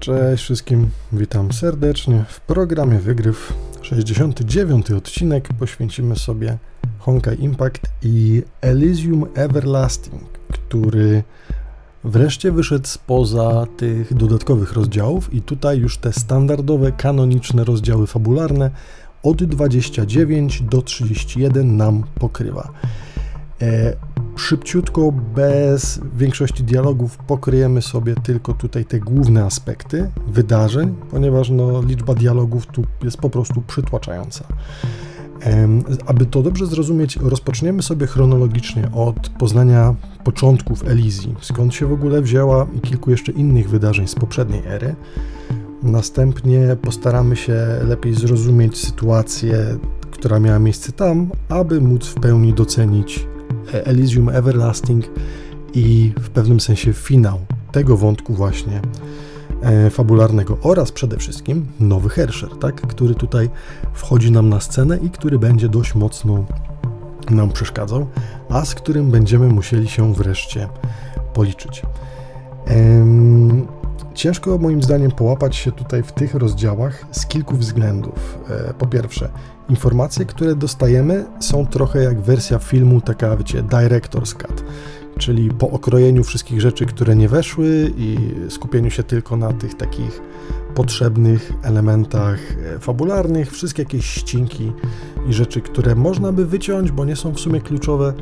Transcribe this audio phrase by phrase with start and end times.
[0.00, 2.24] Cześć wszystkim, witam serdecznie.
[2.28, 3.52] W programie Wygryw
[3.82, 6.58] 69 odcinek poświęcimy sobie
[6.98, 10.22] Honkai Impact i Elysium Everlasting,
[10.52, 11.22] który
[12.04, 18.70] wreszcie wyszedł spoza tych dodatkowych rozdziałów i tutaj już te standardowe, kanoniczne rozdziały fabularne
[19.22, 22.72] od 29 do 31 nam pokrywa.
[23.62, 23.96] E,
[24.38, 32.14] szybciutko, bez większości dialogów, pokryjemy sobie tylko tutaj te główne aspekty wydarzeń, ponieważ no, liczba
[32.14, 34.44] dialogów tu jest po prostu przytłaczająca.
[36.06, 39.94] Aby to dobrze zrozumieć, rozpoczniemy sobie chronologicznie od poznania
[40.24, 44.94] początków Elizji, skąd się w ogóle wzięła i kilku jeszcze innych wydarzeń z poprzedniej ery.
[45.82, 49.78] Następnie postaramy się lepiej zrozumieć sytuację,
[50.10, 53.26] która miała miejsce tam, aby móc w pełni docenić
[53.72, 55.04] Elysium Everlasting
[55.74, 57.38] i w pewnym sensie finał
[57.72, 58.80] tego wątku właśnie
[59.62, 63.50] e, fabularnego oraz przede wszystkim nowy Hersher, tak, który tutaj
[63.92, 66.44] wchodzi nam na scenę i który będzie dość mocno
[67.30, 68.06] nam przeszkadzał,
[68.48, 70.68] a z którym będziemy musieli się wreszcie
[71.34, 71.82] policzyć.
[74.14, 78.38] Ciężko moim zdaniem połapać się tutaj w tych rozdziałach z kilku względów.
[78.50, 79.30] E, po pierwsze,
[79.68, 84.64] informacje, które dostajemy są trochę jak wersja filmu, taka wiecie, director's cut,
[85.18, 88.16] czyli po okrojeniu wszystkich rzeczy, które nie weszły i
[88.48, 90.20] skupieniu się tylko na tych takich
[90.74, 92.38] potrzebnych elementach
[92.76, 94.72] e, fabularnych, wszystkie jakieś ścinki
[95.28, 98.12] i rzeczy, które można by wyciąć, bo nie są w sumie kluczowe,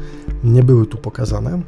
[0.44, 1.62] nie były tu pokazane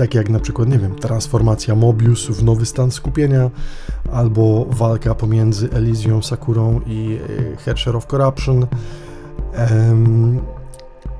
[0.00, 3.50] takie jak na przykład, nie wiem, transformacja Mobius w nowy stan skupienia,
[4.12, 7.18] albo walka pomiędzy Elysią Sakurą i
[7.52, 8.66] e, Hersher of Corruption.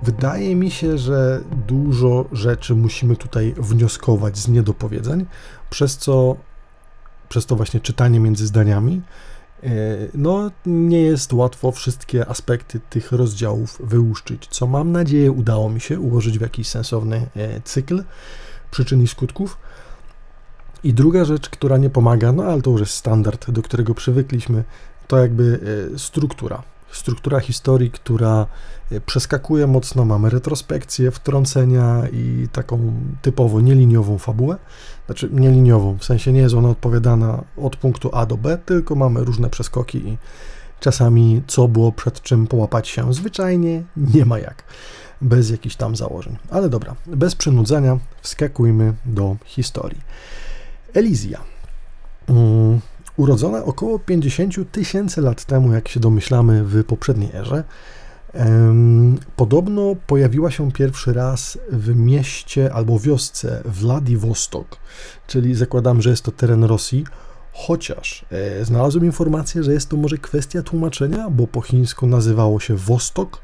[0.03, 5.27] Wydaje mi się, że dużo rzeczy musimy tutaj wnioskować z niedopowiedzeń,
[5.71, 6.37] przez co,
[7.29, 9.03] przez to właśnie czytanie między zdaniami,
[9.63, 9.69] e,
[10.15, 16.01] no nie jest łatwo wszystkie aspekty tych rozdziałów wyłuszczyć, co mam nadzieję udało mi się
[16.01, 18.05] ułożyć w jakiś sensowny e, cykl
[18.71, 19.57] przyczyn i skutków.
[20.85, 24.65] I druga rzecz, która nie pomaga, no ale to już jest standard, do którego przywykliśmy,
[25.09, 25.61] to jakby
[25.95, 26.63] e, struktura.
[26.93, 28.47] Struktura historii, która
[28.93, 32.93] e, przeskakuje mocno, mamy retrospekcję, wtrącenia i taką
[33.23, 34.57] typowo nieliniową fabułę.
[35.07, 39.25] Znaczy nieliniową, w sensie nie jest ona odpowiadana od punktu A do B, tylko mamy
[39.25, 40.19] różne przeskoki i
[40.81, 44.65] czasami co było przed czym połapać się zwyczajnie nie ma jak
[45.21, 46.37] bez jakichś tam założeń.
[46.51, 50.01] Ale dobra, bez przynudzenia wskakujmy do historii.
[50.95, 51.41] Elizja.
[52.29, 52.81] Um,
[53.17, 57.65] urodzona około 50 tysięcy lat temu, jak się domyślamy, w poprzedniej erze,
[59.37, 64.77] podobno pojawiła się pierwszy raz w mieście albo wiosce Władivostok,
[65.27, 67.05] czyli zakładam, że jest to teren Rosji,
[67.53, 72.77] chociaż e, znalazłem informację, że jest to może kwestia tłumaczenia, bo po chińsku nazywało się
[72.77, 73.41] Wostok,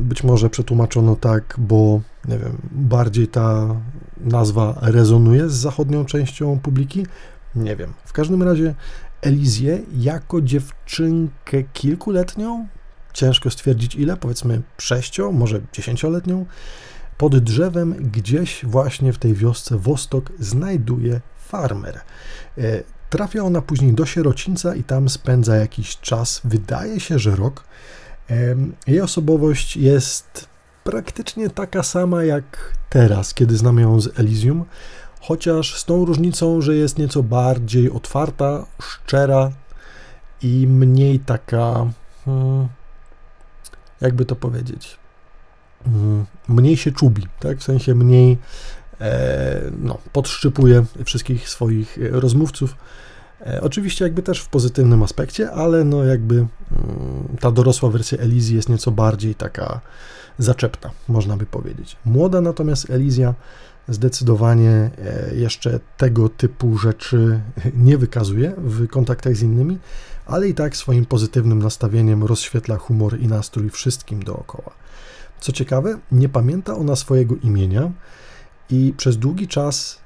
[0.00, 3.76] być może przetłumaczono tak, bo nie wiem, bardziej ta
[4.20, 7.06] nazwa rezonuje z zachodnią częścią publiki.
[7.54, 7.92] Nie wiem.
[8.04, 8.74] W każdym razie
[9.22, 12.66] Elizję jako dziewczynkę kilkuletnią,
[13.12, 16.46] ciężko stwierdzić ile, powiedzmy sześcio, może dziesięcioletnią,
[17.18, 22.00] pod drzewem gdzieś właśnie w tej wiosce Wostok znajduje farmer.
[22.58, 27.64] E, trafia ona później do sierocińca i tam spędza jakiś czas, wydaje się, że rok.
[28.86, 30.48] Jej osobowość jest
[30.84, 34.64] praktycznie taka sama jak teraz, kiedy znamy ją z Elysium,
[35.20, 39.50] chociaż z tą różnicą, że jest nieco bardziej otwarta, szczera
[40.42, 41.86] i mniej taka,
[42.24, 42.68] hmm,
[44.00, 44.96] jakby to powiedzieć,
[45.84, 47.58] hmm, mniej się czubi, tak?
[47.58, 48.38] w sensie mniej
[49.00, 53.05] e, no, podszczypuje wszystkich swoich rozmówców E,
[53.60, 56.48] oczywiście jakby też w pozytywnym aspekcie, ale no jakby mm,
[57.40, 59.80] ta dorosła wersja Elizji jest nieco bardziej taka
[60.38, 61.96] zaczepna, można by powiedzieć.
[62.04, 63.34] Młoda natomiast Elizja
[63.88, 67.40] zdecydowanie e, jeszcze tego typu rzeczy
[67.74, 69.78] nie wykazuje w kontaktach z innymi,
[70.26, 74.70] ale i tak swoim pozytywnym nastawieniem rozświetla humor i nastrój wszystkim dookoła.
[75.40, 77.92] Co ciekawe, nie pamięta ona swojego imienia
[78.70, 80.05] i przez długi czas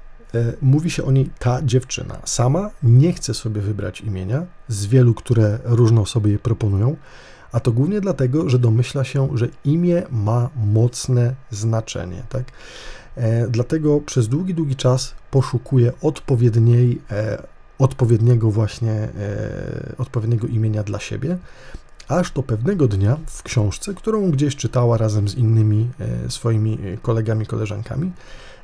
[0.61, 2.19] mówi się o niej ta dziewczyna.
[2.25, 6.95] Sama nie chce sobie wybrać imienia z wielu, które różne osoby jej proponują,
[7.51, 12.23] a to głównie dlatego, że domyśla się, że imię ma mocne znaczenie.
[12.29, 12.43] Tak?
[13.15, 17.43] E, dlatego przez długi, długi czas poszukuje odpowiedniej, e,
[17.79, 19.09] odpowiedniego właśnie,
[19.97, 21.37] odpowiedniego imienia dla siebie,
[22.07, 25.89] aż do pewnego dnia w książce, którą gdzieś czytała razem z innymi
[26.29, 28.11] swoimi kolegami, koleżankami,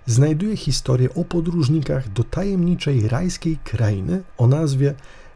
[0.07, 4.93] znajduje historię o podróżnikach do tajemniczej rajskiej krainy o nazwie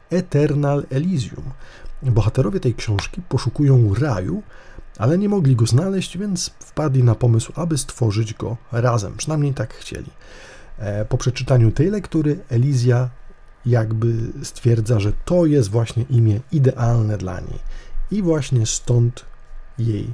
[0.10, 1.44] Eternal Elysium.
[2.04, 4.44] Bohaterowie tej książki poszukują raju,
[4.98, 9.14] ale nie mogli go znaleźć, więc wpadli na pomysł, aby stworzyć go razem.
[9.18, 10.10] Przynajmniej tak chcieli.
[10.78, 13.10] E, po przeczytaniu tej lektury Elizja
[13.66, 14.14] jakby
[14.44, 17.60] stwierdza, że to jest właśnie imię idealne dla niej.
[18.12, 19.26] I właśnie stąd
[19.78, 20.14] jej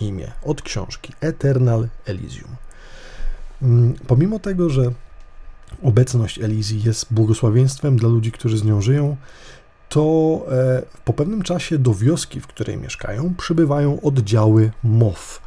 [0.00, 2.63] imię od książki Eternal Elysium.
[3.64, 4.92] Mm, pomimo tego, że
[5.82, 9.16] obecność Elizji jest błogosławieństwem dla ludzi, którzy z nią żyją,
[9.88, 15.42] to e, po pewnym czasie do wioski, w której mieszkają, przybywają oddziały MOW.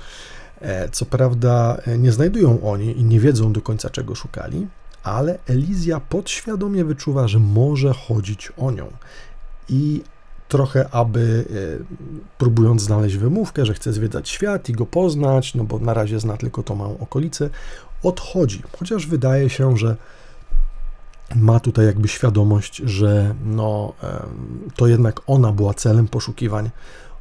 [0.61, 4.67] E, co prawda e, nie znajdują oni i nie wiedzą do końca czego szukali,
[5.03, 8.87] ale Elizja podświadomie wyczuwa, że może chodzić o nią.
[9.69, 10.03] I
[10.47, 11.45] trochę, aby
[12.37, 16.37] próbując znaleźć wymówkę, że chce zwiedzać świat i go poznać, no bo na razie zna
[16.37, 17.49] tylko tą małą okolicę,
[18.03, 18.63] odchodzi.
[18.79, 19.95] Chociaż wydaje się, że
[21.35, 23.93] ma tutaj jakby świadomość, że no,
[24.75, 26.69] to jednak ona była celem poszukiwań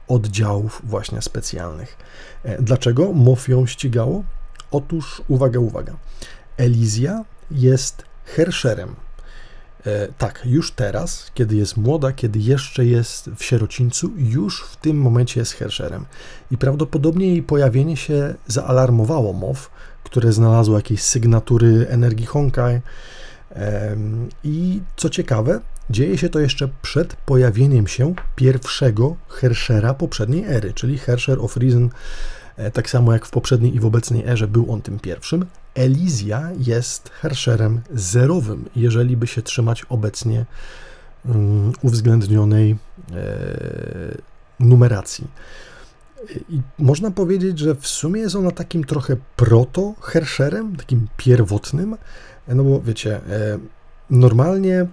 [0.08, 1.96] oddziałów właśnie specjalnych.
[2.44, 4.24] E, dlaczego MOF ją ścigało?
[4.70, 5.96] Otóż, uwaga, uwaga,
[6.56, 8.94] Elizja jest Herscherem.
[9.86, 14.96] E, tak, już teraz, kiedy jest młoda, kiedy jeszcze jest w sierocińcu, już w tym
[14.96, 16.06] momencie jest Herscherem.
[16.50, 19.70] I prawdopodobnie jej pojawienie się zaalarmowało MOW,
[20.06, 22.80] które znalazło jakieś sygnatury energii Honkai,
[24.44, 25.60] i co ciekawe,
[25.90, 31.90] dzieje się to jeszcze przed pojawieniem się pierwszego Herschera poprzedniej ery, czyli Herscher of Reason,
[32.56, 35.46] e, tak samo jak w poprzedniej i w obecnej erze był on tym pierwszym.
[35.74, 40.44] Elizja jest Herscherem zerowym, jeżeli by się trzymać obecnie
[41.24, 42.76] um, uwzględnionej e,
[44.60, 45.26] numeracji.
[46.48, 51.96] I można powiedzieć, że w sumie jest ona takim trochę proto-Herscherem, takim pierwotnym,
[52.48, 53.58] no bo wiecie, e,
[54.10, 54.86] normalnie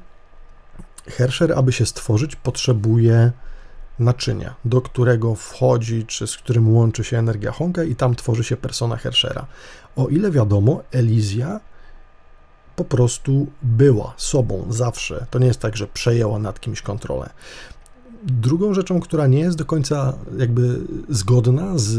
[1.07, 3.31] Herscher, aby się stworzyć, potrzebuje
[3.99, 8.57] naczynia, do którego wchodzi, czy z którym łączy się energia Honka i tam tworzy się
[8.57, 9.45] persona Herschera.
[9.95, 11.59] O ile wiadomo, Elizja
[12.75, 15.25] po prostu była sobą zawsze.
[15.29, 17.29] To nie jest tak, że przejęła nad kimś kontrolę.
[18.25, 20.79] Drugą rzeczą, która nie jest do końca jakby
[21.09, 21.97] zgodna z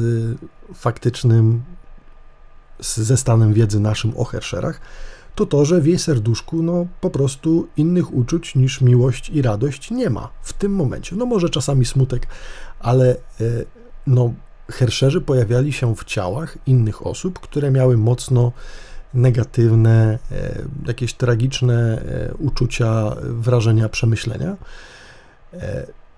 [0.74, 1.62] faktycznym,
[2.80, 4.80] ze stanem wiedzy naszym o Herscherach,
[5.34, 9.90] to to, że w jej serduszku no, po prostu innych uczuć niż miłość i radość
[9.90, 11.16] nie ma w tym momencie.
[11.16, 12.26] No może czasami smutek,
[12.80, 13.16] ale e,
[14.06, 14.34] no,
[14.70, 18.52] herszerzy pojawiali się w ciałach innych osób, które miały mocno
[19.14, 24.56] negatywne, e, jakieś tragiczne e, uczucia, wrażenia, przemyślenia.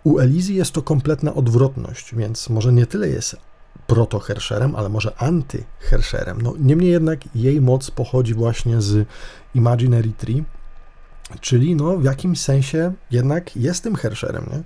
[0.06, 3.36] U Elizji jest to kompletna odwrotność, więc może nie tyle jest
[3.86, 6.42] proto-Herscherem, ale może anty-Herscherem.
[6.42, 9.08] No, niemniej jednak jej moc pochodzi właśnie z
[9.54, 10.44] Imaginary Tree,
[11.40, 14.62] czyli no, w jakimś sensie jednak jest tym Herscherem, nie?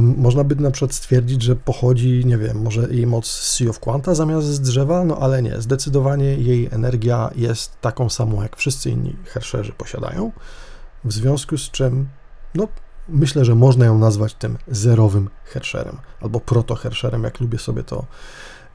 [0.00, 3.80] Można by na przykład stwierdzić, że pochodzi, nie wiem, może jej moc z Sea of
[3.80, 5.60] Quanta zamiast z drzewa, no ale nie.
[5.60, 10.32] Zdecydowanie jej energia jest taką samą, jak wszyscy inni Herscherzy posiadają,
[11.04, 12.08] w związku z czym,
[12.54, 12.68] no,
[13.08, 18.04] myślę, że można ją nazwać tym zerowym Herscherem, albo proto-Herscherem, jak lubię sobie to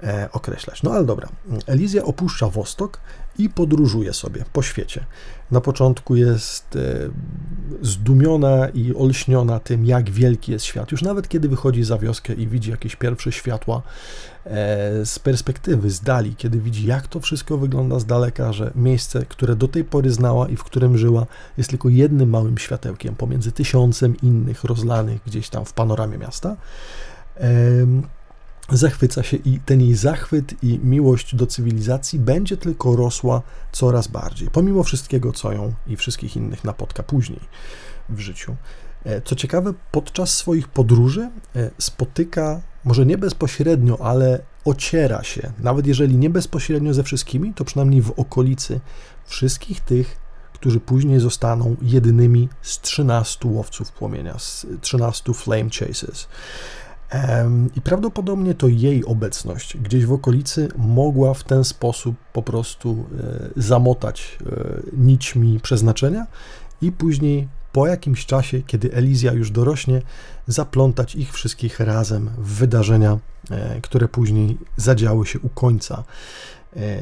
[0.04, 0.84] e, określać.
[0.84, 1.30] No ale dobra,
[1.68, 3.00] Elizja opuszcza Wostok
[3.44, 5.06] i podróżuje sobie po świecie.
[5.52, 6.80] Na początku jest e,
[7.82, 10.92] zdumiona i olśniona tym, jak wielki jest świat.
[10.92, 13.82] Już nawet kiedy wychodzi za wioskę i widzi jakieś pierwsze światła
[14.46, 14.50] e,
[15.06, 19.56] z perspektywy, z dali, kiedy widzi, jak to wszystko wygląda z daleka, że miejsce, które
[19.56, 21.26] do tej pory znała i w którym żyła,
[21.58, 26.58] jest tylko jednym małym światełkiem pomiędzy tysiącem innych rozlanych gdzieś tam w panoramie miasta
[28.78, 34.50] zachwyca się i ten jej zachwyt i miłość do cywilizacji będzie tylko rosła coraz bardziej,
[34.50, 37.40] pomimo wszystkiego, co ją i wszystkich innych napotka później
[38.10, 38.56] w życiu.
[39.06, 45.88] E, co ciekawe, podczas swoich podróży e, spotyka, może nie bezpośrednio, ale ociera się, nawet
[45.88, 48.80] jeżeli nie bezpośrednio ze wszystkimi, to przynajmniej w okolicy
[49.26, 50.22] wszystkich tych,
[50.54, 56.28] którzy później zostaną jedynymi z 13 łowców płomienia, z 13 flame chases.
[57.76, 63.62] I prawdopodobnie to jej obecność gdzieś w okolicy mogła w ten sposób po prostu e,
[63.62, 66.28] zamotać e, nićmi przeznaczenia
[66.82, 70.02] i później po jakimś czasie, kiedy Elizja już dorośnie,
[70.48, 73.18] zaplątać ich wszystkich razem w wydarzenia,
[73.52, 76.04] e, które później zadziały się u końca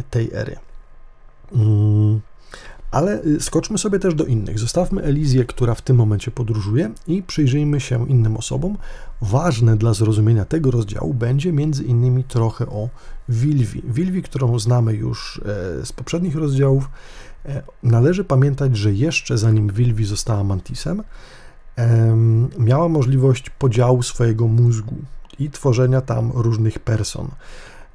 [0.10, 0.58] tej ery.
[2.92, 4.60] Ale y, skoczmy sobie też do innych.
[4.60, 8.78] Zostawmy Elizję, która w tym momencie podróżuje i przyjrzyjmy się innym osobom.
[9.22, 12.90] Ważne dla zrozumienia tego rozdziału będzie między innymi trochę o
[13.30, 13.82] Wilwi.
[13.88, 15.42] Wilwi, którą znamy już
[15.82, 16.90] e, z poprzednich rozdziałów.
[17.46, 21.04] E, należy pamiętać, że jeszcze zanim Wilwi została Mantisem,
[22.58, 24.96] miała możliwość podziału swojego mózgu
[25.40, 27.28] i tworzenia tam różnych person.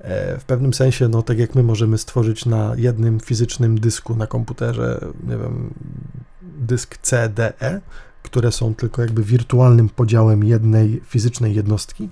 [0.05, 4.27] E, w pewnym sensie, no tak jak my możemy stworzyć na jednym fizycznym dysku na
[4.27, 5.75] komputerze, nie wiem,
[6.43, 7.81] dysk CDE,
[8.23, 12.09] które są tylko jakby wirtualnym podziałem jednej fizycznej jednostki,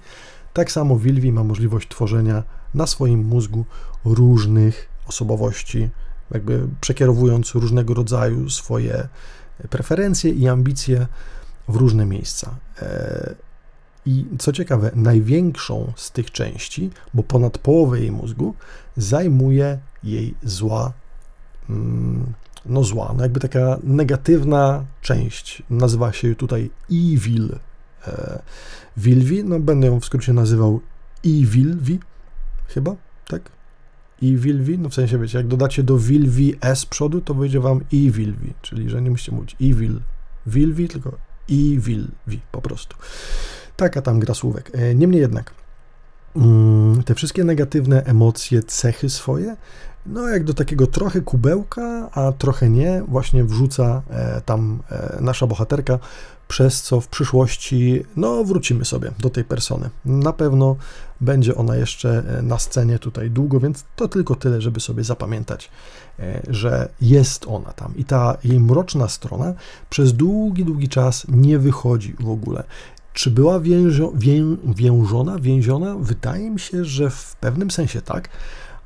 [0.52, 2.42] tak samo Wilwi ma możliwość tworzenia
[2.74, 3.64] na swoim mózgu
[4.04, 5.88] różnych osobowości,
[6.30, 9.08] jakby przekierowując różnego rodzaju swoje
[9.70, 11.06] preferencje i ambicje
[11.68, 12.54] w różne miejsca.
[14.06, 18.54] I co ciekawe, największą z tych części, bo ponad połowę jej mózgu,
[18.96, 20.92] zajmuje jej zła,
[21.70, 22.32] mm,
[22.66, 25.62] no zła, no jakby taka negatywna część.
[25.70, 27.58] Nazywa się tutaj Evil.
[28.06, 28.42] E,
[28.96, 30.80] Wilwi, no będę ją w skrócie nazywał
[31.26, 32.00] Evilvi,
[32.68, 32.96] chyba,
[33.28, 33.50] tak?
[34.22, 38.52] Evilvi, no w sensie wiecie, jak dodacie do Wilwi S przodu, to wyjdzie wam Evilvi,
[38.62, 40.00] czyli że nie musicie mówić Evil,
[40.46, 41.18] Wilwi, tylko
[41.48, 42.96] i Wilwi po prostu.
[43.82, 44.70] Taka tam gra słówek.
[44.74, 45.54] E, niemniej jednak,
[46.36, 49.56] mm, te wszystkie negatywne emocje, cechy swoje,
[50.06, 55.46] no jak do takiego trochę kubełka, a trochę nie, właśnie wrzuca e, tam e, nasza
[55.46, 55.98] bohaterka,
[56.48, 59.90] przez co w przyszłości, no wrócimy sobie do tej persony.
[60.04, 60.76] Na pewno
[61.20, 65.70] będzie ona jeszcze na scenie tutaj długo, więc to tylko tyle, żeby sobie zapamiętać,
[66.48, 67.96] że jest ona tam.
[67.96, 69.54] I ta jej mroczna strona
[69.90, 72.64] przez długi, długi czas nie wychodzi w ogóle.
[73.12, 75.96] Czy była więzio, wię, więżona, więziona?
[75.96, 78.28] Wydaje mi się, że w pewnym sensie tak,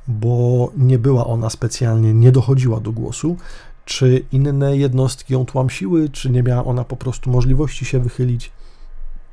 [0.07, 3.37] bo nie była ona specjalnie, nie dochodziła do głosu.
[3.85, 8.51] Czy inne jednostki ją tłamsiły, czy nie miała ona po prostu możliwości się wychylić?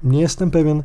[0.02, 0.82] Nie jestem pewien.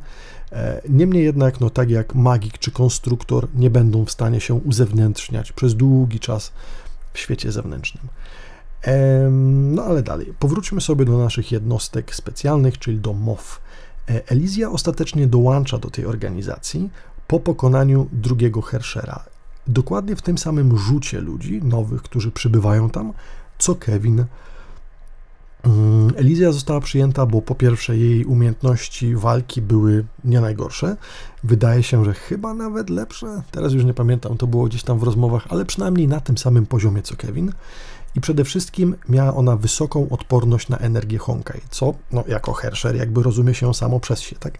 [0.51, 5.51] E, niemniej jednak, no tak jak magik czy konstruktor nie będą w stanie się uzewnętrzniać
[5.51, 6.51] przez długi czas
[7.13, 8.07] w świecie zewnętrznym.
[9.71, 13.61] No ale dalej, powróćmy sobie do naszych jednostek specjalnych, czyli do MOF.
[14.09, 16.89] E, Elizja ostatecznie dołącza do tej organizacji
[17.27, 19.23] po pokonaniu drugiego Herschera.
[19.67, 23.13] Dokładnie w tym samym rzucie ludzi nowych, którzy przybywają tam,
[23.59, 24.25] co Kevin.
[25.63, 30.97] Mm, Elizja została przyjęta, bo po pierwsze jej umiejętności walki były nie najgorsze.
[31.43, 33.41] Wydaje się, że chyba nawet lepsze.
[33.51, 36.65] Teraz już nie pamiętam, to było gdzieś tam w rozmowach, ale przynajmniej na tym samym
[36.65, 37.51] poziomie co Kevin
[38.15, 43.23] i przede wszystkim miała ona wysoką odporność na energię Honkai, co no, jako Herscher jakby
[43.23, 44.57] rozumie się samo przez się, tak?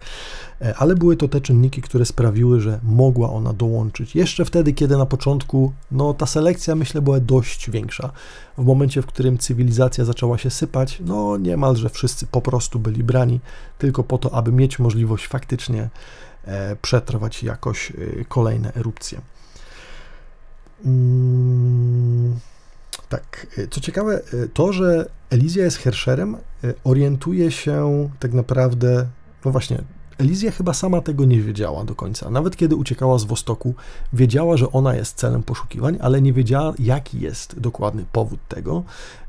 [0.60, 4.14] E, ale były to te czynniki, które sprawiły, że mogła ona dołączyć.
[4.14, 8.12] Jeszcze wtedy, kiedy na początku, no ta selekcja myślę była dość większa.
[8.58, 13.40] W momencie, w którym cywilizacja zaczęła się sypać, no niemalże wszyscy po prostu byli brani
[13.78, 15.88] tylko po to, aby mieć możliwość faktycznie
[16.44, 19.20] e, przetrwać jakoś e, kolejne erupcje.
[20.84, 22.49] Mm.
[23.10, 29.06] Tak, y, co ciekawe, y, to, że Elizja jest Herscherem, y, orientuje się tak naprawdę,
[29.44, 29.78] no właśnie,
[30.18, 32.30] Elizja chyba sama tego nie wiedziała do końca.
[32.30, 33.74] Nawet kiedy uciekała z Wostoku,
[34.12, 38.82] wiedziała, że ona jest celem poszukiwań, ale nie wiedziała, jaki jest dokładny powód tego.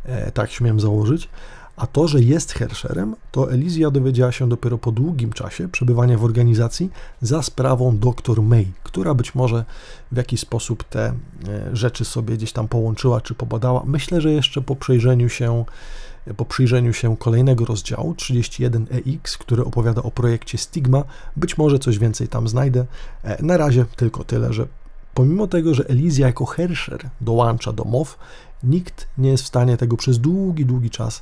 [0.06, 1.30] E, tak śmiem założyć.
[1.82, 6.24] A to, że jest Herscherem, to Elizja dowiedziała się dopiero po długim czasie przebywania w
[6.24, 6.90] organizacji
[7.22, 9.66] za sprawą dr May, która być może
[10.12, 11.14] w jakiś sposób te e,
[11.76, 13.84] rzeczy sobie gdzieś tam połączyła czy pobadała.
[13.86, 15.66] Myślę, że jeszcze po przejrzeniu się
[16.38, 21.04] po przyjrzeniu się kolejnego rozdziału 31EX, który opowiada o projekcie Stigma,
[21.36, 22.86] być może coś więcej tam znajdę.
[23.24, 24.68] E, na razie tylko tyle, że
[25.14, 28.18] pomimo tego, że Elizja jako Herscher dołącza do MOW,
[28.64, 31.22] nikt nie jest w stanie tego przez długi, długi czas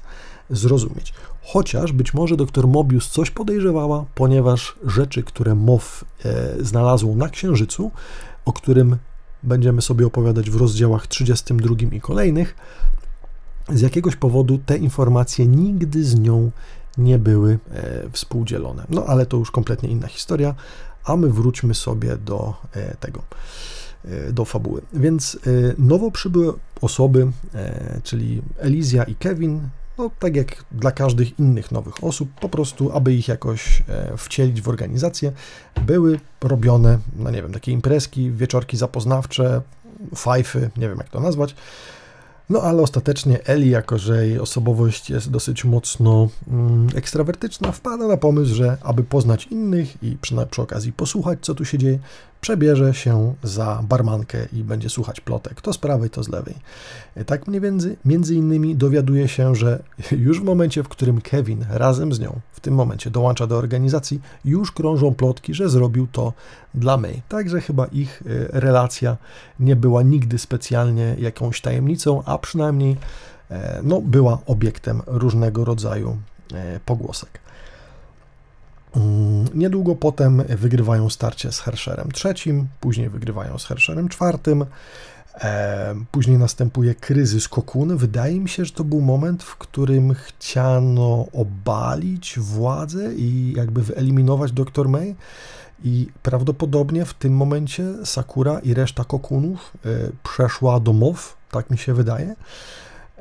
[0.50, 1.14] zrozumieć.
[1.42, 7.92] Chociaż być może dr Mobius coś podejrzewała, ponieważ rzeczy, które MOW e, znalazł na Księżycu,
[8.46, 8.98] o którym
[9.44, 12.56] będziemy sobie opowiadać w rozdziałach 32 i kolejnych,
[13.70, 16.52] z jakiegoś powodu te informacje nigdy z nią
[16.98, 18.86] nie były e, współdzielone.
[18.90, 20.56] No ale to już kompletnie inna historia,
[21.04, 23.22] a my wróćmy sobie do e, tego,
[24.32, 24.82] do fabuły.
[24.94, 25.40] Więc
[25.78, 27.32] nowo przybyłe osoby,
[28.04, 33.14] czyli Elizja i Kevin, no tak jak dla każdych innych nowych osób, po prostu, aby
[33.14, 35.32] ich jakoś e, wcielić w organizację,
[35.82, 39.62] były robione, no nie wiem, takie imprezki, wieczorki zapoznawcze,
[40.16, 41.56] fajfy, nie wiem jak to nazwać.
[42.50, 48.18] No ale ostatecznie Eli, jako że jej osobowość jest dosyć mocno mm, ekstrawertyczna, wpada na
[48.18, 52.00] pomysł, że aby poznać innych i przy, przy okazji posłuchać, co tu się dzieje,
[52.42, 56.56] przebierze się za barmankę i będzie słuchać plotek, to z prawej, to z lewej.
[57.26, 62.14] Tak mniej więcej, między innymi dowiaduje się, że już w momencie, w którym Kevin razem
[62.14, 66.34] z nią w tym momencie dołącza do organizacji, już krążą plotki, że zrobił to
[66.74, 67.22] dla May.
[67.30, 69.18] Także chyba ich e, relacja
[69.60, 72.98] nie była nigdy specjalnie jakąś tajemnicą, a przynajmniej
[73.52, 76.18] e, no, była obiektem różnego rodzaju
[76.54, 77.40] e, pogłosek.
[78.96, 84.66] Mm, niedługo potem wygrywają starcie z Hersherem trzecim, później wygrywają z Hersherem czwartym.
[86.12, 87.98] Później następuje kryzys Kokun.
[87.98, 94.52] Wydaje mi się, że to był moment, w którym chciano obalić władzę i jakby wyeliminować
[94.52, 95.16] dr May.
[95.84, 99.90] I prawdopodobnie w tym momencie Sakura i reszta Kokunów e,
[100.24, 102.36] przeszła do MOW, tak mi się wydaje.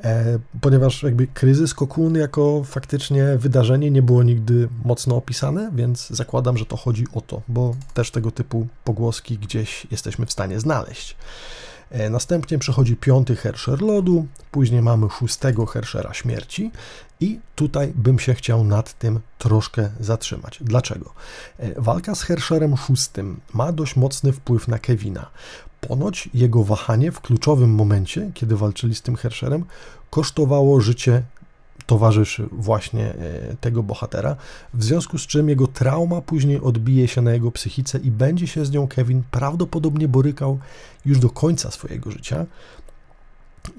[0.03, 6.57] E, ponieważ jakby kryzys Kokun jako faktycznie wydarzenie nie było nigdy mocno opisane, więc zakładam,
[6.57, 11.15] że to chodzi o to, bo też tego typu pogłoski gdzieś jesteśmy w stanie znaleźć.
[11.91, 16.71] E, następnie przechodzi piąty Hersher lodu, później mamy szóstego Hershera śmierci
[17.19, 20.59] i tutaj bym się chciał nad tym troszkę zatrzymać.
[20.61, 21.13] Dlaczego?
[21.57, 25.29] E, walka z Hersherem szóstym ma dość mocny wpływ na Kevina.
[25.81, 29.65] Ponoć jego wahanie w kluczowym momencie, kiedy walczyli z tym Hersherem,
[30.09, 31.23] kosztowało życie
[31.85, 34.35] towarzyszy właśnie e, tego bohatera,
[34.73, 38.65] w związku z czym jego trauma później odbije się na jego psychice i będzie się
[38.65, 40.59] z nią Kevin prawdopodobnie borykał
[41.05, 42.45] już do końca swojego życia.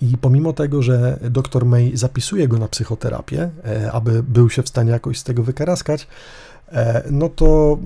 [0.00, 4.68] I pomimo tego, że dr May zapisuje go na psychoterapię, e, aby był się w
[4.68, 6.06] stanie jakoś z tego wykaraskać,
[6.72, 7.78] e, no to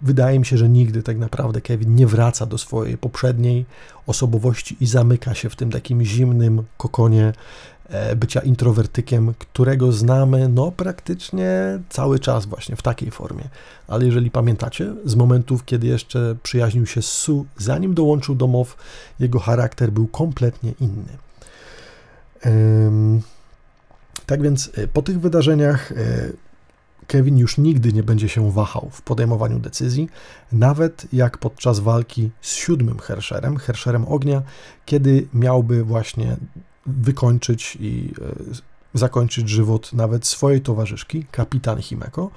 [0.00, 3.64] wydaje mi się, że nigdy tak naprawdę Kevin nie wraca do swojej poprzedniej
[4.06, 7.32] osobowości i zamyka się w tym takim zimnym kokonie
[7.90, 13.44] E, bycia introwertykiem, którego znamy no praktycznie cały czas właśnie w takiej formie.
[13.88, 18.76] Ale jeżeli pamiętacie, z momentów, kiedy jeszcze przyjaźnił się z Su, zanim dołączył do MOW,
[19.20, 21.16] jego charakter był kompletnie inny.
[24.26, 25.96] Tak więc e, po tych wydarzeniach e,
[27.06, 30.08] Kevin już nigdy nie będzie się wahał w podejmowaniu decyzji,
[30.52, 34.42] nawet jak podczas walki z siódmym Hersherem, Hersherem ognia,
[34.84, 36.36] kiedy miałby właśnie
[36.86, 42.30] wykończyć i e, zakończyć żywot nawet swojej towarzyszki, kapitan Himeko,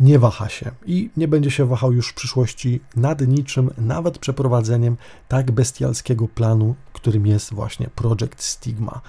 [0.00, 4.96] nie waha się i nie będzie się wahał już w przyszłości nad niczym, nawet przeprowadzeniem
[5.28, 9.00] tak bestialskiego planu, którym jest właśnie Project Stigma.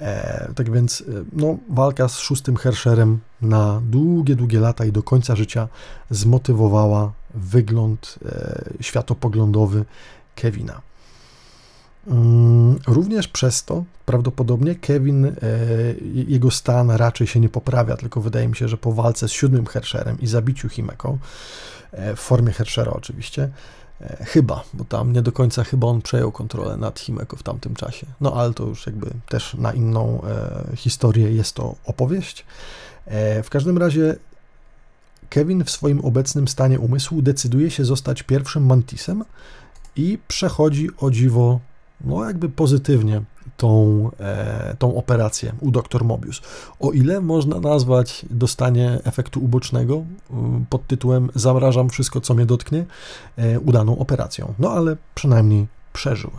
[0.00, 5.02] E, tak więc e, no, walka z szóstym Hersherem na długie, długie lata i do
[5.02, 5.68] końca życia
[6.10, 9.84] zmotywowała wygląd e, światopoglądowy
[10.34, 10.80] Kevina.
[12.06, 15.32] Mm, również przez to prawdopodobnie Kevin, e,
[16.12, 19.66] jego stan raczej się nie poprawia, tylko wydaje mi się, że po walce z siódmym
[19.66, 21.18] Hersherem i zabiciu Himeko,
[21.92, 23.48] e, w formie Hershera oczywiście,
[24.20, 28.06] chyba, bo tam nie do końca chyba on przejął kontrolę nad Himeko w tamtym czasie.
[28.20, 30.22] No ale to już jakby też na inną
[30.76, 32.44] historię jest to opowieść.
[33.42, 34.16] W każdym razie
[35.30, 39.24] Kevin w swoim obecnym stanie umysłu decyduje się zostać pierwszym Mantisem
[39.96, 41.60] i przechodzi o dziwo
[42.00, 43.22] no jakby pozytywnie
[43.56, 46.42] tą, e, tą operację u dr Mobius.
[46.80, 52.84] O ile można nazwać dostanie efektu ubocznego mm, pod tytułem zamrażam wszystko, co mnie dotknie,
[53.36, 54.54] e, udaną operacją.
[54.58, 56.30] No ale przynajmniej przeżył.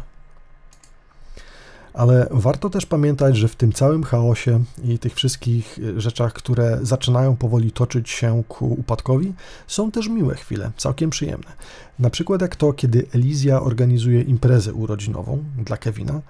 [1.95, 6.80] Ale warto też pamiętać, że w tym całym chaosie i tych wszystkich e, rzeczach, które
[6.82, 9.34] zaczynają powoli toczyć się ku upadkowi,
[9.67, 11.51] są też miłe chwile, całkiem przyjemne.
[11.99, 16.21] Na przykład jak to, kiedy Elizja organizuje imprezę urodzinową dla Kevina,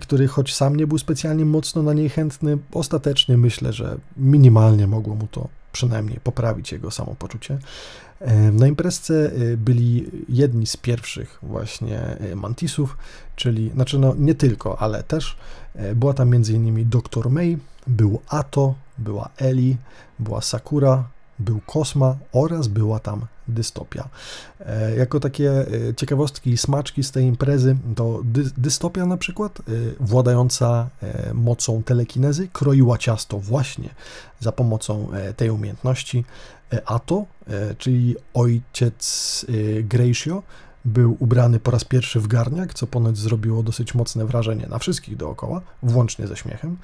[0.00, 5.14] który choć sam nie był specjalnie mocno na niej chętny, ostatecznie myślę, że minimalnie mogło
[5.14, 7.58] mu to przynajmniej poprawić jego samopoczucie.
[8.20, 12.96] E, na imprezce e, byli jedni z pierwszych właśnie e, mantisów,
[13.36, 15.36] czyli, znaczy no nie tylko, ale też
[15.94, 16.88] była tam m.in.
[16.88, 17.30] Dr.
[17.30, 19.76] May, był Ato, była Eli,
[20.18, 21.04] była Sakura,
[21.38, 24.08] był Kosma oraz była tam dystopia.
[24.98, 25.52] Jako takie
[25.96, 29.62] ciekawostki i smaczki z tej imprezy, to dy, dystopia na przykład,
[30.00, 30.88] władająca
[31.34, 33.88] mocą telekinezy, kroiła ciasto właśnie
[34.40, 36.24] za pomocą tej umiejętności.
[36.74, 40.42] E, Ato, e, czyli ojciec e, Gracio,
[40.84, 45.16] był ubrany po raz pierwszy w garniak, co ponoć zrobiło dosyć mocne wrażenie na wszystkich
[45.16, 46.76] dookoła, włącznie ze śmiechem.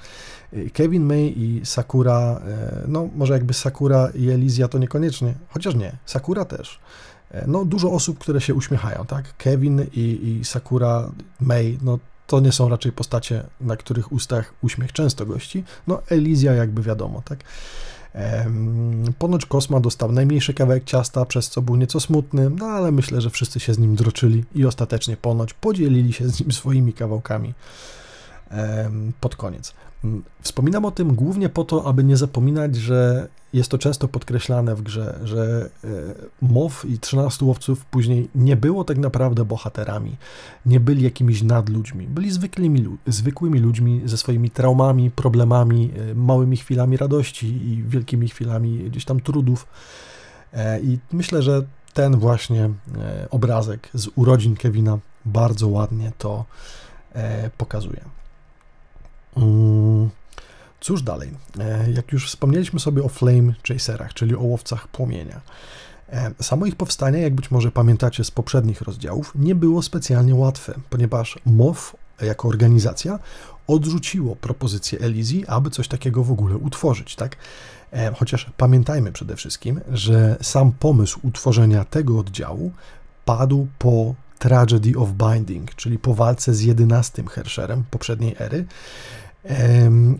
[0.73, 2.41] Kevin May i Sakura,
[2.89, 6.81] no może jakby Sakura i Elizia to niekoniecznie, chociaż nie, Sakura też.
[7.47, 9.37] No dużo osób, które się uśmiechają, tak?
[9.37, 11.11] Kevin i, i Sakura
[11.41, 15.65] May, no to nie są raczej postacie, na których ustach uśmiech często gości.
[15.87, 17.45] No Elizia jakby wiadomo, tak?
[19.19, 23.31] Ponoć Kosma dostał najmniejszy kawałek ciasta, przez co był nieco smutny, no ale myślę, że
[23.31, 27.55] wszyscy się z nim droczyli i ostatecznie ponoć podzielili się z nim swoimi kawałkami
[29.21, 29.75] pod koniec.
[30.05, 34.75] Mm, wspominam o tym głównie po to, aby nie zapominać, że jest to często podkreślane
[34.75, 35.89] w grze, że e,
[36.43, 40.17] MOW i 13 łowców później nie było tak naprawdę bohaterami,
[40.67, 46.97] nie byli jakimiś nadludźmi, byli zwykłymi, zwykłymi ludźmi ze swoimi traumami, problemami, e, małymi chwilami
[46.97, 49.67] radości i wielkimi chwilami gdzieś tam trudów.
[50.53, 51.63] E, I myślę, że
[51.95, 52.71] ten właśnie
[53.31, 56.45] obrazek z urodzin Kevina bardzo ładnie to
[57.59, 58.20] pokazuje.
[59.41, 60.11] Mm,
[60.81, 61.31] cóż dalej?
[61.59, 65.41] E, jak już wspomnieliśmy sobie o Flame Chaserach, czyli o łowcach płomienia.
[66.09, 70.75] E, samo ich powstanie, jak być może pamiętacie z poprzednich rozdziałów, nie było specjalnie łatwe,
[70.91, 73.19] ponieważ MOW jako organizacja
[73.67, 77.37] odrzuciło propozycję Elizji, aby coś takiego w ogóle utworzyć, tak?
[77.93, 82.73] E, chociaż pamiętajmy przede wszystkim, że sam pomysł utworzenia tego oddziału
[83.25, 88.65] padł po Tragedy of Binding, czyli po walce z jedenastym Hersherem poprzedniej ery,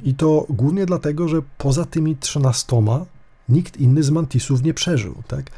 [0.05, 3.07] i to głównie dlatego, że poza tymi trzynastoma
[3.49, 5.15] nikt inny z mantisów nie przeżył.
[5.29, 5.51] Tak?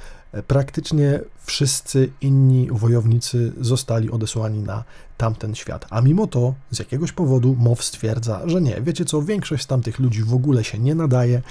[0.46, 4.84] Praktycznie wszyscy inni wojownicy zostali odesłani na
[5.16, 5.86] tamten świat.
[5.90, 9.98] A mimo to, z jakiegoś powodu MOW stwierdza, że nie, wiecie co, większość z tamtych
[9.98, 11.42] ludzi w ogóle się nie nadaje,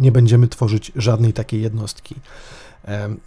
[0.00, 2.14] nie będziemy tworzyć żadnej takiej jednostki.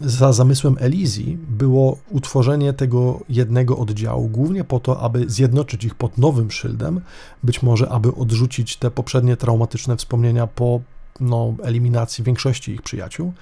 [0.00, 6.18] Za zamysłem Elizji było utworzenie tego jednego oddziału, głównie po to, aby zjednoczyć ich pod
[6.18, 7.00] nowym szyldem,
[7.42, 10.80] być może aby odrzucić te poprzednie traumatyczne wspomnienia po
[11.20, 13.32] no, eliminacji większości ich przyjaciół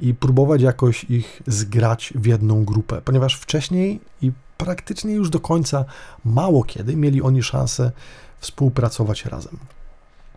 [0.00, 5.84] i próbować jakoś ich zgrać w jedną grupę, ponieważ wcześniej i praktycznie już do końca
[6.24, 7.92] mało kiedy mieli oni szansę
[8.40, 9.58] współpracować razem.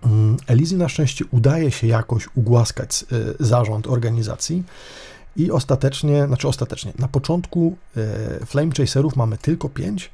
[0.03, 4.63] Mm, Elizji na szczęście udaje się jakoś ugłaskać y, zarząd organizacji
[5.37, 10.11] i ostatecznie, znaczy ostatecznie, na początku e, Flame Chaserów mamy tylko 5,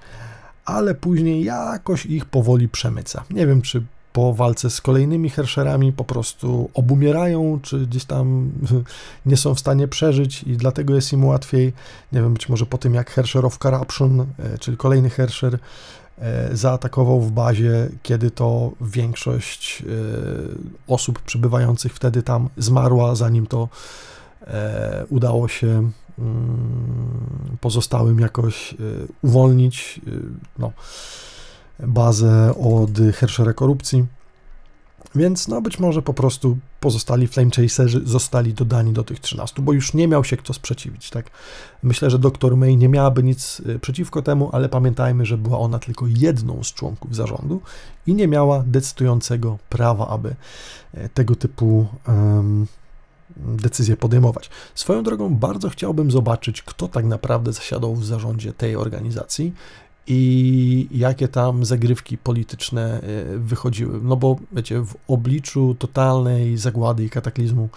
[0.65, 3.23] ale później jakoś ich powoli przemyca.
[3.29, 3.83] Nie wiem, czy
[4.13, 8.51] po walce z kolejnymi Hersherami po prostu obumierają, czy gdzieś tam
[9.25, 11.73] nie są w stanie przeżyć i dlatego jest im łatwiej.
[12.11, 14.25] Nie wiem, być może po tym jak Hersher of Corruption, e,
[14.59, 15.59] czyli kolejny Hersher,
[16.19, 19.83] e, zaatakował w bazie, kiedy to większość
[20.87, 23.69] osób przybywających wtedy tam zmarła, zanim to
[25.09, 28.75] udało się mm, pozostałym jakoś e,
[29.21, 30.11] uwolnić e,
[30.59, 30.71] no,
[31.79, 34.05] bazę od Herschera korupcji.
[35.15, 39.73] Więc no być może po prostu pozostali Flame Chaserzy zostali dodani do tych 13, bo
[39.73, 41.29] już nie miał się kto sprzeciwić, tak?
[41.83, 46.05] Myślę, że dr May nie miałaby nic przeciwko temu, ale pamiętajmy, że była ona tylko
[46.07, 47.61] jedną z członków zarządu
[48.07, 50.35] i nie miała decydującego prawa, aby
[51.13, 52.67] tego typu um,
[53.37, 54.49] decyzje podejmować.
[54.75, 59.53] Swoją drogą bardzo chciałbym zobaczyć, kto tak naprawdę zasiadał w zarządzie tej organizacji
[60.07, 63.99] i jakie tam zagrywki polityczne e, wychodziły.
[64.03, 67.69] No bo wiecie, w obliczu totalnej zagłady i kataklizmu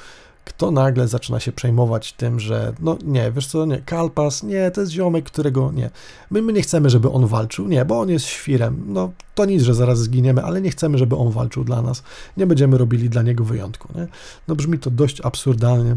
[0.46, 4.80] kto nagle zaczyna się przejmować tym, że no nie, wiesz co, nie, Kalpas, nie, to
[4.80, 5.90] jest ziomek, którego nie,
[6.30, 9.62] my, my nie chcemy, żeby on walczył, nie, bo on jest świrem, no to nic,
[9.62, 12.02] że zaraz zginiemy, ale nie chcemy, żeby on walczył dla nas,
[12.37, 14.06] nie będziemy robili dla niego wyjątku, nie,
[14.48, 15.96] no brzmi to dość absurdalnie,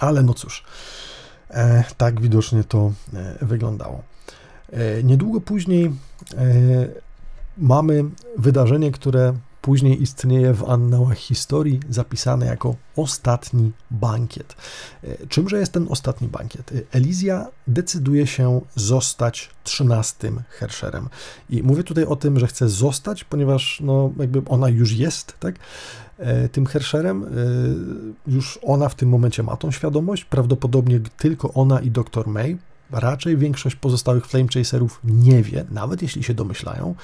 [0.00, 0.64] ale no cóż,
[1.50, 4.02] e, tak widocznie to e, wyglądało.
[4.72, 5.92] E, niedługo później e,
[7.58, 8.04] mamy
[8.38, 9.34] wydarzenie, które
[9.66, 14.56] później istnieje w annałach historii zapisane jako ostatni bankiet.
[15.04, 16.72] E, czymże jest ten ostatni bankiet?
[16.72, 21.08] E, Elizja decyduje się zostać trzynastym Hersherem.
[21.50, 25.54] I mówię tutaj o tym, że chce zostać, ponieważ no, jakby ona już jest, tak?
[26.18, 27.26] E, tym Hersherem.
[28.26, 30.24] Już ona w tym momencie ma tą świadomość.
[30.24, 32.58] Prawdopodobnie tylko ona i dr May.
[32.90, 36.94] Raczej większość pozostałych Flame Chaserów nie wie, nawet jeśli się domyślają.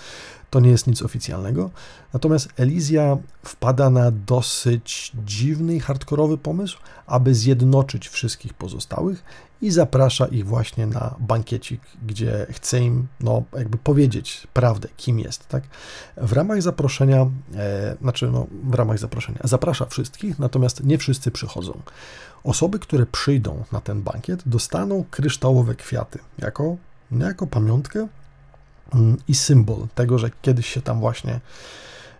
[0.50, 1.70] To nie jest nic oficjalnego.
[2.12, 9.24] Natomiast Elizja wpada na dosyć dziwny i hardkorowy pomysł, aby zjednoczyć wszystkich pozostałych
[9.62, 15.48] i zaprasza ich właśnie na bankiecik, gdzie chce im, no, jakby powiedzieć prawdę, kim jest,
[15.48, 15.64] tak?
[16.16, 21.80] W ramach zaproszenia, e, znaczy, no, w ramach zaproszenia, zaprasza wszystkich, natomiast nie wszyscy przychodzą.
[22.44, 26.76] Osoby, które przyjdą na ten bankiet, dostaną kryształowe kwiaty jako,
[27.10, 28.08] jako pamiątkę
[28.94, 31.40] Mm, i symbol tego, że kiedyś się tam właśnie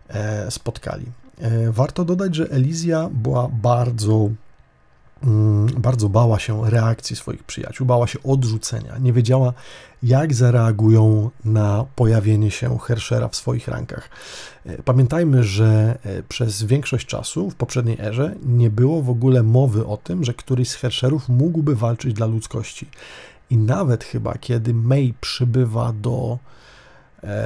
[0.08, 1.06] e, spotkali.
[1.38, 4.30] E, warto dodać, że Elizja była bardzo
[5.78, 9.52] bardzo bała się reakcji swoich przyjaciół, bała się odrzucenia, nie wiedziała,
[10.02, 14.08] jak zareagują na pojawienie się Herschera w swoich rankach.
[14.66, 19.86] E, pamiętajmy, że e, przez większość czasu w poprzedniej erze nie było w ogóle mowy
[19.86, 22.86] o tym, że któryś z Herscherów mógłby walczyć dla ludzkości.
[23.50, 26.38] I nawet chyba, kiedy May przybywa do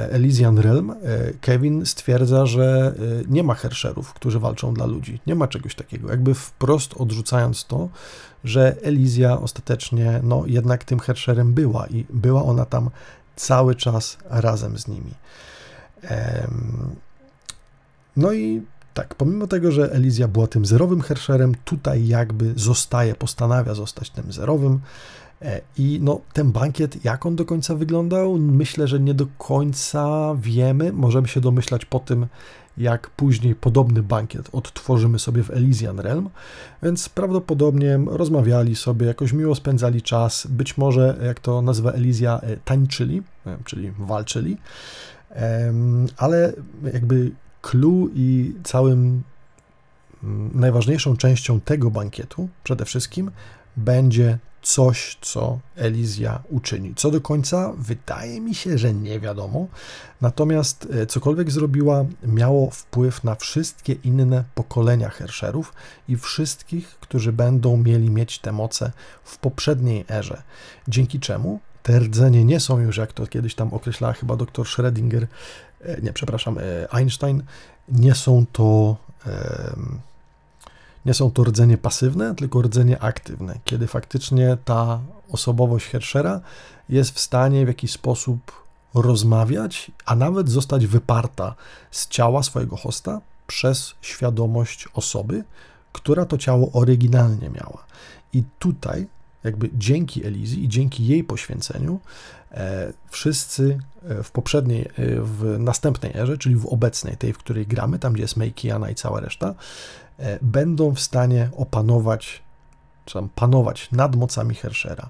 [0.09, 0.95] Elysian Realm,
[1.41, 2.95] Kevin stwierdza, że
[3.27, 5.19] nie ma Herscherów, którzy walczą dla ludzi.
[5.27, 6.09] Nie ma czegoś takiego.
[6.09, 7.89] Jakby wprost odrzucając to,
[8.43, 12.89] że Elizja ostatecznie, no jednak tym Herscherem była i była ona tam
[13.35, 15.13] cały czas razem z nimi.
[18.17, 18.61] No i
[18.93, 24.31] tak, pomimo tego, że Elizja była tym zerowym Herscherem, tutaj jakby zostaje, postanawia zostać tym
[24.31, 24.79] zerowym.
[25.41, 30.35] E, I no, ten bankiet, jak on do końca wyglądał, myślę, że nie do końca
[30.39, 30.93] wiemy.
[30.93, 32.27] Możemy się domyślać po tym,
[32.77, 36.29] jak później podobny bankiet odtworzymy sobie w Elysian Realm,
[36.83, 43.21] więc prawdopodobnie rozmawiali sobie, jakoś miło spędzali czas, być może, jak to nazywa Elizja, tańczyli,
[43.45, 44.57] e, czyli walczyli,
[46.17, 46.53] ale
[46.93, 49.23] jakby clue i całym
[50.23, 53.31] mm, najważniejszą częścią tego bankietu przede wszystkim
[53.77, 56.93] będzie coś, co Elizja uczyni.
[56.95, 59.67] Co do końca wydaje mi się, że nie wiadomo.
[60.21, 65.73] Natomiast e, cokolwiek zrobiła, miało wpływ na wszystkie inne pokolenia Hersherów
[66.07, 68.91] i wszystkich, którzy będą mieli mieć te moce
[69.23, 70.41] w poprzedniej erze.
[70.87, 75.25] Dzięki czemu te rdzenie nie są już, jak to kiedyś tam określała chyba dr Schrödinger,
[75.81, 77.43] e, nie, przepraszam, e, Einstein,
[77.89, 78.97] nie są to
[81.07, 84.99] nie są to rdzenie pasywne, tylko rdzenie aktywne, kiedy faktycznie ta
[85.31, 86.41] osobowość Herschera
[86.89, 88.39] jest w stanie w jakiś sposób
[88.93, 91.55] rozmawiać, a nawet zostać wyparta
[91.91, 95.43] z ciała swojego hosta przez świadomość osoby,
[95.93, 97.85] która to ciało oryginalnie miała.
[98.33, 99.07] I tutaj,
[99.43, 101.99] jakby dzięki Elizji i dzięki jej poświęceniu,
[102.51, 104.91] e, wszyscy e, w poprzedniej, e,
[105.21, 108.95] w następnej erze, czyli w obecnej, tej, w której gramy, tam gdzie jest Meikiana i
[108.95, 109.55] cała reszta,
[110.41, 112.43] będą w stanie opanować,
[113.05, 115.09] czy tam panować nad mocami Herschera.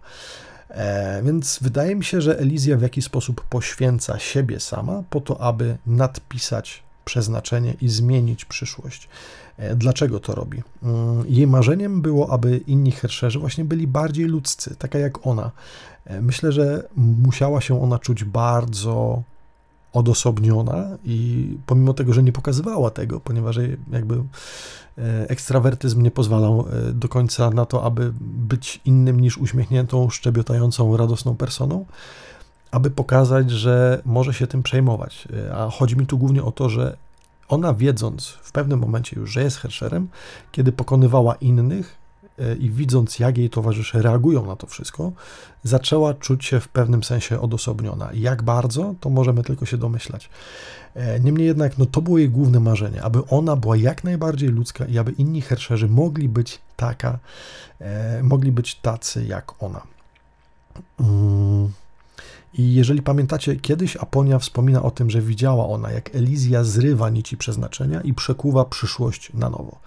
[0.70, 5.42] E, więc wydaje mi się, że Elizja w jakiś sposób poświęca siebie sama po to,
[5.42, 9.10] aby nadpisać przeznaczenie i zmienić przyszłość.
[9.58, 10.64] E, dlaczego to robi?
[10.84, 15.52] Mm, jej marzeniem było, aby inni Herscherzy właśnie byli bardziej ludzcy, taka jak ona.
[16.22, 19.24] Myślę, że musiała się ona czuć bardzo
[19.94, 23.60] odosobniona i pomimo tego, że nie pokazywała tego, ponieważ
[23.92, 24.16] jakby
[24.98, 30.98] e, ekstrawertyzm nie pozwalał e, do końca na to, aby być innym niż uśmiechniętą, szczebiotającą,
[30.98, 31.86] radosną personą,
[32.72, 35.28] aby pokazać, że może się tym przejmować.
[35.48, 36.98] E, a chodzi mi tu głównie o to, że
[37.48, 40.08] ona wiedząc w pewnym momencie już, że jest Herscherem,
[40.52, 41.97] kiedy pokonywała innych,
[42.60, 45.12] i widząc, jak jej towarzysze reagują na to wszystko,
[45.64, 48.10] zaczęła czuć się w pewnym sensie odosobniona.
[48.14, 50.30] Jak bardzo, to możemy tylko się domyślać.
[50.96, 54.86] E, niemniej jednak, no to było jej główne marzenie, aby ona była jak najbardziej ludzka
[54.86, 57.20] i aby inni herszerzy mogli być taka,
[57.80, 59.82] e, mogli być tacy jak ona.
[61.00, 61.72] Mm.
[62.54, 67.38] I jeżeli pamiętacie, kiedyś Aponia wspomina o tym, że widziała ona, jak Elizja zrywa nici
[67.38, 69.80] przeznaczenia i przekuwa przyszłość na nowo.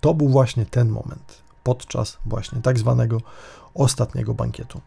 [0.00, 3.20] To był właśnie ten moment podczas właśnie tak zwanego
[3.74, 4.80] ostatniego bankietu.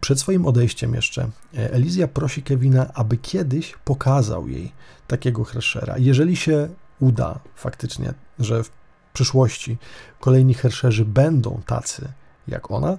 [0.00, 4.72] Przed swoim odejściem jeszcze Elizja prosi Kevina, aby kiedyś pokazał jej
[5.06, 5.94] takiego Herschera.
[5.98, 6.68] Jeżeli się
[7.00, 8.70] uda faktycznie, że w
[9.12, 9.78] przyszłości
[10.20, 12.08] kolejni Herscherzy będą tacy
[12.48, 12.98] jak ona,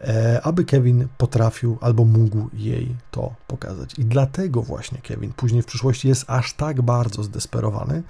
[0.00, 3.98] e, aby Kevin potrafił albo mógł jej to pokazać.
[3.98, 8.02] I dlatego właśnie Kevin później w przyszłości jest aż tak bardzo zdesperowany,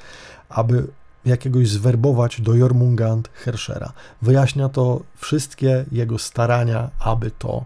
[0.48, 0.87] aby
[1.24, 3.92] jakiegoś zwerbować do Jormungand Herschera.
[4.22, 7.64] Wyjaśnia to wszystkie jego starania, aby to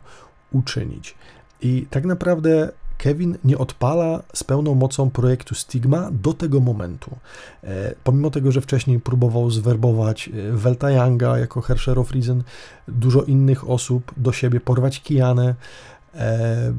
[0.53, 1.15] uczynić.
[1.63, 7.11] I tak naprawdę Kevin nie odpala z pełną mocą projektu Stigma do tego momentu.
[7.65, 12.43] E, pomimo tego, że wcześniej próbował zwerbować e, Welta Younga jako Herscher of Reason,
[12.89, 15.55] dużo innych osób do siebie, porwać Kianę,
[16.15, 16.73] e,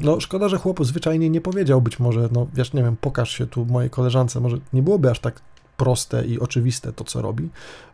[0.00, 3.46] no, szkoda, że chłop zwyczajnie nie powiedział, być może, no wiesz, nie wiem, pokaż się
[3.46, 5.40] tu mojej koleżance, może nie byłoby aż tak
[5.76, 7.48] proste i oczywiste to, co robi,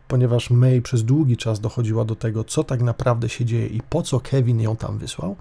[0.07, 4.01] ponieważ May przez długi czas dochodziła do tego, co tak naprawdę się dzieje i po
[4.01, 5.35] co Kevin ją tam wysłał.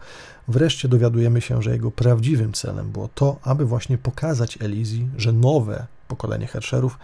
[0.49, 5.87] Wreszcie dowiadujemy się, że jego prawdziwym celem było to, aby właśnie pokazać Elizji, że nowe
[6.09, 6.99] pokolenie Hersherów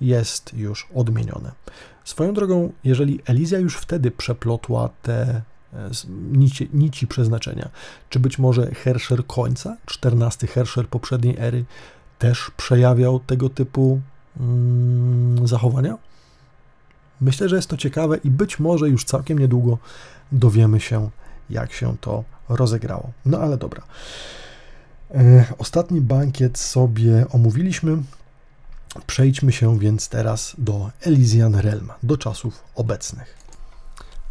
[0.00, 1.52] jest już odmienione.
[2.04, 5.90] Swoją drogą, jeżeli Elizja już wtedy przeplotła te e,
[6.32, 7.68] nici, nici przeznaczenia,
[8.08, 11.64] czy być może Hersher końca, XIV Hersher poprzedniej ery,
[12.18, 14.00] też przejawiał tego typu
[15.44, 15.98] zachowania?
[17.20, 19.78] Myślę, że jest to ciekawe i być może już całkiem niedługo
[20.32, 21.10] dowiemy się,
[21.50, 23.10] jak się to rozegrało.
[23.26, 23.82] No ale dobra.
[25.14, 28.02] E, ostatni bankiet sobie omówiliśmy.
[29.06, 33.36] Przejdźmy się więc teraz do Elysian Realm, do czasów obecnych.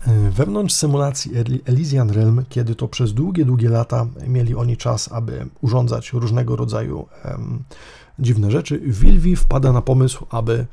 [0.07, 1.31] E, wewnątrz symulacji
[1.65, 7.07] Elysian Realm, kiedy to przez długie, długie lata mieli oni czas, aby urządzać różnego rodzaju
[7.25, 7.63] um,
[8.19, 10.65] dziwne rzeczy, Wilwi wpada na pomysł, aby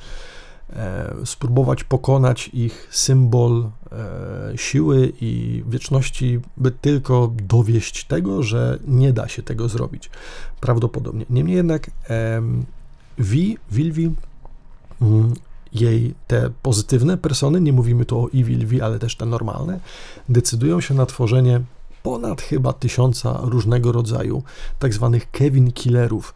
[0.70, 9.12] e, spróbować pokonać ich symbol e, siły i wieczności, by tylko dowieść tego, że nie
[9.12, 10.11] da się tego zrobić.
[10.61, 11.27] Prawdopodobnie.
[11.31, 11.90] Niemniej jednak
[13.18, 14.14] Vi, Wilwi,
[15.03, 15.35] mm,
[15.72, 19.81] jej te pozytywne persony, nie mówimy tu o Evil V, ale też te normalne,
[20.29, 21.61] decydują się na tworzenie
[22.03, 24.42] ponad chyba tysiąca różnego rodzaju
[24.79, 26.35] tak zwanych Kevin Killerów,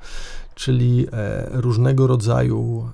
[0.62, 2.90] czyli e, różnego rodzaju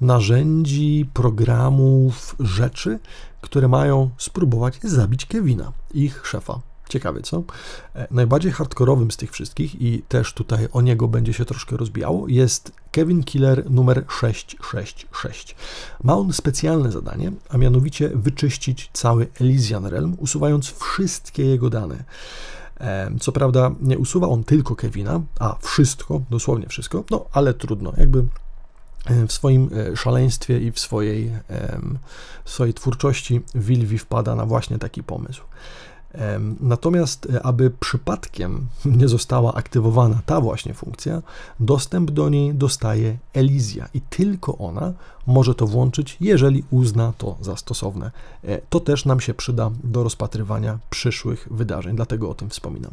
[0.00, 2.98] narzędzi, programów, rzeczy,
[3.40, 6.60] które mają spróbować zabić Kevina, ich szefa.
[6.88, 7.42] Ciekawie, co?
[7.94, 12.28] E, najbardziej hardkorowym z tych wszystkich, i też tutaj o niego będzie się troszkę rozbijało,
[12.28, 15.56] jest Kevin Killer numer 666.
[16.02, 22.04] Ma on specjalne zadanie, a mianowicie wyczyścić cały Elysian Realm, usuwając wszystkie jego dane.
[22.80, 27.92] E, co prawda nie usuwa on tylko Kevina, a wszystko, dosłownie wszystko, no ale trudno,
[27.96, 28.24] jakby
[29.06, 31.32] e, w swoim szaleństwie i w swojej,
[32.44, 35.42] w swojej twórczości Wilwi wpada na właśnie taki pomysł.
[36.60, 38.66] Natomiast, e, aby przypadkiem
[39.00, 41.22] nie została aktywowana ta właśnie funkcja,
[41.60, 44.92] dostęp do niej dostaje Elizja i tylko ona
[45.26, 48.10] może to włączyć, jeżeli uzna to za stosowne.
[48.44, 52.92] E, to też nam się przyda do rozpatrywania przyszłych wydarzeń, dlatego o tym wspominam.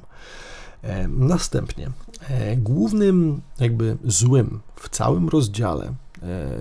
[1.07, 1.91] Następnie,
[2.29, 5.93] e, głównym jakby złym w całym rozdziale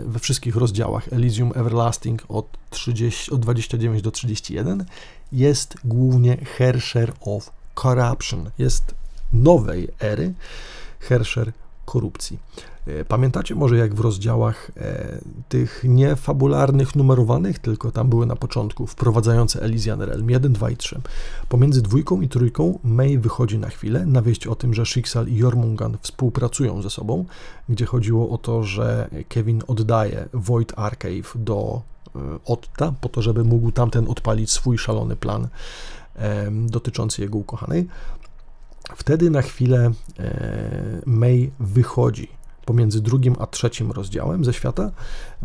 [0.06, 4.84] we wszystkich rozdziałach Elysium Everlasting od, 30, od 29 do 31
[5.32, 8.50] jest głównie Hersher of Corruption.
[8.58, 8.94] Jest
[9.32, 10.34] nowej ery
[11.00, 11.52] Hersher
[11.84, 12.38] korupcji.
[12.86, 15.18] E, pamiętacie może, jak w rozdziałach e,
[15.48, 20.76] tych nie fabularnych, numerowanych, tylko tam były na początku wprowadzające Elysian Realm 1, 2 i
[20.76, 21.00] 3.
[21.48, 25.36] Pomiędzy dwójką i trójką May wychodzi na chwilę na wieść o tym, że Schicksal i
[25.36, 27.24] Jormungan współpracują ze sobą,
[27.68, 31.82] gdzie chodziło o to, że Kevin oddaje Void Archive do
[32.16, 35.48] E, Otta, po to, żeby mógł tamten odpalić swój szalony plan
[36.52, 37.88] dotyczący jego ukochanej.
[38.96, 42.28] Wtedy na chwilę e, May wychodzi
[42.66, 44.90] pomiędzy drugim a trzecim rozdziałem ze świata,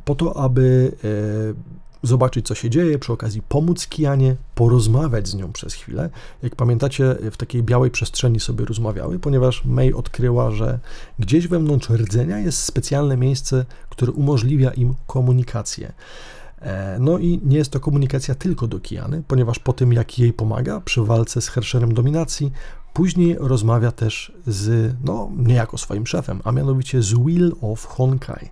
[0.05, 5.51] po to, aby e, zobaczyć, co się dzieje, przy okazji pomóc Kianie, porozmawiać z nią
[5.51, 6.09] przez chwilę.
[6.43, 10.79] Jak pamiętacie, w takiej białej przestrzeni sobie rozmawiały, ponieważ May odkryła, że
[11.19, 15.93] gdzieś wewnątrz rdzenia jest specjalne miejsce, które umożliwia im komunikację.
[16.61, 20.33] E, no i nie jest to komunikacja tylko do Kiany, ponieważ po tym, jak jej
[20.33, 22.51] pomaga przy walce z Hersherem dominacji,
[22.93, 28.49] później rozmawia też z, no, niejako swoim szefem, a mianowicie z Will of Honkai.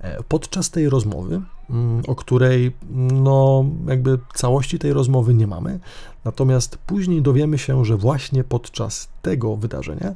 [0.00, 2.76] E, podczas tej rozmowy, mm, o której,
[3.12, 5.80] no, jakby całości tej rozmowy nie mamy,
[6.24, 10.14] natomiast później dowiemy się, że właśnie podczas tego wydarzenia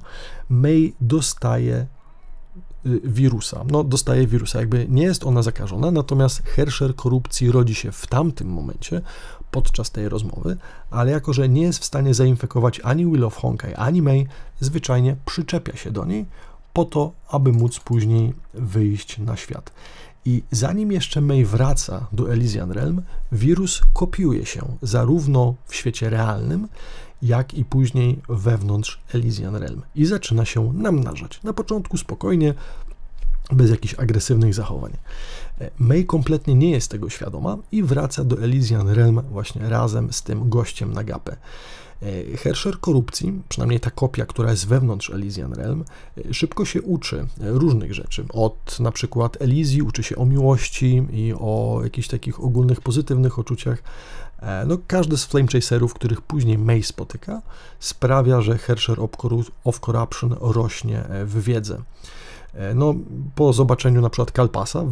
[0.48, 1.86] May dostaje
[2.86, 3.64] Y, wirusa.
[3.70, 8.48] No, dostaje wirusa, jakby nie jest ona zakażona, natomiast Herscher korupcji rodzi się w tamtym
[8.48, 9.02] momencie,
[9.56, 10.56] podczas tej rozmowy,
[10.90, 14.26] ale jako, że nie jest w stanie zainfekować ani Will of Honkai, ani May,
[14.60, 16.24] zwyczajnie przyczepia się do niej
[16.72, 19.72] po to, aby móc później wyjść na świat.
[20.24, 26.68] I zanim jeszcze May wraca do Elysian Realm, wirus kopiuje się zarówno w świecie realnym,
[27.22, 31.42] jak i później wewnątrz Elysian Realm i zaczyna się namnażać.
[31.42, 32.54] Na początku spokojnie,
[33.52, 34.92] bez jakichś agresywnych zachowań.
[35.78, 40.48] May kompletnie nie jest tego świadoma i wraca do Elysian Realm właśnie razem z tym
[40.48, 41.36] gościem na gapę.
[42.38, 45.84] Hersher korupcji, przynajmniej ta kopia, która jest wewnątrz Elysian Realm,
[46.32, 48.24] szybko się uczy różnych rzeczy.
[48.28, 53.82] Od na przykład Elizji uczy się o miłości i o jakichś takich ogólnych pozytywnych uczuciach,
[54.38, 57.42] E, no, każdy z Flame Chaserów, których później May spotyka,
[57.80, 58.98] sprawia, że Hersher
[59.64, 61.82] of Corruption rośnie e, w wiedzę.
[62.54, 62.94] E, no,
[63.34, 64.84] po zobaczeniu na przykład Kalpasa,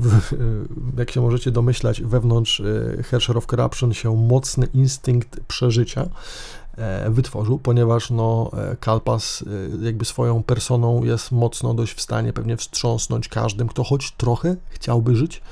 [0.98, 2.62] jak się możecie domyślać, wewnątrz
[3.04, 6.08] Hersher of Corruption się mocny instynkt przeżycia
[7.08, 9.44] wytworzył, ponieważ no, Kalpas
[9.82, 15.16] jakby swoją personą jest mocno dość w stanie pewnie wstrząsnąć każdym, kto choć trochę chciałby
[15.16, 15.42] żyć.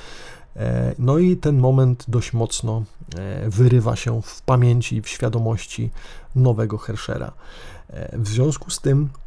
[0.99, 2.83] No i ten moment dość mocno
[3.19, 5.91] E, wyrywa się w pamięci, w świadomości
[6.37, 7.33] nowego Herschera.
[7.89, 9.22] E, w związku z tym E,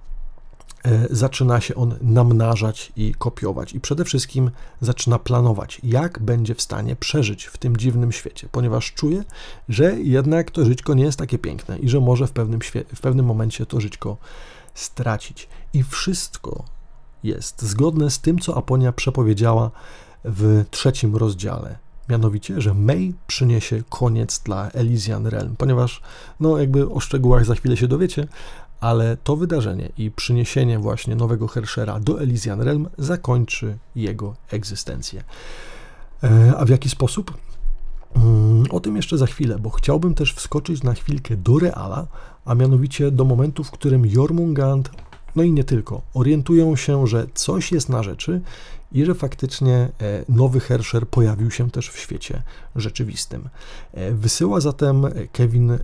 [1.09, 6.95] zaczyna się on namnażać i kopiować, i przede wszystkim zaczyna planować, jak będzie w stanie
[6.95, 9.23] przeżyć w tym dziwnym świecie, ponieważ czuje,
[9.69, 12.59] że jednak to żyćko nie jest takie piękne i że może w pewnym,
[12.95, 14.17] w pewnym momencie to żyćko
[14.73, 15.47] stracić.
[15.73, 16.63] I wszystko
[17.23, 19.71] jest zgodne z tym, co Aponia przepowiedziała
[20.25, 21.77] w trzecim rozdziale.
[22.09, 26.01] Mianowicie, że May przyniesie koniec dla Elysian Realm, ponieważ,
[26.39, 28.27] no, jakby o szczegółach za chwilę się dowiecie,
[28.85, 35.23] ale to wydarzenie i przyniesienie właśnie nowego Herschera do Elysian Realm zakończy jego egzystencję.
[36.23, 37.37] E, a w jaki sposób?
[38.15, 42.07] Mm, o tym jeszcze za chwilę, bo chciałbym też wskoczyć na chwilkę do Reala,
[42.45, 44.89] a mianowicie do momentu, w którym Jormungand,
[45.35, 48.41] no i nie tylko, orientują się, że coś jest na rzeczy
[48.91, 49.89] i że faktycznie e,
[50.29, 52.41] nowy Hersher pojawił się też w świecie
[52.75, 53.49] rzeczywistym.
[53.93, 55.77] E, wysyła zatem Kevin e,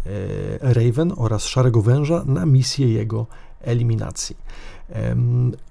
[0.62, 3.28] Raven oraz Szarego Węża na misję jego
[3.62, 4.38] eliminacji.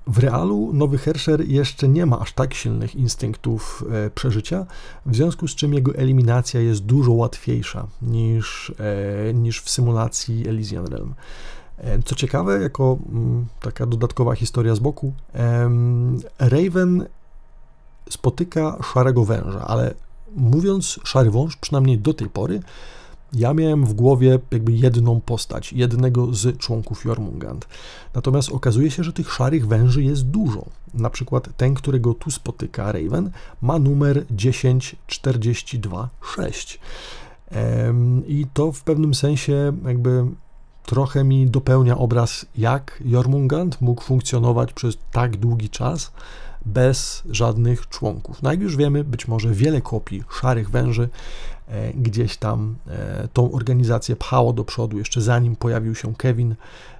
[0.06, 4.66] W realu nowy Hersher jeszcze nie ma aż tak silnych instynktów przeżycia,
[5.06, 8.72] w związku z czym jego eliminacja jest dużo łatwiejsza niż,
[9.34, 11.14] niż w symulacji Elysian Realm.
[12.04, 15.12] Co ciekawe, jako mm, taka dodatkowa historia z boku,
[16.38, 17.06] Raven
[18.10, 19.94] spotyka szarego węża, ale
[20.36, 22.60] mówiąc szary wąż, przynajmniej do tej pory,
[23.32, 27.68] ja miałem w głowie jakby jedną postać, jednego z członków Jormungand.
[28.14, 30.64] Natomiast okazuje się, że tych szarych węży jest dużo.
[30.94, 33.30] Na przykład ten, którego tu spotyka Raven,
[33.62, 36.80] ma numer 10426.
[38.26, 40.26] I to w pewnym sensie jakby
[40.86, 46.12] trochę mi dopełnia obraz, jak Jormungand mógł funkcjonować przez tak długi czas
[46.66, 48.42] bez żadnych członków.
[48.42, 51.08] No jak już wiemy, być może wiele kopii szarych węży
[51.68, 56.54] e, gdzieś tam e, tą organizację pchało do przodu, jeszcze zanim pojawił się Kevin,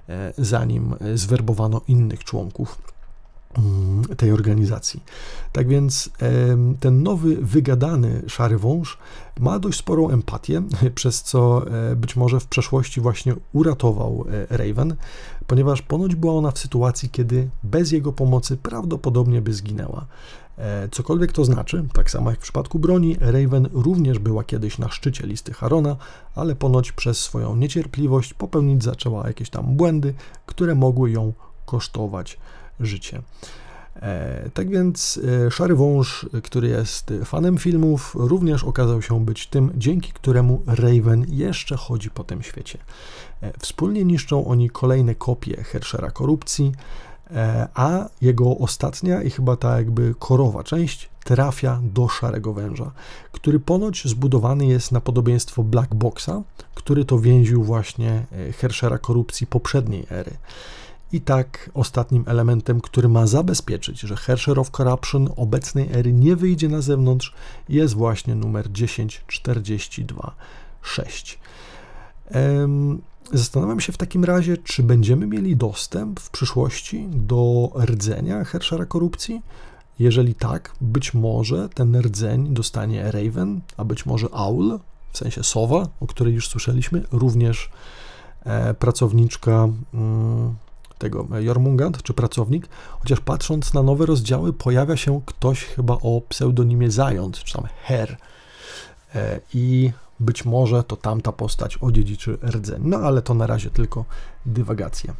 [0.09, 2.91] e, zanim zwerbowano innych członków
[4.17, 5.03] tej organizacji.
[5.51, 6.09] Tak więc
[6.79, 8.97] ten nowy, wygadany szary wąż
[9.39, 10.63] ma dość sporą empatię,
[10.95, 14.95] przez co być może w przeszłości właśnie uratował Raven,
[15.47, 20.05] ponieważ ponoć była ona w sytuacji, kiedy bez jego pomocy prawdopodobnie by zginęła.
[20.57, 24.89] E, cokolwiek to znaczy, tak samo jak w przypadku broni, Raven również była kiedyś na
[24.89, 25.95] szczycie listy Harona,
[26.35, 30.13] ale ponoć przez swoją niecierpliwość popełnić zaczęła jakieś tam błędy,
[30.45, 31.33] które mogły ją
[31.65, 32.37] kosztować
[32.85, 33.21] życie.
[33.95, 39.71] E, tak więc e, Szary Wąż, który jest fanem filmów, również okazał się być tym,
[39.75, 42.79] dzięki któremu Raven jeszcze chodzi po tym świecie.
[43.41, 46.71] E, wspólnie niszczą oni kolejne kopie Herschera korupcji,
[47.73, 52.91] a jego ostatnia i chyba ta jakby korowa część trafia do Szarego Węża,
[53.31, 56.41] który ponoć zbudowany jest na podobieństwo Black Boxa,
[56.75, 58.25] który to więził właśnie
[58.59, 60.31] Herschera korupcji poprzedniej ery.
[61.13, 66.69] I tak ostatnim elementem, który ma zabezpieczyć, że Hersher of Corruption obecnej ery nie wyjdzie
[66.69, 67.33] na zewnątrz,
[67.69, 71.39] jest właśnie numer 10426.
[73.33, 79.41] Zastanawiam się w takim razie, czy będziemy mieli dostęp w przyszłości do rdzenia Herschera korupcji.
[79.99, 84.79] Jeżeli tak, być może ten rdzeń dostanie Raven, a być może Owl,
[85.11, 87.69] w sensie sowa, o której już słyszeliśmy, również
[88.43, 89.67] e, pracowniczka.
[89.93, 90.55] Mm,
[91.01, 92.67] tego Jormungand, czy pracownik,
[92.99, 98.17] chociaż patrząc na nowe rozdziały pojawia się ktoś chyba o pseudonimie Zając, czy tam Her.
[99.15, 102.81] E, I być może to tamta postać odziedziczy rdzeń.
[102.85, 104.05] No ale to na razie tylko
[104.45, 105.13] dywagacja.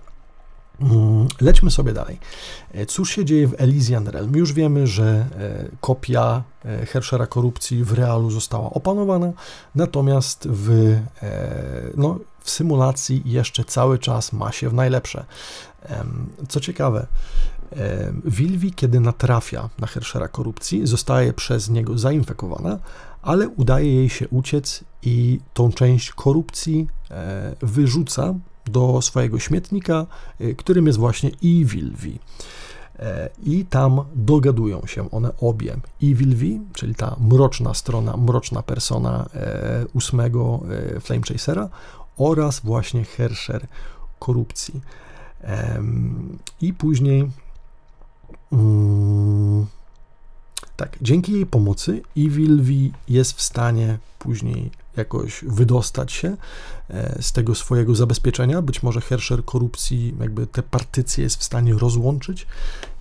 [0.81, 2.19] Mm, lećmy sobie dalej.
[2.73, 4.35] E, cóż się dzieje w Elysian Realm?
[4.35, 6.43] Już wiemy, że e, kopia
[6.87, 9.31] Herschera korupcji w realu została opanowana,
[9.75, 10.97] natomiast w,
[11.97, 15.25] no, w symulacji jeszcze cały czas ma się w najlepsze.
[16.49, 17.07] Co ciekawe,
[18.25, 22.79] Wilwi, kiedy natrafia na Herschera korupcji, zostaje przez niego zainfekowana,
[23.21, 28.33] ale udaje jej się uciec i tą część korupcji e, wyrzuca
[28.65, 30.05] do swojego śmietnika,
[30.39, 32.07] e, którym jest właśnie Evil V.
[32.99, 35.77] E, I tam dogadują się one obie.
[36.03, 39.25] Evil V, czyli ta mroczna strona, mroczna persona
[39.93, 40.59] ósmego
[41.01, 41.69] Flame Chasera
[42.17, 43.67] oraz właśnie Herscher
[44.19, 44.81] korupcji.
[46.61, 47.31] I później.
[48.51, 49.65] Mm,
[50.77, 52.71] tak, dzięki jej pomocy Evil V
[53.07, 56.37] jest w stanie później jakoś wydostać się
[56.89, 58.61] e, z tego swojego zabezpieczenia.
[58.61, 62.47] Być może Herscher korupcji, jakby te partycje jest w stanie rozłączyć.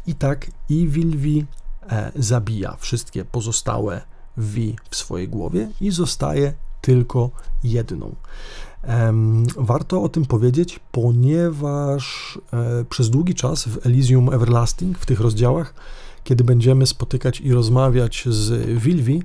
[0.07, 1.47] I tak Evil V
[1.91, 4.01] e, zabija wszystkie pozostałe
[4.37, 7.31] V w swojej głowie i zostaje tylko
[7.65, 8.15] jedną.
[9.57, 15.75] Warto o tym powiedzieć, ponieważ e, przez długi czas w Elysium Everlasting, w tych rozdziałach,
[16.25, 19.23] kiedy będziemy spotykać i rozmawiać z Wilwi,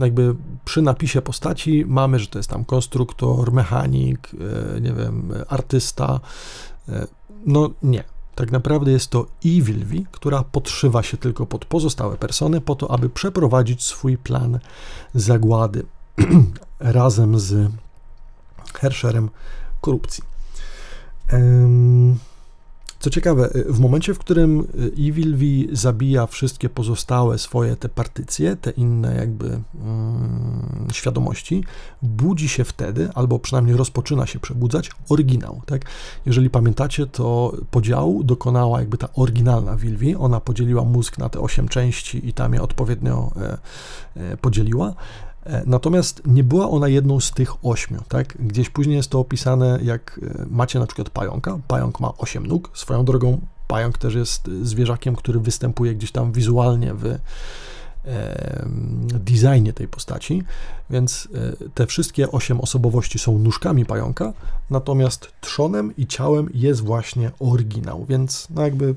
[0.00, 0.34] jakby
[0.64, 4.30] przy napisie postaci mamy, że to jest tam konstruktor, mechanik,
[4.76, 6.20] e, nie wiem, artysta.
[6.88, 7.06] E,
[7.46, 8.04] no nie.
[8.34, 13.08] Tak naprawdę jest to Evilvi, która podszywa się tylko pod pozostałe persony po to, aby
[13.08, 14.58] przeprowadzić swój plan
[15.14, 15.86] zagłady
[16.80, 17.70] razem z
[18.78, 19.30] Herscherem
[19.80, 20.24] korupcji.
[23.00, 24.66] Co ciekawe, w momencie, w którym
[24.98, 25.44] Evil V
[25.76, 31.64] zabija wszystkie pozostałe swoje te partycje, te inne jakby mm, świadomości,
[32.02, 35.62] budzi się wtedy, albo przynajmniej rozpoczyna się przebudzać oryginał.
[35.66, 35.82] Tak?
[36.26, 40.16] Jeżeli pamiętacie, to podziału dokonała jakby ta oryginalna Wilwi.
[40.16, 43.58] Ona podzieliła mózg na te osiem części i tam je odpowiednio e,
[44.16, 44.94] e, podzieliła.
[45.44, 48.36] E, natomiast nie była ona jedną z tych ośmiu, tak?
[48.40, 51.58] Gdzieś później jest to opisane, jak e, macie na przykład pająka.
[51.68, 52.70] Pająk ma osiem nóg.
[52.74, 57.18] Swoją drogą pająk też jest zwierzakiem, który występuje gdzieś tam wizualnie w
[59.14, 60.42] designie tej postaci,
[60.90, 64.32] więc e, te wszystkie osiem osobowości są nóżkami pająka,
[64.70, 68.94] natomiast trzonem i ciałem jest właśnie oryginał, więc no jakby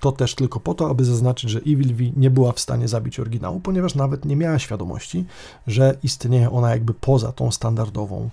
[0.00, 3.20] to też tylko po to, aby zaznaczyć, że Evil V nie była w stanie zabić
[3.20, 5.24] oryginału, ponieważ nawet nie miała świadomości,
[5.66, 8.30] że istnieje ona jakby poza tą standardową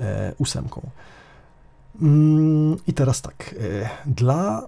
[0.00, 0.90] e, ósemką.
[2.02, 4.66] Mm, I teraz tak, e, dla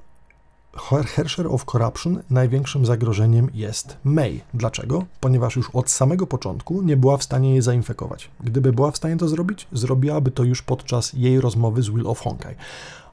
[1.17, 4.41] Hersher of Corruption największym zagrożeniem jest May.
[4.55, 5.05] Dlaczego?
[5.21, 8.31] Ponieważ już od samego początku nie była w stanie jej zainfekować.
[8.41, 12.21] Gdyby była w stanie to zrobić, zrobiłaby to już podczas jej rozmowy z Will of
[12.21, 12.55] Honkai,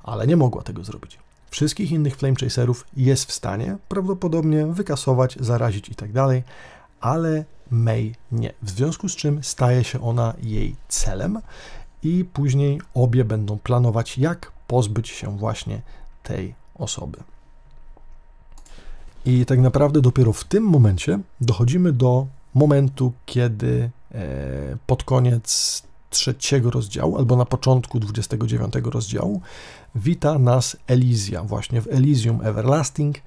[0.04, 1.20] ale nie mogła tego zrobić.
[1.50, 6.44] Wszystkich innych Flame Chaserów jest w stanie prawdopodobnie wykasować, zarazić itd., tak
[7.02, 8.54] ale May nie.
[8.62, 11.40] W związku z czym staje się ona jej celem
[12.04, 15.82] i później obie będą planować, jak pozbyć się właśnie
[16.24, 17.18] tej osoby.
[19.26, 24.20] I tak naprawdę dopiero w tym momencie dochodzimy do momentu, kiedy e,
[24.88, 29.42] pod koniec trzeciego rozdziału, albo na początku 29 rozdziału,
[29.96, 33.18] wita nas Elizja, właśnie w Elysium Everlasting,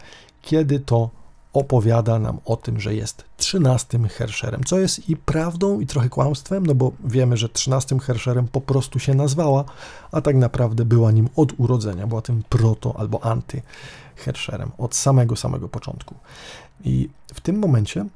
[0.42, 1.10] kiedy to
[1.52, 6.66] opowiada nam o tym, że jest trzynastym Hersherem, co jest i prawdą, i trochę kłamstwem,
[6.66, 9.64] no bo wiemy, że trzynastym Hersherem po prostu się nazwała,
[10.12, 13.62] a tak naprawdę była nim od urodzenia, była tym proto albo anty
[14.16, 16.14] Hersherem od samego, samego początku.
[16.84, 18.06] I w tym momencie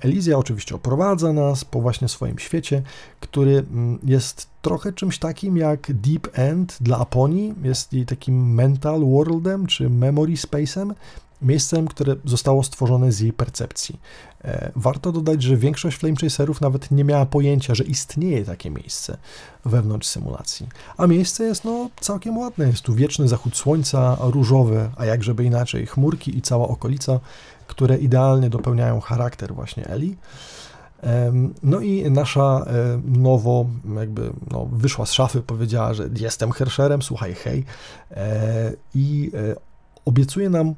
[0.00, 2.82] Elizja oczywiście oprowadza nas po właśnie swoim świecie,
[3.20, 9.00] który mm, jest trochę czymś takim jak Deep End dla Aponii, jest jej takim mental
[9.00, 10.94] worldem czy memory space'em,
[11.42, 14.00] miejscem, które zostało stworzone z jej percepcji.
[14.44, 19.18] E, warto dodać, że większość Flame Chaserów nawet nie miała pojęcia, że istnieje takie miejsce
[19.64, 20.68] wewnątrz symulacji.
[20.96, 22.66] A miejsce jest no całkiem ładne.
[22.66, 27.20] Jest tu wieczny zachód słońca, różowy, a jak żeby inaczej, chmurki i cała okolica
[27.66, 30.16] które idealnie dopełniają charakter właśnie Eli.
[31.62, 37.34] No i nasza e, nowo, jakby no, wyszła z szafy, powiedziała, że jestem Hersherem, słuchaj,
[37.34, 37.64] hej,
[38.10, 39.56] e, i e,
[40.04, 40.74] obiecuje nam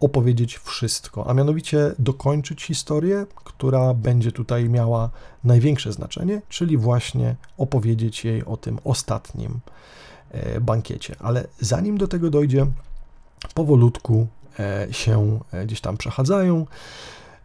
[0.00, 5.10] opowiedzieć wszystko, a mianowicie dokończyć historię, która będzie tutaj miała
[5.44, 9.60] największe znaczenie, czyli właśnie opowiedzieć jej o tym ostatnim
[10.60, 11.16] bankiecie.
[11.18, 12.66] Ale zanim do tego dojdzie,
[13.54, 14.26] powolutku
[14.90, 16.66] się e, gdzieś tam przechadzają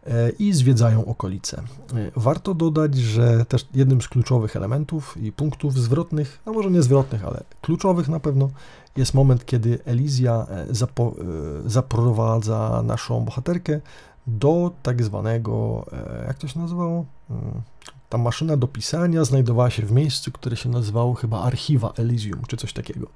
[0.07, 1.63] e, i zwiedzają okolice.
[2.15, 7.25] Warto dodać, że też jednym z kluczowych elementów i punktów zwrotnych, no może nie zwrotnych,
[7.25, 8.49] ale kluczowych na pewno,
[8.95, 11.15] jest moment, kiedy Elizja zapo-
[11.65, 13.79] zaprowadza naszą bohaterkę
[14.27, 15.85] do tak zwanego,
[16.27, 17.05] jak to się nazywało?
[18.09, 22.57] Ta maszyna do pisania znajdowała się w miejscu, które się nazywało chyba Archiwa Elysium, czy
[22.57, 23.07] coś takiego.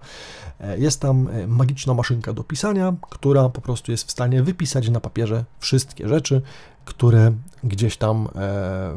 [0.59, 4.89] E, jest tam e, magiczna maszynka do pisania, która po prostu jest w stanie wypisać
[4.89, 6.41] na papierze wszystkie rzeczy,
[6.85, 7.31] które
[7.63, 8.91] gdzieś tam e,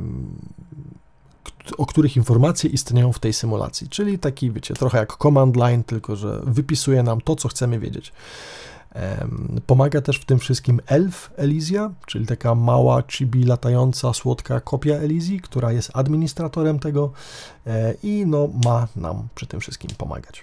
[1.78, 3.88] o których informacje istnieją w tej symulacji.
[3.88, 8.12] Czyli taki, wiecie, trochę jak command line, tylko że wypisuje nam to, co chcemy wiedzieć.
[9.66, 15.40] Pomaga też w tym wszystkim Elf Elizja, czyli taka mała chibi latająca, słodka kopia Elizji,
[15.40, 17.12] która jest administratorem tego
[17.66, 20.42] e, i no, ma nam przy tym wszystkim pomagać.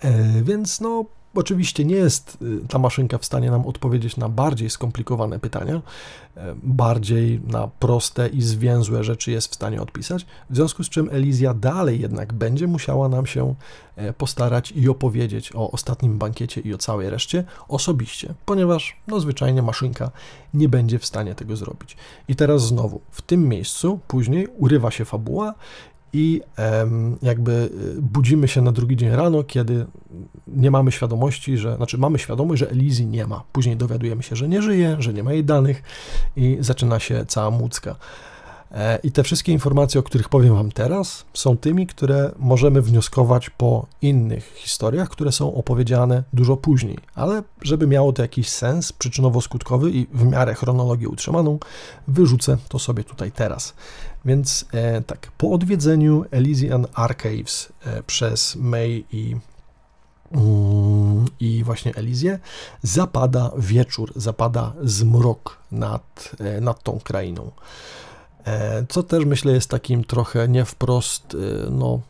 [0.00, 1.04] E, więc no,
[1.34, 5.82] Oczywiście nie jest y, ta maszynka w stanie nam odpowiedzieć na bardziej skomplikowane pytania,
[6.36, 11.08] e, bardziej na proste i zwięzłe rzeczy jest w stanie odpisać, w związku z czym
[11.12, 13.54] Elizja dalej jednak będzie musiała nam się
[13.96, 19.62] e, postarać i opowiedzieć o ostatnim bankiecie i o całej reszcie osobiście, ponieważ no zwyczajnie
[19.62, 20.10] maszynka
[20.54, 21.96] nie będzie w stanie tego zrobić.
[22.28, 25.54] I teraz znowu, w tym miejscu później urywa się fabuła
[26.12, 26.40] i
[27.22, 29.86] jakby y, budzimy się na drugi dzień rano, kiedy
[30.46, 33.42] nie mamy świadomości, że, znaczy mamy świadomość, że Elizy nie ma.
[33.52, 35.82] Później dowiadujemy się, że nie żyje, że nie ma jej danych
[36.36, 37.96] i zaczyna się cała mucka.
[38.72, 43.50] E, I te wszystkie informacje, o których powiem Wam teraz, są tymi, które możemy wnioskować
[43.50, 46.98] po innych historiach, które są opowiedziane dużo później.
[47.14, 51.58] Ale żeby miało to jakiś sens przyczynowo-skutkowy i w miarę chronologię utrzymaną,
[52.08, 53.74] wyrzucę to sobie tutaj teraz.
[54.24, 59.36] Więc e, tak, po odwiedzeniu Elysian Archives e, przez May i
[60.32, 62.38] mm, i właśnie Elizję,
[62.82, 67.50] zapada wieczór, zapada zmrok nad, e, nad tą krainą.
[68.44, 72.00] E, co też myślę jest takim trochę nie wprost e, no,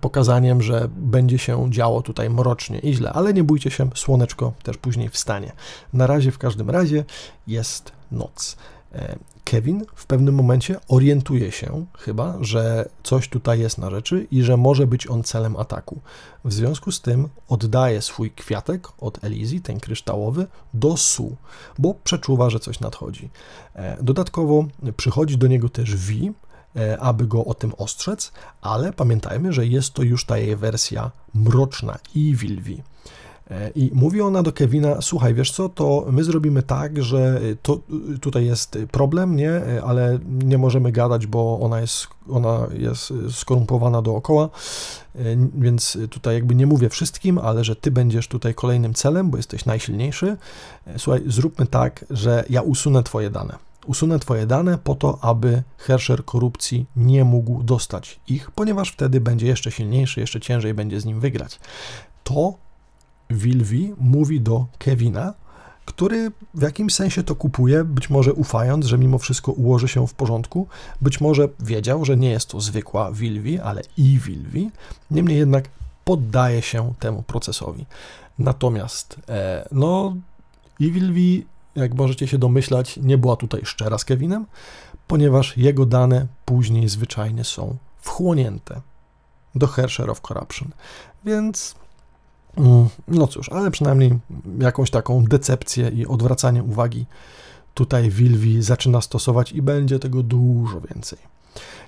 [0.00, 4.76] pokazaniem, że będzie się działo tutaj mrocznie i źle, ale nie bójcie się, słoneczko też
[4.76, 5.52] później wstanie.
[5.92, 7.04] Na razie w każdym razie
[7.46, 8.56] jest noc.
[8.94, 14.42] E, Kevin w pewnym momencie orientuje się chyba, że coś tutaj jest na rzeczy i
[14.42, 16.00] że może być on celem ataku.
[16.44, 21.36] W związku z tym oddaje swój kwiatek od Elizy, ten kryształowy, do Su,
[21.78, 23.30] bo przeczuwa, że coś nadchodzi.
[23.74, 24.64] E, dodatkowo
[24.96, 26.32] przychodzi do niego też Vi,
[26.76, 31.10] e, aby go o tym ostrzec, ale pamiętajmy, że jest to już ta jej wersja
[31.34, 32.82] mroczna, Evil Vi.
[33.52, 37.78] E, I mówi ona do Kevina, słuchaj, wiesz co, to my zrobimy tak, że to,
[38.20, 44.02] tutaj jest problem, nie, e, ale nie możemy gadać, bo ona jest, ona jest skorumpowana
[44.02, 44.44] dookoła,
[45.14, 45.20] e,
[45.54, 49.64] więc tutaj jakby nie mówię wszystkim, ale że ty będziesz tutaj kolejnym celem, bo jesteś
[49.64, 50.36] najsilniejszy.
[50.98, 53.58] Słuchaj, zróbmy tak, że ja usunę twoje dane.
[53.86, 59.46] Usunę Twoje dane po to, aby Hersher korupcji nie mógł dostać ich, ponieważ wtedy będzie
[59.46, 61.60] jeszcze silniejszy, jeszcze ciężej będzie z nim wygrać.
[62.24, 62.54] To
[63.32, 65.34] Wilwi mówi do Kevina,
[65.84, 70.14] który w jakimś sensie to kupuje, być może ufając, że mimo wszystko ułoży się w
[70.14, 70.66] porządku,
[71.00, 74.70] być może wiedział, że nie jest to zwykła Wilwi, ale i Wilwi,
[75.10, 75.68] niemniej jednak
[76.04, 77.86] poddaje się temu procesowi.
[78.38, 80.16] Natomiast, e, no,
[80.78, 84.46] i Wilwi, jak możecie się domyślać, nie była tutaj szczera z Kevinem,
[85.06, 88.80] ponieważ jego dane później zwyczajnie są wchłonięte
[89.54, 90.70] do Hersher of Corruption.
[91.24, 91.74] Więc
[93.08, 94.18] no cóż, ale przynajmniej
[94.58, 97.06] jakąś taką decepcję i odwracanie uwagi
[97.74, 101.18] tutaj Wilwi zaczyna stosować i będzie tego dużo więcej.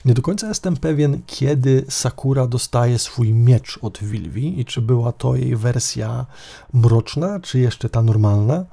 [0.04, 5.12] Nie do końca jestem pewien, kiedy Sakura dostaje swój miecz od Wilwi i czy była
[5.12, 6.26] to jej wersja
[6.72, 8.64] mroczna, czy jeszcze ta normalna.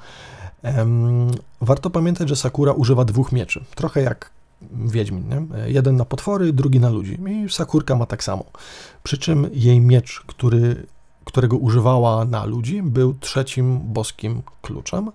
[1.61, 4.31] warto pamiętać, że Sakura używa dwóch mieczy, trochę jak
[4.71, 5.69] Wiedźmin, nie?
[5.71, 7.17] jeden na potwory, drugi na ludzi.
[7.27, 8.45] I Sakurka ma tak samo.
[9.03, 10.85] Przy czym jej miecz, który
[11.26, 15.11] którego używała na ludzi, był trzecim boskim kluczem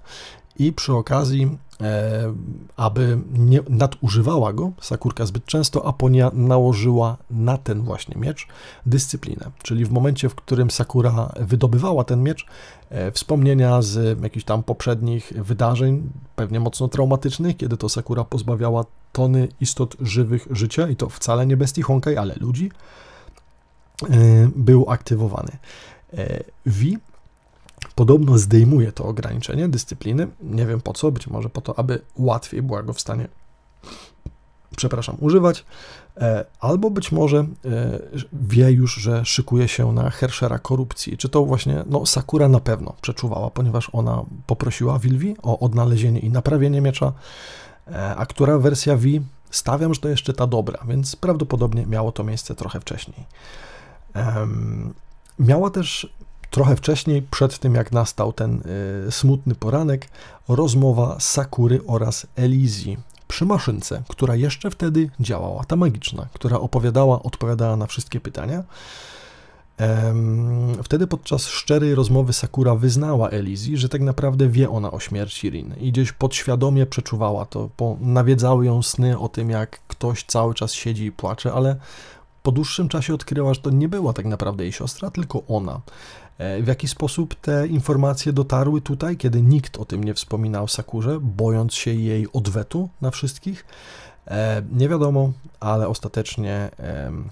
[0.59, 2.33] i przy okazji, e,
[2.77, 8.47] aby nie nadużywała go Sakurka zbyt często, Aponia nałożyła na ten właśnie miecz
[8.87, 9.51] dyscyplinę.
[9.63, 12.47] Czyli w momencie, w którym Sakura wydobywała ten miecz,
[12.91, 19.49] e, wspomnienia z jakichś tam poprzednich wydarzeń, pewnie mocno traumatycznych, kiedy to Sakura pozbawiała tony
[19.61, 22.71] istot żywych życia i to wcale nie bestii Honkai, ale ludzi,
[24.03, 24.07] e,
[24.57, 25.59] był aktywowany.
[26.67, 26.99] Vi e,
[27.95, 30.29] podobno zdejmuje to ograniczenie dyscypliny.
[30.41, 33.29] Nie wiem po co, być może po to, aby łatwiej była go w stanie,
[34.77, 35.65] przepraszam, używać,
[36.17, 37.47] e, albo być może e,
[38.33, 41.17] wie już, że szykuje się na Herschera korupcji.
[41.17, 46.31] Czy to właśnie, no Sakura na pewno przeczuwała, ponieważ ona poprosiła Wilwi o odnalezienie i
[46.31, 47.13] naprawienie miecza,
[48.17, 52.55] a która wersja Vi, stawiam, że to jeszcze ta dobra, więc prawdopodobnie miało to miejsce
[52.55, 53.27] trochę wcześniej.
[55.39, 56.09] Miała też
[56.51, 58.63] trochę wcześniej, przed tym jak nastał ten
[59.09, 60.09] y, smutny poranek,
[60.49, 67.77] rozmowa Sakury oraz Elizji przy maszynce, która jeszcze wtedy działała, ta magiczna, która opowiadała, odpowiadała
[67.77, 68.63] na wszystkie pytania.
[70.83, 75.75] Wtedy podczas szczerej rozmowy Sakura wyznała Elizji, że tak naprawdę wie ona o śmierci Rin
[75.81, 80.73] i gdzieś podświadomie przeczuwała to, bo nawiedzały ją sny o tym, jak ktoś cały czas
[80.73, 81.77] siedzi i płacze, ale
[82.47, 85.81] po dłuższym czasie odkryła, że to nie była tak naprawdę jej siostra, tylko ona.
[86.39, 91.19] E, w jaki sposób te informacje dotarły tutaj, kiedy nikt o tym nie wspominał Sakurze,
[91.21, 93.67] bojąc się jej odwetu na wszystkich?
[94.29, 97.31] E, nie wiadomo, ale ostatecznie mm,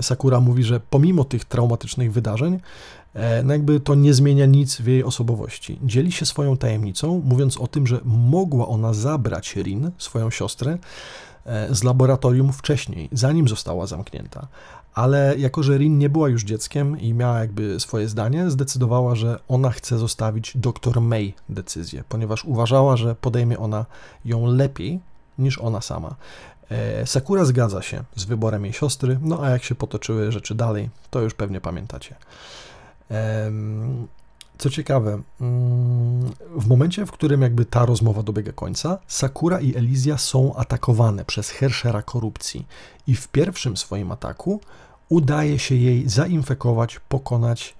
[0.00, 2.60] Sakura mówi, że pomimo tych traumatycznych wydarzeń,
[3.14, 5.78] e, no jakby to nie zmienia nic w jej osobowości.
[5.82, 10.78] Dzieli się swoją tajemnicą, mówiąc o tym, że mogła ona zabrać Rin, swoją siostrę,
[11.70, 14.46] z laboratorium wcześniej, zanim została zamknięta.
[14.94, 19.38] Ale jako, że Rin nie była już dzieckiem i miała jakby swoje zdanie, zdecydowała, że
[19.48, 23.86] ona chce zostawić dr May decyzję, ponieważ uważała, że podejmie ona
[24.24, 25.00] ją lepiej
[25.38, 26.14] niż ona sama.
[26.70, 30.90] E, Sakura zgadza się z wyborem jej siostry, no a jak się potoczyły rzeczy dalej,
[31.10, 32.14] to już pewnie pamiętacie.
[34.62, 40.18] Co ciekawe, mm, w momencie, w którym jakby ta rozmowa dobiega końca, Sakura i Elizia
[40.18, 42.66] są atakowane przez Herschera korupcji
[43.06, 44.60] i w pierwszym swoim ataku
[45.08, 47.74] udaje się jej zainfekować, pokonać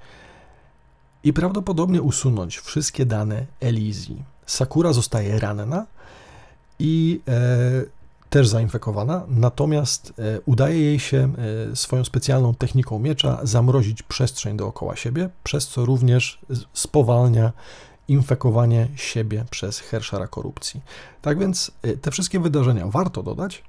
[1.25, 4.23] i prawdopodobnie usunąć wszystkie dane Elizji.
[4.47, 5.87] Sakura zostaje ranna
[6.79, 8.02] i e,
[8.33, 11.33] też zainfekowana, natomiast e, udaje jej się
[11.73, 16.39] e, swoją specjalną techniką miecza zamrozić przestrzeń dookoła siebie, przez co również
[16.73, 17.53] spowalnia
[18.09, 20.81] infekowanie siebie przez Herschera korupcji.
[21.23, 23.63] Tak więc e, te wszystkie wydarzenia warto dodać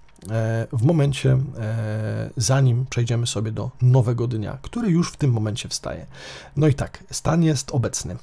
[0.73, 1.37] w momencie,
[2.37, 6.05] zanim przejdziemy sobie do nowego dnia, który już w tym momencie wstaje.
[6.55, 8.15] No i tak, stan jest obecny.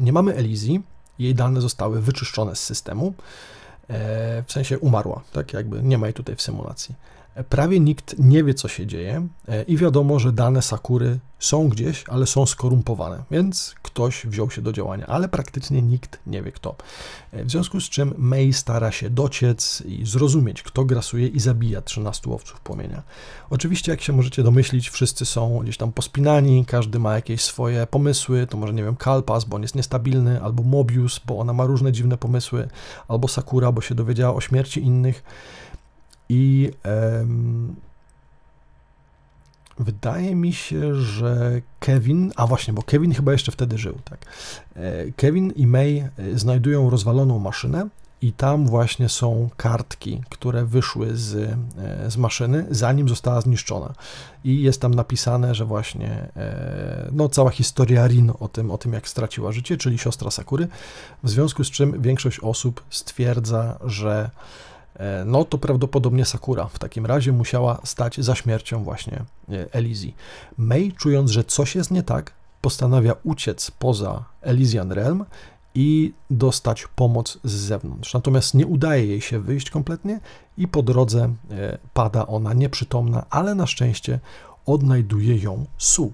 [0.00, 0.82] Nie mamy Elizji,
[1.18, 3.14] jej dane zostały wyczyszczone z systemu.
[3.90, 6.94] E, w sensie umarła, tak jakby nie ma jej tutaj w symulacji.
[7.48, 12.04] Prawie nikt nie wie, co się dzieje e, i wiadomo, że dane Sakury są gdzieś,
[12.08, 16.76] ale są skorumpowane, więc ktoś wziął się do działania, ale praktycznie nikt nie wie kto.
[17.32, 21.82] E, w związku z czym May stara się dociec i zrozumieć, kto grasuje i zabija
[21.82, 23.02] 13 łowców płomienia.
[23.50, 28.46] Oczywiście, jak się możecie domyślić, wszyscy są gdzieś tam pospinani, każdy ma jakieś swoje pomysły,
[28.46, 31.92] to może, nie wiem, Kalpas, bo on jest niestabilny, albo Mobius, bo ona ma różne
[31.92, 32.68] dziwne pomysły,
[33.08, 35.22] albo Sakura, bo się dowiedziała o śmierci innych.
[36.28, 36.70] I
[37.18, 37.76] um,
[39.78, 44.20] wydaje mi się, że Kevin, a właśnie, bo Kevin chyba jeszcze wtedy żył, tak.
[44.76, 47.88] E, Kevin i May e, znajdują rozwaloną maszynę
[48.22, 53.94] i tam właśnie są kartki, które wyszły z, e, z maszyny, zanim została zniszczona.
[54.44, 56.28] I jest tam napisane, że właśnie
[57.12, 60.68] no, cała historia Rin o tym, o tym, jak straciła życie, czyli siostra Sakury,
[61.22, 64.30] w związku z czym większość osób stwierdza, że
[65.26, 70.14] no to prawdopodobnie Sakura w takim razie musiała stać za śmiercią właśnie e, Elizji.
[70.58, 75.24] Mei, czując, że coś jest nie tak, postanawia uciec poza Elysian Realm
[75.74, 78.14] i dostać pomoc z zewnątrz.
[78.14, 80.20] Natomiast nie udaje jej się wyjść kompletnie
[80.56, 84.20] i po drodze e, pada ona nieprzytomna, ale na szczęście
[84.66, 86.12] odnajduje ją Su.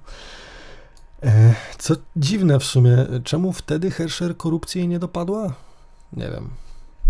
[1.79, 5.55] Co dziwne w sumie, czemu wtedy Herscher korupcji nie dopadła?
[6.13, 6.51] Nie wiem.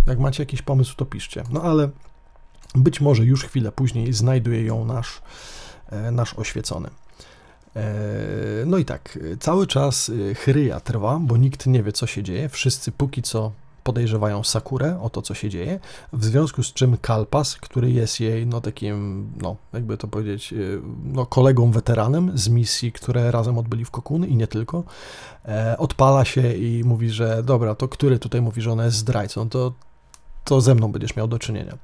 [0.06, 1.42] Jak macie jakiś pomysł, to piszcie.
[1.50, 1.88] No ale
[2.74, 5.22] być może już chwilę później znajduje ją nasz,
[5.90, 6.88] e, nasz oświecony.
[7.76, 7.84] E,
[8.66, 12.48] no i tak, cały czas e, chryja trwa, bo nikt nie wie, co się dzieje.
[12.48, 13.52] Wszyscy póki co
[13.82, 15.80] podejrzewają Sakurę o to, co się dzieje,
[16.12, 20.54] w związku z czym Kalpas, który jest jej, no takim, no jakby to powiedzieć,
[21.04, 24.84] no kolegą weteranem z misji, które razem odbyli w Kokun i nie tylko,
[25.78, 29.72] odpala się i mówi, że dobra, to który tutaj mówi, że ona jest zdrajcą, to
[30.44, 31.78] to ze mną będziesz miał do czynienia.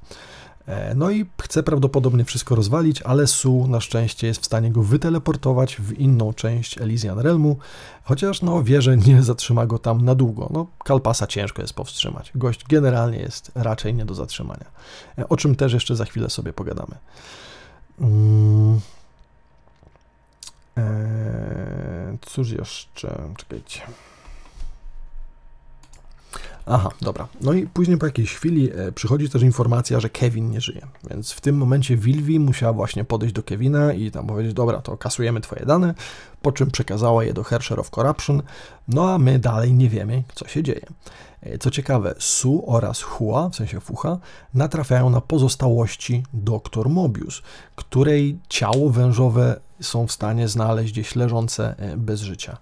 [0.67, 4.83] E, no i chce prawdopodobnie wszystko rozwalić, ale Su na szczęście jest w stanie go
[4.83, 7.57] wyteleportować w inną część Elysian Realmu,
[8.03, 10.49] chociaż no wie, że nie zatrzyma go tam na długo.
[10.53, 12.31] No Kalpasa ciężko jest powstrzymać.
[12.35, 14.65] Gość generalnie jest raczej nie do zatrzymania.
[15.17, 16.95] E, o czym też jeszcze za chwilę sobie pogadamy.
[17.99, 18.79] Hmm.
[20.77, 23.21] Eee, cóż jeszcze?
[23.37, 23.81] Czekajcie.
[26.65, 27.27] Aha, dobra.
[27.41, 30.87] No i później po jakiejś chwili e, przychodzi też informacja, że Kevin nie żyje.
[31.09, 34.97] Więc w tym momencie Wilwi musiała właśnie podejść do Kevina i tam powiedzieć, dobra, to
[34.97, 35.93] kasujemy twoje dane,
[36.41, 38.41] po czym przekazała je do Hersher of Corruption,
[38.87, 40.85] no a my dalej nie wiemy, co się dzieje.
[41.41, 44.17] E, co ciekawe, Su oraz Hua, w sensie Fucha,
[44.53, 47.41] natrafiają na pozostałości dr Mobius,
[47.75, 52.57] której ciało wężowe są w stanie znaleźć gdzieś leżące e, bez życia.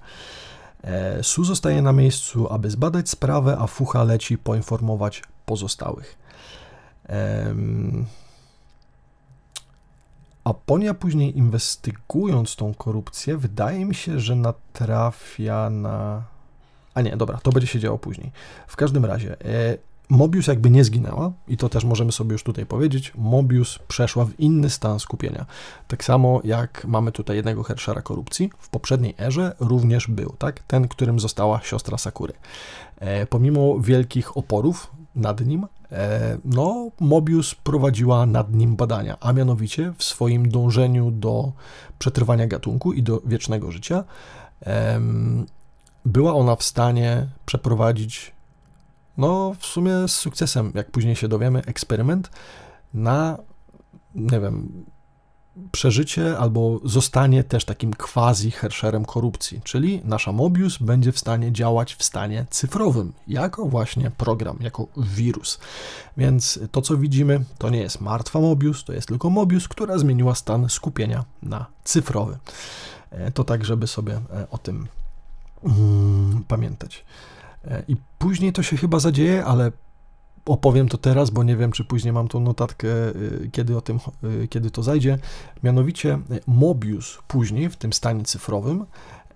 [0.83, 6.17] E, Su zostaje na miejscu, aby zbadać sprawę, a Fucha leci poinformować pozostałych.
[10.43, 16.23] Aponia później inwestygując tą korupcję, wydaje mi się, że natrafia na.
[16.93, 18.31] A nie, dobra, to będzie się działo później.
[18.67, 19.77] W każdym razie, e,
[20.09, 24.39] Mobius jakby nie zginęła, i to też możemy sobie już tutaj powiedzieć, Mobius przeszła w
[24.39, 25.45] inny stan skupienia.
[25.87, 30.59] Tak samo jak mamy tutaj jednego Herschera korupcji, w poprzedniej erze również był, tak?
[30.59, 32.33] Ten, którym została siostra Sakury.
[32.97, 39.93] E, pomimo wielkich oporów nad nim, e, no, Mobius prowadziła nad nim badania, a mianowicie
[39.97, 41.51] w swoim dążeniu do
[41.99, 44.03] przetrwania gatunku i do wiecznego życia,
[44.65, 44.99] e,
[46.05, 48.38] była ona w stanie przeprowadzić
[49.19, 52.29] no w sumie z sukcesem, jak później się dowiemy, eksperyment
[52.93, 53.37] na,
[54.15, 54.85] nie wiem,
[55.71, 62.03] przeżycie albo zostanie też takim quasi-hersherem korupcji, czyli nasza Mobius będzie w stanie działać w
[62.03, 65.59] stanie cyfrowym, jako właśnie program, jako wirus.
[66.17, 70.35] Więc to, co widzimy, to nie jest martwa Mobius, to jest tylko Mobius, która zmieniła
[70.35, 72.37] stan skupienia na cyfrowy.
[73.11, 74.87] E, to tak, żeby sobie e, o tym
[75.63, 77.05] mm, pamiętać.
[77.87, 79.71] I później to się chyba zadzieje, ale
[80.45, 83.99] opowiem to teraz, bo nie wiem, czy później mam tą notatkę, y, kiedy o tym,
[84.23, 85.17] y, kiedy to zajdzie.
[85.63, 88.85] Mianowicie y, Mobius później w tym stanie cyfrowym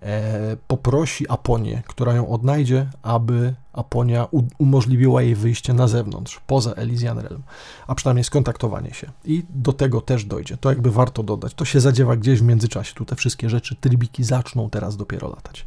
[0.02, 4.28] e, poprosi Aponię, która ją odnajdzie, aby Aponia
[4.58, 7.42] umożliwiła jej wyjście na zewnątrz, poza Elysian Realm,
[7.86, 9.10] a przynajmniej skontaktowanie się.
[9.24, 10.56] I do tego też dojdzie.
[10.56, 11.54] To jakby warto dodać.
[11.54, 12.94] To się zadziewa gdzieś w międzyczasie.
[12.94, 15.66] Tu te wszystkie rzeczy, trybiki zaczną teraz dopiero latać.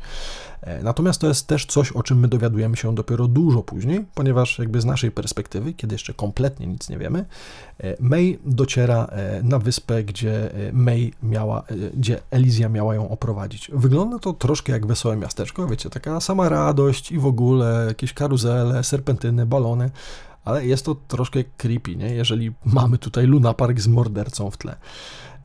[0.68, 4.60] E, natomiast to jest też coś, o czym my dowiadujemy się dopiero dużo później, ponieważ
[4.60, 7.26] jakby z naszej perspektywy, kiedy jeszcze kompletnie nic nie wiemy,
[7.80, 11.64] e, May dociera e, na wyspę, gdzie May miała,
[11.94, 13.72] gdzie Elizja miała ją oprowadzić.
[13.74, 18.84] Wygląda to troszkę jak wesołe miasteczko, wiecie, taka sama radość i w ogóle jakieś karuzele,
[18.84, 19.90] serpentyny, balony,
[20.46, 22.16] ale jest to troszkę creepy, nie?
[22.16, 24.76] jeżeli mamy tutaj Luna Park z mordercą w tle.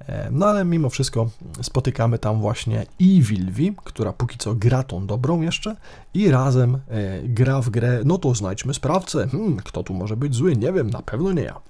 [0.09, 1.30] E, no ale mimo wszystko
[1.62, 5.76] spotykamy tam właśnie i Wilwi, która póki co gra tą dobrą jeszcze
[6.14, 10.34] i razem e, gra w grę, no to znajdźmy sprawcę, hmm, kto tu może być
[10.34, 11.61] zły, nie wiem, na pewno nie ja.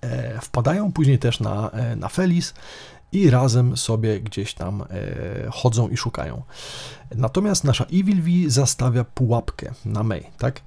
[0.00, 2.54] E, wpadają później też na, na Felis
[3.12, 4.84] i razem sobie gdzieś tam
[5.52, 6.42] chodzą i szukają.
[7.14, 10.60] Natomiast nasza Evilvi zastawia pułapkę na May, tak?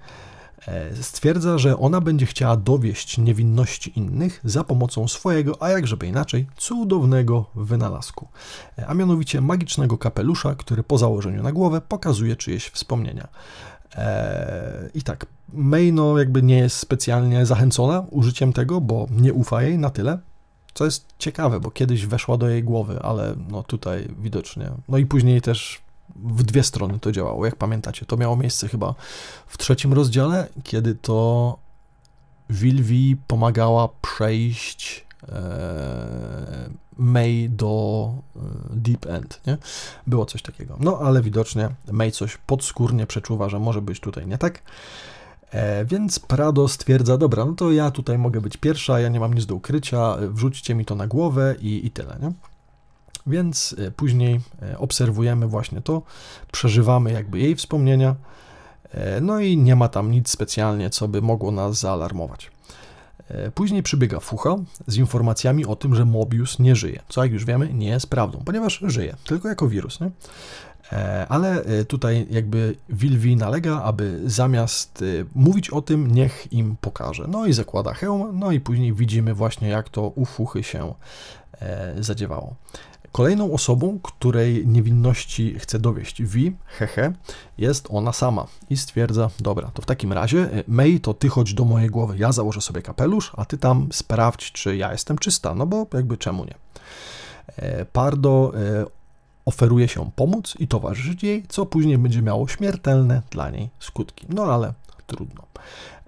[0.70, 6.48] E, stwierdza, że ona będzie chciała dowieść niewinności innych za pomocą swojego, a jakżeby inaczej,
[6.58, 8.28] cudownego wynalazku,
[8.78, 13.28] e, a mianowicie magicznego kapelusza, który po założeniu na głowę pokazuje czyjeś wspomnienia.
[13.96, 19.64] E, I tak, May no jakby nie jest specjalnie zachęcona użyciem tego, bo nie ufa
[19.64, 20.20] jej na tyle,
[20.74, 24.72] co jest ciekawe, bo kiedyś weszła do jej głowy, ale no tutaj widocznie.
[24.90, 25.82] No i później też
[26.16, 28.06] w dwie strony to działało, jak pamiętacie.
[28.06, 28.96] To miało miejsce chyba
[29.48, 31.58] w trzecim rozdziale, kiedy to
[32.50, 38.40] Wilwi pomagała przejść e, May do e,
[38.70, 39.58] Deep End, nie?
[40.08, 40.78] Było coś takiego.
[40.80, 44.62] No, ale widocznie May coś podskórnie przeczuwa, że może być tutaj nie tak.
[45.52, 49.34] E, więc Prado stwierdza, dobra, no to ja tutaj mogę być pierwsza, ja nie mam
[49.34, 52.32] nic do ukrycia, wrzućcie mi to na głowę i, i tyle, nie?
[53.30, 56.02] Więc e, później e, obserwujemy właśnie to,
[56.52, 58.16] przeżywamy jakby jej wspomnienia,
[58.92, 62.52] e, no i nie ma tam nic specjalnie, co by mogło nas zaalarmować.
[63.56, 64.56] Później przybiega Fucha
[64.88, 68.42] z informacjami o tym, że Mobius nie żyje, co jak już wiemy nie jest prawdą,
[68.46, 70.00] ponieważ żyje, tylko jako wirus.
[70.00, 70.12] Nie?
[71.30, 75.04] Ale tutaj jakby Wilwi nalega, aby zamiast
[75.36, 77.26] mówić o tym, niech im pokaże.
[77.28, 80.94] No i zakłada hełm, no i później widzimy właśnie jak to u Fuchy się
[82.00, 82.56] zadziewało.
[83.12, 87.14] Kolejną osobą, której niewinności chce dowieść Vi, hehe,
[87.58, 91.54] jest ona sama i stwierdza, dobra, to w takim razie e, May, to ty chodź
[91.54, 95.56] do mojej głowy, ja założę sobie kapelusz, a ty tam sprawdź, czy ja jestem czysta,
[95.56, 96.56] no bo jakby czemu nie.
[97.56, 98.86] E, Pardo e,
[99.46, 104.26] oferuje się pomóc i towarzyszyć jej, co później będzie miało śmiertelne dla niej skutki.
[104.30, 104.74] No ale
[105.08, 105.44] trudno.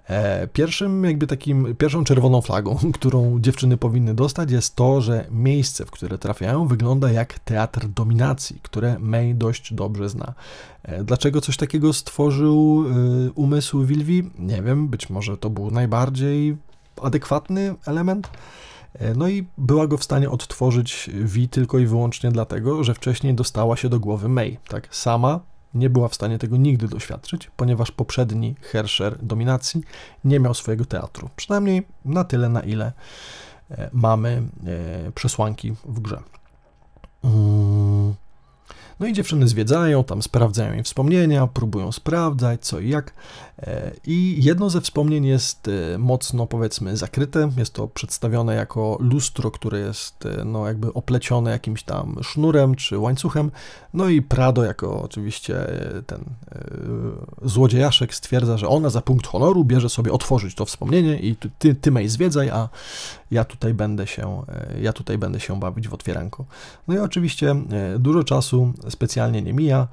[0.08, 5.84] E, pierwszym, jakby takim, pierwszą czerwoną flagą, którą dziewczyny powinny dostać, jest to, że miejsce,
[5.84, 10.34] w które trafiają, wygląda jak teatr dominacji, które May dość dobrze zna.
[10.82, 12.84] E, dlaczego coś takiego stworzył
[13.28, 14.30] e, umysł Wilwi?
[14.38, 16.56] Nie wiem, być może to był najbardziej
[17.02, 18.30] adekwatny element.
[19.16, 23.76] No i była go w stanie odtworzyć Vi tylko i wyłącznie dlatego, że wcześniej dostała
[23.76, 24.58] się do głowy May.
[24.68, 25.40] Tak, sama
[25.74, 29.84] nie była w stanie tego nigdy doświadczyć, ponieważ poprzedni Herscher dominacji
[30.24, 31.30] nie miał swojego teatru.
[31.36, 32.92] Przynajmniej na tyle, na ile
[33.70, 34.42] e, mamy
[35.08, 36.22] e, przesłanki w grze.
[39.02, 43.12] No i dziewczyny zwiedzają, tam sprawdzają jej wspomnienia, próbują sprawdzać co i jak.
[43.58, 47.50] E, I jedno ze wspomnień jest e, mocno, powiedzmy, zakryte.
[47.56, 52.98] Jest to przedstawione jako lustro, które jest e, no, jakby oplecione jakimś tam sznurem czy
[52.98, 53.50] łańcuchem.
[53.94, 55.66] No i Prado, jako oczywiście
[56.06, 56.24] ten
[57.42, 61.90] złodziejaszek, stwierdza, że ona za punkt honoru bierze sobie otworzyć to wspomnienie i ty, ty
[61.90, 62.68] May zwiedzaj, a
[63.30, 64.42] ja tutaj będę się,
[64.80, 66.44] ja tutaj będę się bawić w otwieranku.
[66.88, 67.54] No i oczywiście
[67.98, 69.88] dużo czasu specjalnie nie mija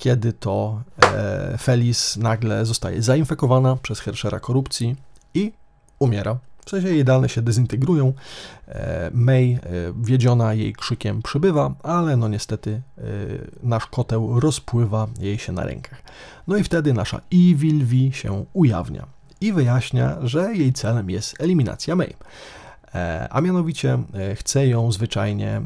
[0.00, 4.96] kiedy to e, Felis nagle zostaje zainfekowana przez Herschera korupcji
[5.34, 5.52] i
[5.98, 6.38] umiera.
[6.66, 8.12] W sensie jej dane się dezintegrują.
[8.68, 9.58] E, May, e,
[10.02, 12.82] wiedziona jej krzykiem, przybywa, ale no niestety
[13.62, 16.02] nasz koteł rozpływa jej się na rękach.
[16.46, 19.06] No i wtedy nasza Evil V się ujawnia
[19.40, 22.14] i wyjaśnia, że jej celem jest eliminacja May.
[22.94, 25.62] E, a mianowicie e, chce ją zwyczajnie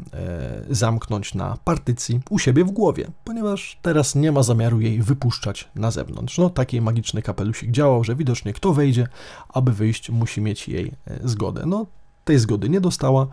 [0.69, 5.91] zamknąć na partycji u siebie w głowie, ponieważ teraz nie ma zamiaru jej wypuszczać na
[5.91, 6.37] zewnątrz.
[6.37, 9.07] No, taki magiczny kapelusik działał, że widocznie kto wejdzie,
[9.49, 10.91] aby wyjść, musi mieć jej
[11.23, 11.63] zgodę.
[11.65, 11.85] No,
[12.25, 13.27] tej zgody nie dostała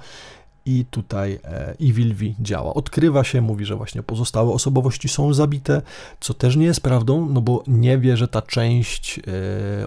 [0.67, 2.75] i tutaj e, Evil V działa.
[2.75, 5.83] Odkrywa się, mówi, że właśnie pozostałe osobowości są zabite,
[6.21, 9.23] co też nie jest prawdą, no bo nie wie, że ta część e,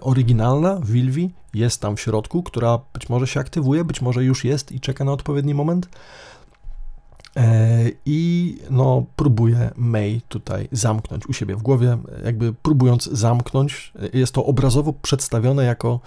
[0.02, 4.72] oryginalna Wilvi jest tam w środku, która być może się aktywuje, być może już jest
[4.72, 5.90] i czeka na odpowiedni moment.
[7.38, 13.94] E, I no, próbuje May tutaj zamknąć u siebie w głowie, jakby próbując zamknąć.
[14.14, 16.00] Jest to obrazowo przedstawione jako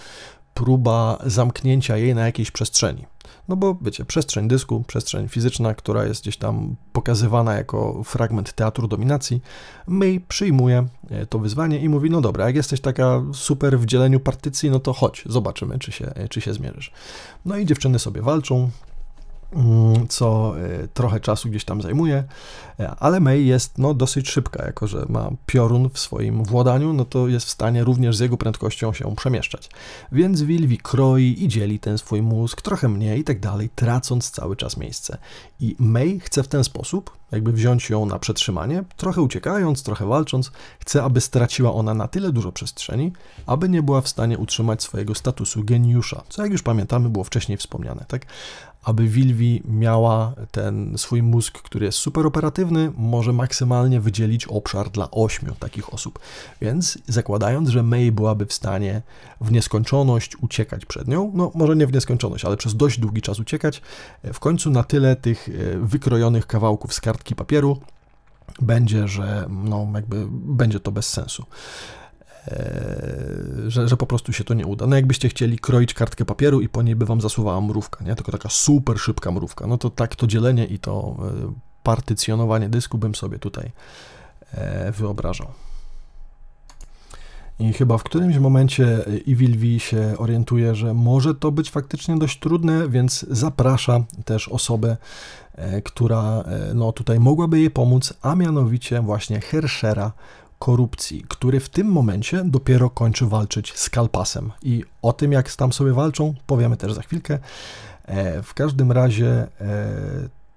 [0.59, 3.07] próba zamknięcia jej na jakiejś przestrzeni.
[3.49, 8.89] No bo wiecie, przestrzeń dysku, przestrzeń fizyczna, która jest gdzieś tam pokazywana jako fragment teatru
[8.89, 9.43] dominacji,
[9.87, 14.21] May przyjmuje e, to wyzwanie i mówi, no dobra, jak jesteś taka super w dzieleniu
[14.21, 16.93] partycji, no to chodź, zobaczymy, czy się, czy się zmierzysz.
[17.45, 18.71] No i dziewczyny sobie walczą,
[20.09, 22.25] co e, trochę czasu gdzieś tam zajmuje,
[22.81, 27.05] e, ale May jest no, dosyć szybka, jako że ma piorun w swoim władaniu, no
[27.05, 29.71] to jest w stanie również z jego prędkością się przemieszczać.
[30.13, 34.57] Więc Wilwi kroi i dzieli ten swój mózg trochę mniej i tak dalej, tracąc cały
[34.57, 35.19] czas miejsce.
[35.61, 40.53] I May chce w ten sposób jakby wziąć ją na przetrzymanie, trochę uciekając, trochę walcząc,
[40.81, 43.13] chce, aby straciła ona na tyle dużo przestrzeni,
[43.47, 47.59] aby nie była w stanie utrzymać swojego statusu geniusza, co jak już pamiętamy było wcześniej
[47.59, 48.27] wspomniane, tak?
[48.89, 55.11] Aby Wilwi miała ten swój mózg, który jest super operatywny, może maksymalnie wydzielić obszar dla
[55.11, 56.19] ośmiu takich osób.
[56.61, 59.03] Więc zakładając, że May byłaby w stanie
[59.41, 63.41] w nieskończoność uciekać przed nią, no może nie w nieskończoność, ale przez dość długi czas
[63.41, 63.83] uciekać,
[64.33, 67.81] w końcu na tyle tych e, wykrojonych kawałków z kartki papieru
[68.63, 71.45] będzie, że no jakby będzie to bez sensu.
[72.51, 74.87] E, że, że po prostu się to nie uda.
[74.87, 78.15] No jakbyście chcieli kroić kartkę papieru i po niej by wam zasuwała mrówka, nie?
[78.15, 79.67] Tylko taka super szybka mrówka.
[79.67, 83.71] No to tak to dzielenie i to e, partycjonowanie dysku bym sobie tutaj
[84.53, 85.47] e, wyobrażał.
[87.59, 92.39] I chyba w którymś momencie Evil V się orientuje, że może to być faktycznie dość
[92.39, 94.97] trudne, więc zaprasza też osobę,
[95.85, 96.45] która
[96.75, 100.13] no, tutaj mogłaby jej pomóc, a mianowicie właśnie Herschera,
[100.59, 104.53] korupcji, który w tym momencie dopiero kończy walczyć z Kalpasem.
[104.63, 107.39] I o tym, jak tam sobie walczą, powiemy też za chwilkę.
[108.05, 109.89] E, w każdym razie, e,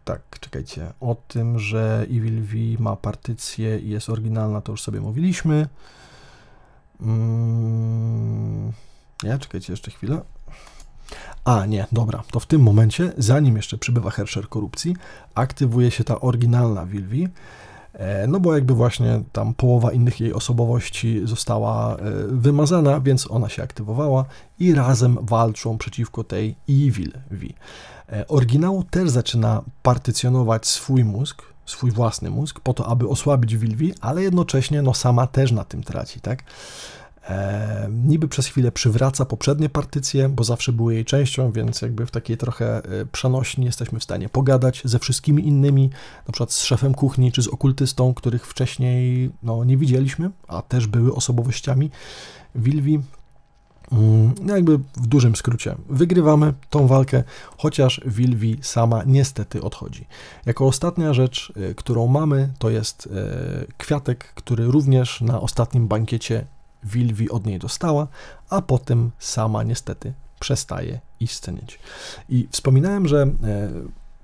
[0.06, 5.02] tak, czekajcie, o tym, że Evil V ma partycję i jest oryginalna, to już sobie
[5.02, 5.68] mówiliśmy.
[7.02, 8.72] Mm,
[9.24, 10.22] nie, czekajcie jeszcze chwilę.
[11.45, 14.95] A, nie, dobra, to w tym momencie, zanim jeszcze przybywa Herscher korupcji,
[15.36, 17.30] aktywuje się ta oryginalna Wilvi, E,
[18.28, 23.64] no bo jakby właśnie tam połowa innych jej osobowości została e, wymazana, więc ona się
[23.64, 24.26] aktywowała
[24.60, 27.46] i razem walczą przeciwko tej Evil V.
[28.10, 33.94] E, oryginał też zaczyna partycjonować swój mózg, swój własny mózg, po to, aby osłabić Wilwi,
[34.02, 36.44] ale jednocześnie no sama też na tym traci, tak?
[37.32, 42.12] E, niby przez chwilę przywraca poprzednie partycje, bo zawsze były jej częścią, więc jakby w
[42.12, 45.90] takiej trochę e, przenośni jesteśmy w stanie pogadać ze wszystkimi innymi,
[46.28, 50.88] na przykład z szefem kuchni czy z okultystą, których wcześniej no, nie widzieliśmy, a też
[50.88, 51.90] były osobowościami
[52.56, 53.00] Wilwi.
[53.92, 57.24] Mm, no jakby w dużym skrócie, wygrywamy tą walkę,
[57.58, 60.06] chociaż Wilwi sama niestety odchodzi.
[60.46, 66.46] Jako ostatnia rzecz, e, którą mamy, to jest e, kwiatek, który również na ostatnim bankiecie
[66.84, 68.08] Wilwi od niej dostała,
[68.50, 71.80] a potem sama niestety przestaje istnieć.
[72.30, 73.70] I wspominałem, że e,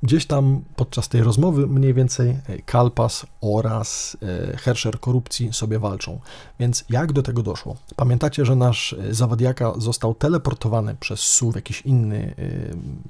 [0.03, 4.17] gdzieś tam podczas tej rozmowy mniej więcej e, Kalpas oraz
[4.53, 6.19] e, Herscher korupcji sobie walczą.
[6.59, 7.75] Więc jak do tego doszło?
[7.95, 12.35] Pamiętacie, że nasz zawadiaka został teleportowany przez SU w jakieś, inny,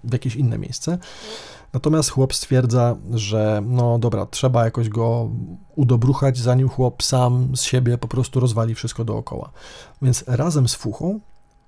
[0.04, 0.98] w jakieś inne miejsce?
[1.74, 5.30] Natomiast chłop stwierdza, że no dobra, trzeba jakoś go
[5.76, 9.50] udobruchać, zanim chłop sam z siebie po prostu rozwali wszystko dookoła.
[10.02, 11.20] Więc razem z Fuchą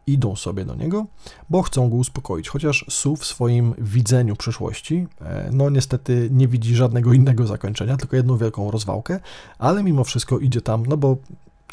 [0.07, 1.05] idą sobie do niego,
[1.49, 2.49] bo chcą go uspokoić.
[2.49, 8.15] Chociaż Su w swoim widzeniu przyszłości, e, no niestety nie widzi żadnego innego zakończenia, tylko
[8.15, 9.19] jedną wielką rozwałkę,
[9.59, 11.17] ale mimo wszystko idzie tam, no bo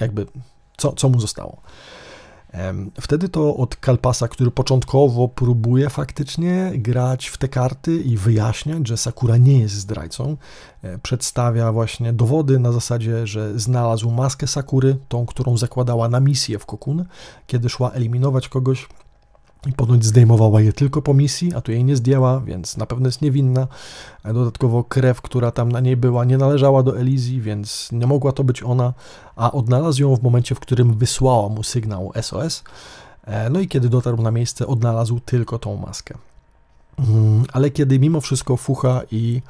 [0.01, 0.27] jakby
[0.77, 1.61] co, co mu zostało.
[3.01, 8.97] Wtedy to od Kalpasa, który początkowo próbuje faktycznie grać w te karty i wyjaśniać, że
[8.97, 10.37] Sakura nie jest zdrajcą,
[10.83, 16.59] e, przedstawia właśnie dowody na zasadzie, że znalazł maskę Sakury, tą, którą zakładała na misję
[16.59, 17.05] w Kokun,
[17.47, 18.89] kiedy szła eliminować kogoś
[19.67, 23.09] i ponoć zdejmowała je tylko po misji, a tu jej nie zdjęła, więc na pewno
[23.09, 23.69] jest niewinna.
[24.25, 28.45] Dodatkowo krew, która tam na niej była, nie należała do Elizji, więc nie mogła to
[28.45, 28.93] być ona,
[29.37, 32.65] a odnalazł ją w momencie, w którym wysłała mu sygnał SOS.
[33.25, 36.15] E, no i kiedy dotarł na miejsce, odnalazł tylko tą maskę.
[36.99, 39.43] Mm, ale kiedy mimo wszystko Fucha i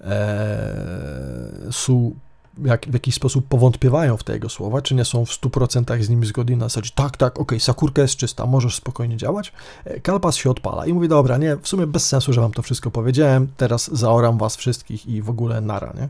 [0.00, 0.76] e,
[1.70, 2.14] Su
[2.64, 6.08] jak, w jakiś sposób powątpiewają w te jego słowa, czy nie są w 100% z
[6.08, 9.52] nimi zgodni na zasadzie tak, tak, okej, okay, Sakurka jest czysta, możesz spokojnie działać.
[9.84, 12.62] E, Kalpas się odpala i mówi, dobra, nie, w sumie bez sensu, że wam to
[12.62, 16.08] wszystko powiedziałem, teraz zaoram was wszystkich i w ogóle nara, nie?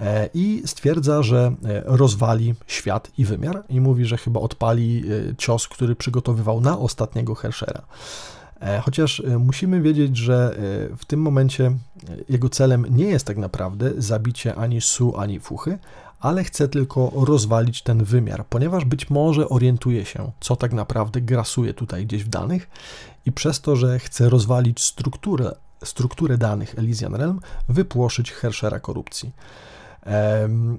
[0.00, 5.04] E, I stwierdza, że e, rozwali świat i wymiar i mówi, że chyba odpali
[5.38, 7.82] cios, który przygotowywał na ostatniego Herschera.
[8.82, 10.56] Chociaż musimy wiedzieć, że
[10.96, 11.72] w tym momencie
[12.28, 15.78] jego celem nie jest tak naprawdę zabicie ani Su, ani Fuchy,
[16.20, 21.74] ale chce tylko rozwalić ten wymiar, ponieważ być może orientuje się, co tak naprawdę grasuje
[21.74, 22.70] tutaj gdzieś w danych
[23.26, 25.52] i przez to, że chce rozwalić strukturę,
[25.84, 29.32] strukturę danych Elysian Realm, wypłoszyć Herschera korupcji.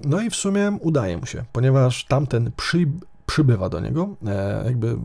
[0.04, 2.86] No i w sumie udaje mu się, ponieważ tamten przy,
[3.26, 4.96] przybywa do niego, e, jakby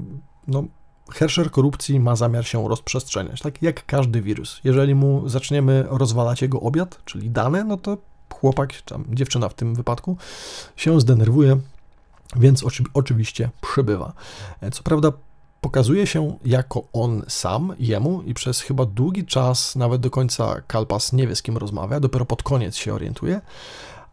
[0.47, 0.63] no,
[1.11, 4.61] Hersher korupcji ma zamiar się rozprzestrzeniać, tak jak każdy wirus.
[4.63, 7.97] Jeżeli mu zaczniemy rozwalać jego obiad, czyli dane, no to
[8.33, 10.17] chłopak, tam dziewczyna w tym wypadku,
[10.75, 11.57] się zdenerwuje,
[12.35, 14.13] więc oczy, oczywiście przybywa.
[14.61, 15.11] E, co prawda
[15.61, 21.13] pokazuje się jako on sam, jemu i przez chyba długi czas, nawet do końca Kalpas
[21.13, 23.41] nie wie z kim rozmawia, dopiero pod koniec się orientuje,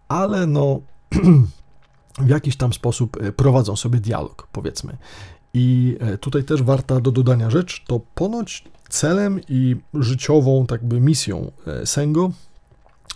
[0.08, 0.80] ale no
[2.18, 4.96] w jakiś tam sposób e, prowadzą sobie dialog, powiedzmy.
[5.58, 11.00] I e, tutaj też warta do dodania rzecz, to ponoć celem i życiową tak by
[11.00, 12.30] misją e, Sengo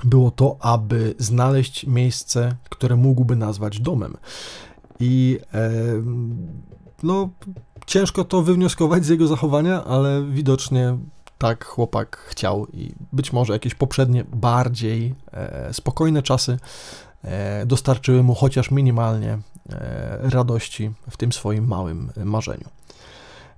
[0.04, 4.16] było to, aby znaleźć miejsce, które mógłby nazwać domem.
[5.00, 5.70] I e,
[7.02, 7.28] no,
[7.86, 10.98] ciężko to wywnioskować z jego zachowania, ale widocznie
[11.38, 16.58] tak chłopak chciał i być może jakieś poprzednie, bardziej e, spokojne czasy
[17.22, 19.38] e, dostarczyły mu chociaż minimalnie
[20.20, 22.68] radości w tym swoim małym marzeniu.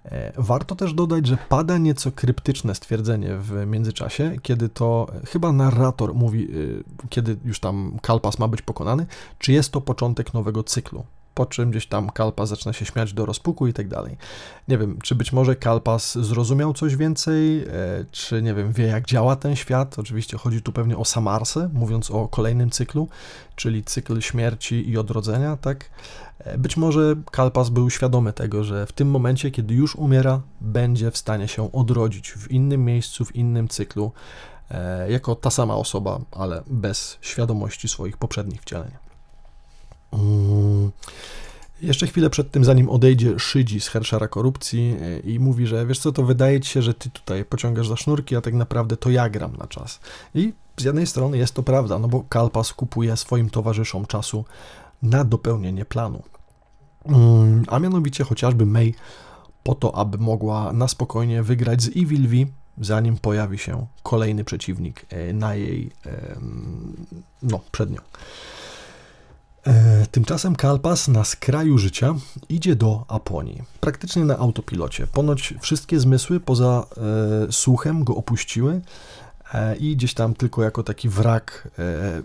[0.04, 6.14] E, warto też dodać, że pada nieco kryptyczne stwierdzenie w międzyczasie, kiedy to chyba narrator
[6.14, 9.06] mówi, e, kiedy już tam Kalpas ma być pokonany,
[9.38, 11.04] czy jest to początek nowego cyklu
[11.34, 14.16] po czym gdzieś tam Kalpas zaczyna się śmiać do rozpuku i tak dalej.
[14.68, 17.68] Nie wiem, czy być może Kalpas zrozumiał coś więcej, e,
[18.10, 19.98] czy nie wiem, wie jak działa ten świat.
[19.98, 23.08] Oczywiście chodzi tu pewnie o Samarsę, mówiąc o kolejnym cyklu,
[23.56, 25.90] czyli cykl śmierci i odrodzenia, tak?
[26.38, 31.10] E, być może Kalpas był świadomy tego, że w tym momencie, kiedy już umiera, będzie
[31.10, 34.12] w stanie się odrodzić w innym miejscu, w innym cyklu,
[34.70, 39.01] e, jako ta sama osoba, ale bez świadomości swoich poprzednich wcieleń.
[40.12, 40.90] Mm.
[41.82, 45.98] Jeszcze chwilę przed tym, zanim odejdzie, szydzi z Herszara korupcji e, i mówi, że wiesz
[45.98, 49.10] co, to wydaje ci się, że ty tutaj pociągasz za sznurki, a tak naprawdę to
[49.10, 50.00] ja gram na czas.
[50.34, 54.44] I z jednej strony jest to prawda, no bo Kalpas kupuje swoim towarzyszom czasu
[55.02, 56.22] na dopełnienie planu.
[57.04, 58.94] Mm, a mianowicie chociażby May
[59.62, 65.06] po to, aby mogła na spokojnie wygrać z Evil V, zanim pojawi się kolejny przeciwnik
[65.08, 65.90] e, na jej,
[67.42, 68.00] no, przed nią.
[69.66, 72.14] E, tymczasem Kalpas na skraju życia
[72.48, 75.06] idzie do Aponii, praktycznie na autopilocie.
[75.06, 76.86] Ponoć wszystkie zmysły poza
[77.48, 78.80] e, słuchem go opuściły
[79.54, 82.22] e, i gdzieś tam tylko jako taki wrak e,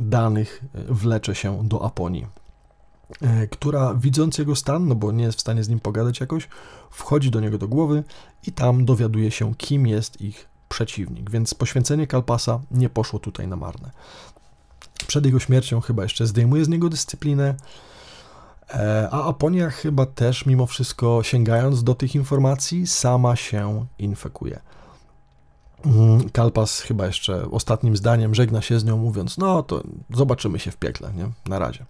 [0.00, 2.26] danych wlecze się do Aponii,
[3.22, 6.48] e, która widząc jego stan, no bo nie jest w stanie z nim pogadać jakoś,
[6.90, 8.04] wchodzi do niego do głowy
[8.46, 13.56] i tam dowiaduje się, kim jest ich przeciwnik, więc poświęcenie Kalpasa nie poszło tutaj na
[13.56, 13.90] marne.
[15.06, 17.54] Przed jego śmiercią chyba jeszcze zdejmuje z niego dyscyplinę.
[18.70, 24.60] E, a Aponia chyba też, mimo wszystko, sięgając do tych informacji, sama się infekuje.
[25.86, 30.70] Mm, Kalpas chyba jeszcze ostatnim zdaniem żegna się z nią, mówiąc: No, to zobaczymy się
[30.70, 31.30] w piekle, nie?
[31.46, 31.84] Na razie.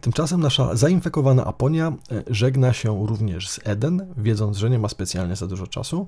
[0.00, 5.36] Tymczasem nasza zainfekowana Aponia e, żegna się również z Eden, wiedząc, że nie ma specjalnie
[5.36, 6.06] za dużo czasu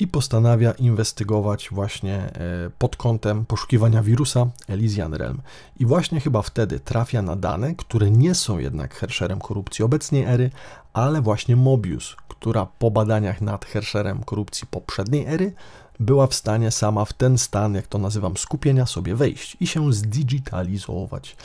[0.00, 2.30] i postanawia inwestygować właśnie e,
[2.78, 5.40] pod kątem poszukiwania wirusa Elysian Realm.
[5.80, 10.50] I właśnie chyba wtedy trafia na dane, które nie są jednak Hersherem korupcji obecnej ery,
[10.92, 15.52] ale właśnie Mobius, która po badaniach nad Hersherem korupcji poprzedniej ery
[16.00, 19.92] była w stanie sama w ten stan, jak to nazywam, skupienia sobie wejść i się
[19.92, 21.36] zdigitalizować.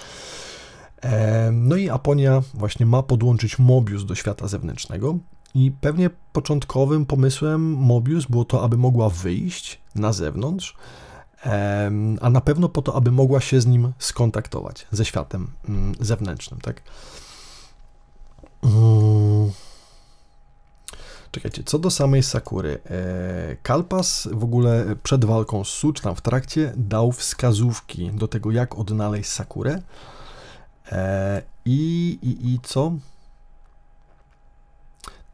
[1.51, 5.17] No i Aponia właśnie ma podłączyć Mobius do świata zewnętrznego
[5.55, 10.75] i pewnie początkowym pomysłem Mobius było to, aby mogła wyjść na zewnątrz,
[12.21, 16.61] a na pewno po to, aby mogła się z nim skontaktować, ze światem mm, zewnętrznym,
[16.61, 16.81] tak?
[18.63, 19.51] Mm.
[21.31, 22.79] Czekajcie, co do samej Sakury.
[22.85, 28.79] E, Kalpas w ogóle przed walką z Su, w trakcie, dał wskazówki do tego, jak
[28.79, 29.81] odnaleźć Sakurę.
[30.91, 32.91] E, I, i, I co?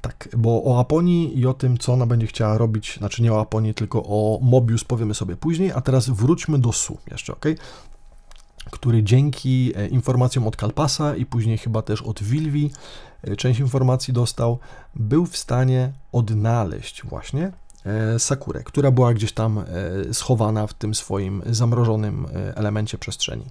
[0.01, 3.41] Tak, bo o Aponii i o tym, co ona będzie chciała robić, znaczy nie o
[3.41, 7.45] Aponii, tylko o Mobius powiemy sobie później, a teraz wróćmy do Su jeszcze, ok?
[8.71, 12.71] Który dzięki e, informacjom od Kalpasa i później chyba też od Wilwi,
[13.23, 14.59] e, część informacji dostał,
[14.95, 17.51] był w stanie odnaleźć właśnie
[18.17, 19.63] Sakurę, która była gdzieś tam
[20.11, 23.45] schowana w tym swoim zamrożonym elemencie przestrzeni.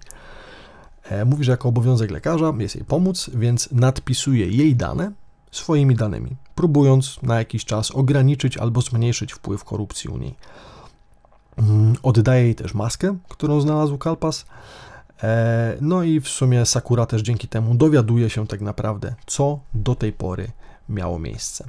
[1.27, 5.13] Mówi, że jako obowiązek lekarza jest jej pomóc, więc nadpisuje jej dane
[5.51, 10.35] swoimi danymi, próbując na jakiś czas ograniczyć albo zmniejszyć wpływ korupcji u niej.
[11.57, 14.47] Mm, oddaje jej też maskę, którą znalazł Kalpas.
[15.23, 19.95] E, no i w sumie Sakura też dzięki temu dowiaduje się tak naprawdę, co do
[19.95, 20.51] tej pory
[20.89, 21.65] miało miejsce.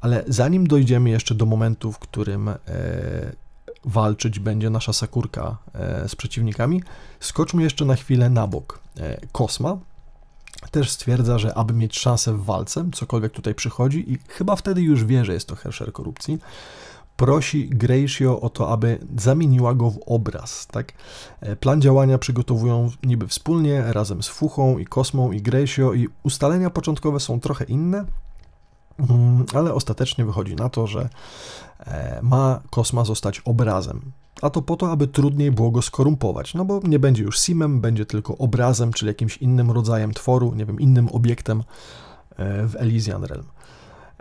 [0.00, 2.56] Ale zanim dojdziemy jeszcze do momentu, w którym e,
[3.86, 6.82] walczyć będzie nasza Sakurka e, z przeciwnikami,
[7.20, 8.80] skoczmy jeszcze na chwilę na bok.
[9.32, 9.78] Kosma,
[10.70, 15.04] też stwierdza, że aby mieć szansę w walce, cokolwiek tutaj przychodzi, i chyba wtedy już
[15.04, 16.38] wie, że jest to hersher korupcji,
[17.16, 20.66] prosi Gracio o to, aby zamieniła go w obraz.
[20.66, 20.92] Tak?
[21.40, 26.70] E, plan działania przygotowują niby wspólnie, razem z Fuchą i Kosmą i Gracio i ustalenia
[26.70, 28.04] początkowe są trochę inne,
[28.98, 31.08] mm, ale ostatecznie wychodzi na to, że e,
[32.22, 34.12] ma Kosma zostać obrazem
[34.42, 37.80] a to po to, aby trudniej było go skorumpować, no bo nie będzie już simem,
[37.80, 41.62] będzie tylko obrazem, czyli jakimś innym rodzajem tworu, nie wiem, innym obiektem
[42.36, 43.46] e, w Elysian Realm.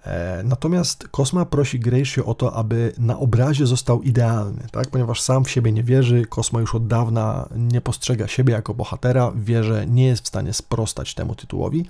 [0.03, 4.89] E, natomiast Kosma prosi Gracie o to, aby na obrazie został idealny, tak?
[4.89, 9.31] ponieważ sam w siebie nie wierzy, Kosma już od dawna nie postrzega siebie jako bohatera,
[9.35, 11.85] wie, że nie jest w stanie sprostać temu tytułowi,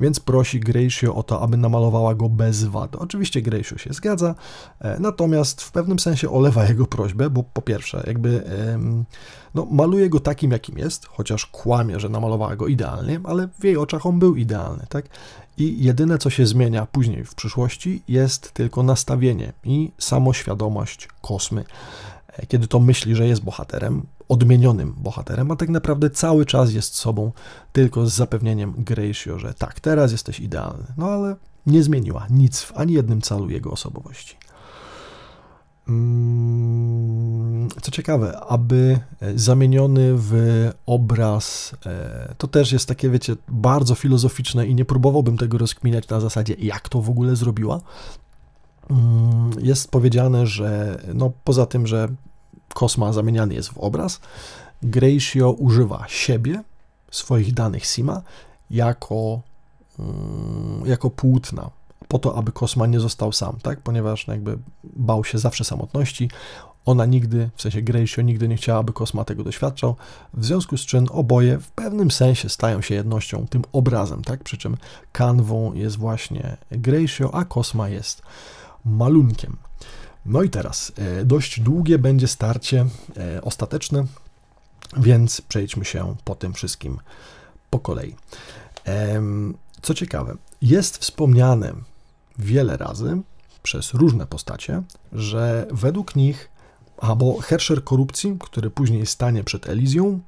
[0.00, 2.96] więc prosi Gracio o to, aby namalowała go bez wad.
[2.96, 4.34] Oczywiście Gracio się zgadza,
[4.80, 8.42] e, natomiast w pewnym sensie olewa jego prośbę, bo po pierwsze, jakby
[9.54, 13.76] no, maluje go takim, jakim jest, chociaż kłamie, że namalowała go idealnie, ale w jej
[13.76, 15.08] oczach on był idealny, tak?
[15.58, 21.64] I jedyne, co się zmienia później w przyszłości, jest tylko nastawienie i samoświadomość kosmy.
[22.28, 26.94] E, kiedy to myśli, że jest bohaterem, odmienionym bohaterem, a tak naprawdę cały czas jest
[26.94, 27.32] sobą,
[27.72, 30.84] tylko z zapewnieniem Gracio, że tak, teraz jesteś idealny.
[30.96, 31.36] No ale
[31.66, 34.36] nie zmieniła nic w ani jednym calu jego osobowości.
[35.88, 40.34] Mm, co ciekawe, aby e, zamieniony w
[40.86, 46.20] obraz, e, to też jest takie, wiecie, bardzo filozoficzne i nie próbowałbym tego rozkminiać na
[46.20, 47.80] zasadzie, jak to w ogóle zrobiła.
[48.90, 52.08] Mm, jest powiedziane, że no, poza tym, że
[52.74, 54.20] Kosma zamieniany jest w obraz,
[54.82, 56.62] Gracio używa siebie,
[57.10, 58.22] swoich danych SIMA,
[58.70, 59.40] jako,
[59.98, 61.70] mm, jako płótna,
[62.08, 63.80] po to, aby Kosma nie został sam, tak?
[63.80, 66.30] Ponieważ no, jakby bał się zawsze samotności.
[66.86, 69.96] Ona nigdy, w sensie Gracio nigdy nie chciała, aby Kosma tego doświadczał,
[70.34, 74.44] w związku z czym oboje w pewnym sensie stają się jednością, tym obrazem, tak?
[74.44, 74.76] Przy czym
[75.12, 78.22] kanwą jest właśnie Gracio, a Kosma jest
[78.84, 79.56] malunkiem.
[80.26, 82.86] No i teraz e, dość długie będzie starcie
[83.16, 84.04] e, ostateczne,
[84.96, 86.98] więc przejdźmy się po tym wszystkim
[87.70, 88.16] po kolei.
[89.82, 91.72] Co ciekawe, jest wspomniane
[92.38, 93.20] wiele razy
[93.62, 94.82] przez różne postacie,
[95.12, 96.50] że według nich,
[96.98, 100.20] albo Herscher korupcji, który później stanie przed Elizją,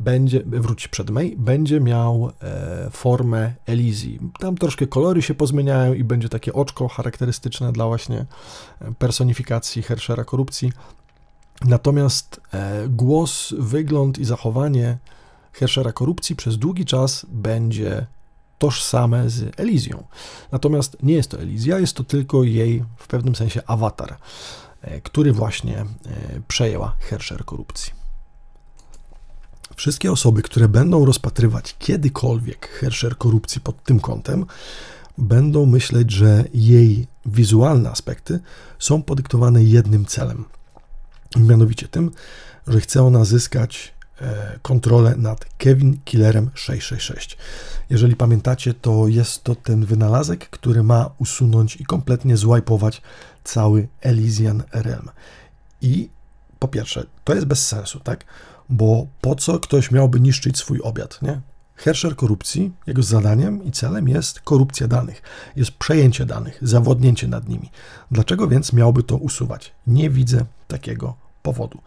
[0.00, 4.20] będzie, wróci przed May, będzie miał e, formę Elizji.
[4.38, 8.26] Tam troszkę kolory się pozmieniają i będzie takie oczko charakterystyczne dla właśnie
[8.80, 10.72] e, personifikacji Herschera korupcji.
[11.64, 14.98] Natomiast e, głos, wygląd i zachowanie
[15.52, 18.06] Herschera korupcji przez długi czas będzie
[18.58, 20.04] tożsame z Elizją.
[20.52, 24.16] Natomiast nie jest to Elizja, jest to tylko jej w pewnym sensie awatar,
[24.82, 25.86] e, który właśnie e,
[26.48, 27.99] przejęła Herscher korupcji.
[29.80, 34.46] Wszystkie osoby, które będą rozpatrywać kiedykolwiek Herscher korupcji pod tym kątem,
[35.18, 38.40] będą myśleć, że jej wizualne aspekty
[38.78, 40.44] są podyktowane jednym celem.
[41.36, 42.10] Mianowicie tym,
[42.66, 47.38] że chce ona zyskać e, kontrolę nad Kevin Killerem 666.
[47.90, 53.02] Jeżeli pamiętacie, to jest to ten wynalazek, który ma usunąć i kompletnie zwipować
[53.44, 55.08] cały Elysian Realm.
[55.80, 56.10] I
[56.58, 58.24] po pierwsze, to jest bez sensu, tak?
[58.70, 61.40] Bo po co ktoś miałby niszczyć swój obiad, nie?
[61.74, 65.22] Herscher korupcji, jego zadaniem i celem jest korupcja danych,
[65.56, 67.70] jest przejęcie danych, zawodnięcie nad nimi.
[68.10, 69.72] Dlaczego więc miałby to usuwać?
[69.86, 71.78] Nie widzę takiego powodu.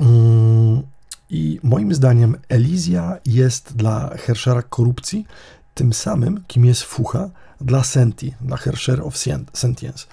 [0.00, 0.82] Mm,
[1.30, 5.26] I moim zdaniem Elizja jest dla Herschera korupcji
[5.74, 7.30] tym samym, kim jest Fucha
[7.60, 9.16] dla Senti, dla Herscher of
[9.52, 10.06] Sentience.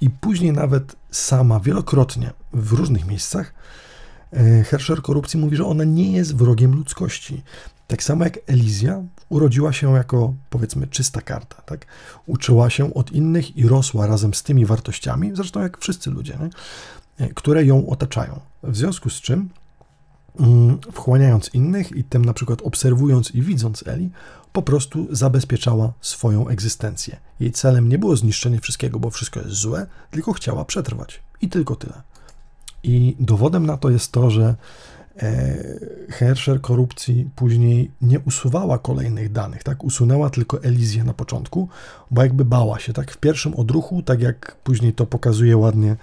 [0.00, 3.54] I później nawet sama wielokrotnie w różnych miejscach
[4.64, 7.42] Herscher korupcji mówi, że ona nie jest wrogiem ludzkości,
[7.86, 11.86] Tak samo jak Elizja urodziła się jako, powiedzmy, czysta karta, tak?
[12.26, 17.28] Uczyła się od innych i rosła razem z tymi wartościami, zresztą jak wszyscy ludzie, nie?
[17.34, 18.40] które ją otaczają.
[18.62, 19.48] W związku z czym,
[20.40, 24.10] mm, wchłaniając innych i tym na przykład obserwując i widząc Eli,
[24.52, 27.16] po prostu zabezpieczała swoją egzystencję.
[27.40, 31.22] Jej celem nie było zniszczenie wszystkiego, bo wszystko jest złe, tylko chciała przetrwać.
[31.40, 32.02] I tylko tyle.
[32.82, 34.54] I dowodem na to jest to, że
[35.22, 35.56] e,
[36.08, 39.84] Herscher korupcji później nie usuwała kolejnych danych, tak?
[39.84, 41.68] Usunęła tylko Elizję na początku,
[42.10, 43.10] bo jakby bała się, tak?
[43.10, 45.96] W pierwszym odruchu, tak jak później to pokazuje ładnie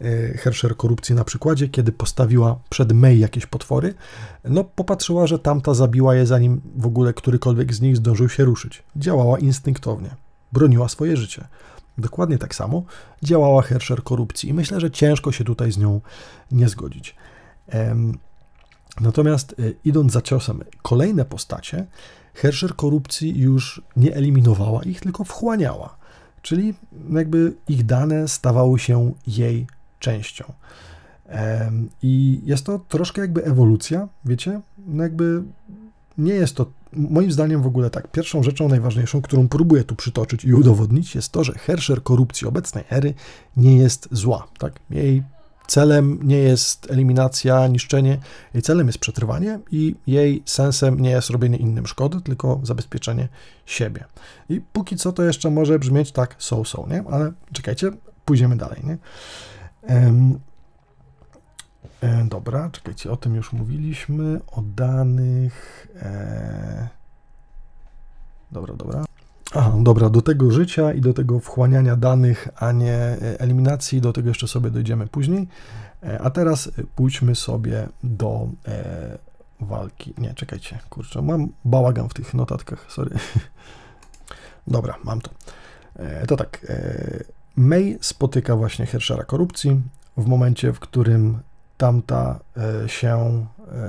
[0.00, 3.94] e, Herscher korupcji na przykładzie, kiedy postawiła przed May jakieś potwory,
[4.44, 8.82] no popatrzyła, że tamta zabiła je zanim w ogóle którykolwiek z nich zdążył się ruszyć.
[8.96, 10.10] Działała instynktownie,
[10.52, 11.44] broniła swoje życie.
[11.98, 12.82] Dokładnie tak samo
[13.22, 16.00] działała Herscher korupcji i myślę, że ciężko się tutaj z nią
[16.52, 17.16] nie zgodzić.
[19.00, 21.86] Natomiast e, idąc za ciosem, kolejne postacie,
[22.34, 25.96] Herscher korupcji już nie eliminowała ich, tylko wchłaniała.
[26.42, 26.74] Czyli
[27.12, 29.66] jakby ich dane stawały się jej
[29.98, 30.44] częścią.
[32.02, 34.60] I jest to troszkę jakby ewolucja, wiecie?
[34.86, 35.42] No jakby
[36.18, 36.66] nie jest to,
[36.96, 41.32] moim zdaniem w ogóle tak, pierwszą rzeczą najważniejszą, którą próbuję tu przytoczyć i udowodnić, jest
[41.32, 43.14] to, że Herscher korupcji obecnej ery
[43.56, 44.46] nie jest zła.
[44.58, 44.80] Tak?
[44.90, 45.22] Jej
[45.66, 48.18] celem nie jest eliminacja, niszczenie,
[48.54, 53.28] jej celem jest przetrwanie i jej sensem nie jest robienie innym szkody, tylko zabezpieczenie
[53.66, 54.04] siebie.
[54.48, 57.04] I póki co to jeszcze może brzmieć tak so-so, nie?
[57.10, 57.90] Ale czekajcie,
[58.24, 58.98] pójdziemy dalej, nie?
[59.94, 60.38] Um,
[62.04, 65.86] E, dobra, czekajcie, o tym już mówiliśmy, o danych.
[66.02, 66.88] E...
[68.52, 69.04] Dobra, dobra.
[69.54, 74.12] Aha, dobra, do tego życia i do tego wchłaniania danych, a nie e, eliminacji, do
[74.12, 75.48] tego jeszcze sobie dojdziemy później.
[76.02, 79.18] E, a teraz pójdźmy sobie do e,
[79.60, 80.14] walki.
[80.18, 83.10] Nie, czekajcie, kurczę, mam bałagan w tych notatkach, sorry.
[84.66, 85.30] Dobra, mam to.
[85.96, 87.24] E, to tak, e,
[87.56, 89.80] May spotyka właśnie Herschera korupcji
[90.16, 91.38] w momencie, w którym
[91.76, 93.46] tamta e, się,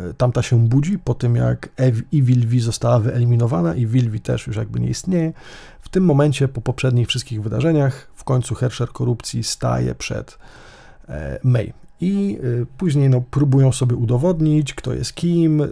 [0.10, 4.48] e, tamta się budzi po tym, jak Ev i Wilwi została wyeliminowana i Wilwi też
[4.48, 5.34] już jakby nie istnieje.
[5.82, 10.38] W tym momencie, po poprzednich wszystkich wydarzeniach, w końcu Herscher korupcji staje przed
[11.10, 11.74] e, May.
[12.02, 12.40] I
[12.78, 15.64] później no, próbują sobie udowodnić, kto jest kim.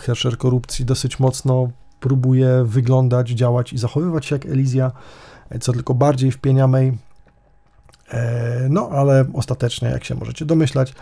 [0.00, 4.92] Herscher korupcji dosyć mocno próbuje wyglądać, działać i zachowywać się jak Elizja,
[5.60, 6.98] co tylko bardziej wpienia May.
[8.68, 10.94] No, ale ostatecznie, jak się możecie domyślać,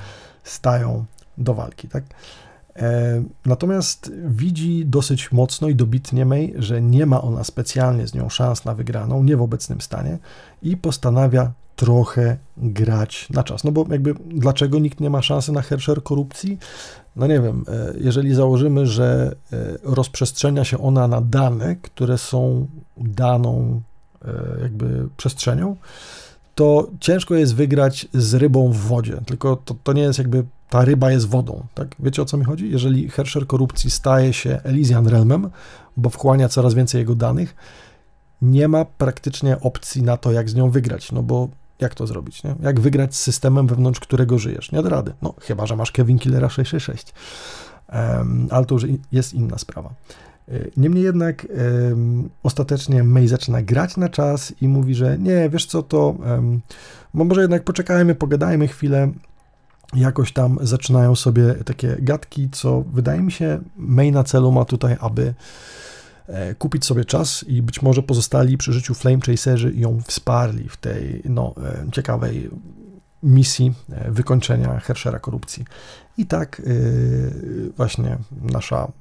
[0.50, 1.04] stają
[1.38, 2.04] do walki, tak?
[2.76, 8.28] E, natomiast widzi dosyć mocno i dobitnie May, że nie ma ona specjalnie z nią
[8.28, 10.18] szans na wygraną, nie w obecnym stanie
[10.62, 13.64] i postanawia trochę grać na czas.
[13.64, 16.58] No bo jakby dlaczego nikt nie ma szansy na Herscher korupcji?
[17.16, 22.66] No nie wiem, e, jeżeli założymy, że e, rozprzestrzenia się ona na dane, które są
[22.96, 23.82] daną
[24.62, 25.76] jakby przestrzenią,
[26.58, 30.84] to ciężko jest wygrać z rybą w wodzie, tylko to, to nie jest jakby, ta
[30.84, 31.88] ryba jest wodą, tak?
[31.98, 32.70] Wiecie o co mi chodzi?
[32.70, 35.50] Jeżeli Herscher korupcji staje się Elysian Realmem,
[35.96, 37.56] bo wchłania coraz więcej jego danych,
[38.42, 41.48] nie ma praktycznie opcji na to, jak z nią wygrać, no bo
[41.80, 42.54] jak to zrobić, nie?
[42.62, 44.72] Jak wygrać z systemem, wewnątrz którego żyjesz?
[44.72, 47.14] Nie da rady, no chyba, że masz Kevin Killera 666,
[47.92, 49.90] um, ale to już jest inna sprawa.
[50.76, 51.46] Niemniej jednak
[51.90, 56.60] um, ostatecznie May zaczyna grać na czas i mówi, że nie, wiesz co, to um,
[57.14, 59.12] może jednak poczekajmy, pogadajmy chwilę.
[59.94, 64.96] Jakoś tam zaczynają sobie takie gadki, co wydaje mi się May na celu ma tutaj,
[65.00, 65.34] aby
[66.26, 70.76] e, kupić sobie czas i być może pozostali przy życiu Flame Chaserzy ją wsparli w
[70.76, 72.50] tej no, e, ciekawej
[73.22, 75.64] misji e, wykończenia Herschera korupcji.
[76.18, 76.62] I tak
[77.76, 78.92] właśnie nasza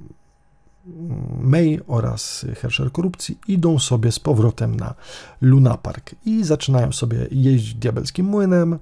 [1.39, 4.93] May oraz Herscher Korupcji idą sobie z powrotem na
[5.41, 8.79] Luna Park i zaczynają sobie jeździć diabelskim młynem,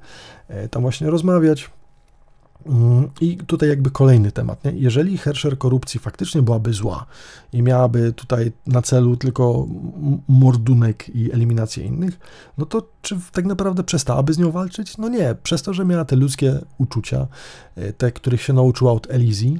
[0.48, 1.70] e, tam właśnie rozmawiać.
[2.66, 4.64] Mm, I tutaj jakby kolejny temat.
[4.64, 4.72] Nie?
[4.72, 7.06] Jeżeli Herscher korupcji faktycznie byłaby zła
[7.54, 9.68] i miałaby tutaj na celu tylko
[10.28, 12.20] mordunek i eliminację innych,
[12.58, 14.98] no to czy tak naprawdę przestałaby z nią walczyć?
[14.98, 17.28] No nie, przez to, że miała te ludzkie uczucia,
[17.76, 19.60] e, te, których się nauczyła od Elizji,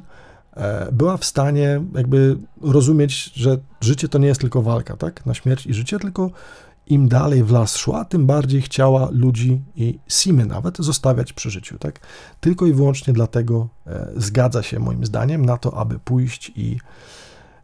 [0.92, 5.66] była w stanie jakby rozumieć, że życie to nie jest tylko walka, tak, na śmierć
[5.66, 6.30] i życie, tylko
[6.86, 11.78] im dalej w las szła, tym bardziej chciała ludzi i Simy nawet zostawiać przy życiu,
[11.78, 12.00] tak.
[12.40, 16.78] Tylko i wyłącznie dlatego e, zgadza się moim zdaniem na to, aby pójść i,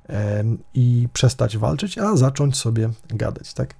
[0.08, 0.44] e,
[0.74, 3.74] i przestać walczyć, a zacząć sobie gadać, tak.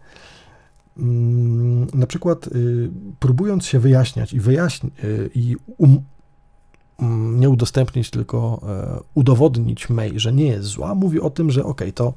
[0.99, 2.91] Mm, na przykład y,
[3.21, 6.03] próbując się wyjaśniać i, wyjaśni, y, i um,
[7.11, 11.81] nie udostępnić, tylko e, udowodnić May, że nie jest zła, mówi o tym, że ok,
[11.95, 12.15] to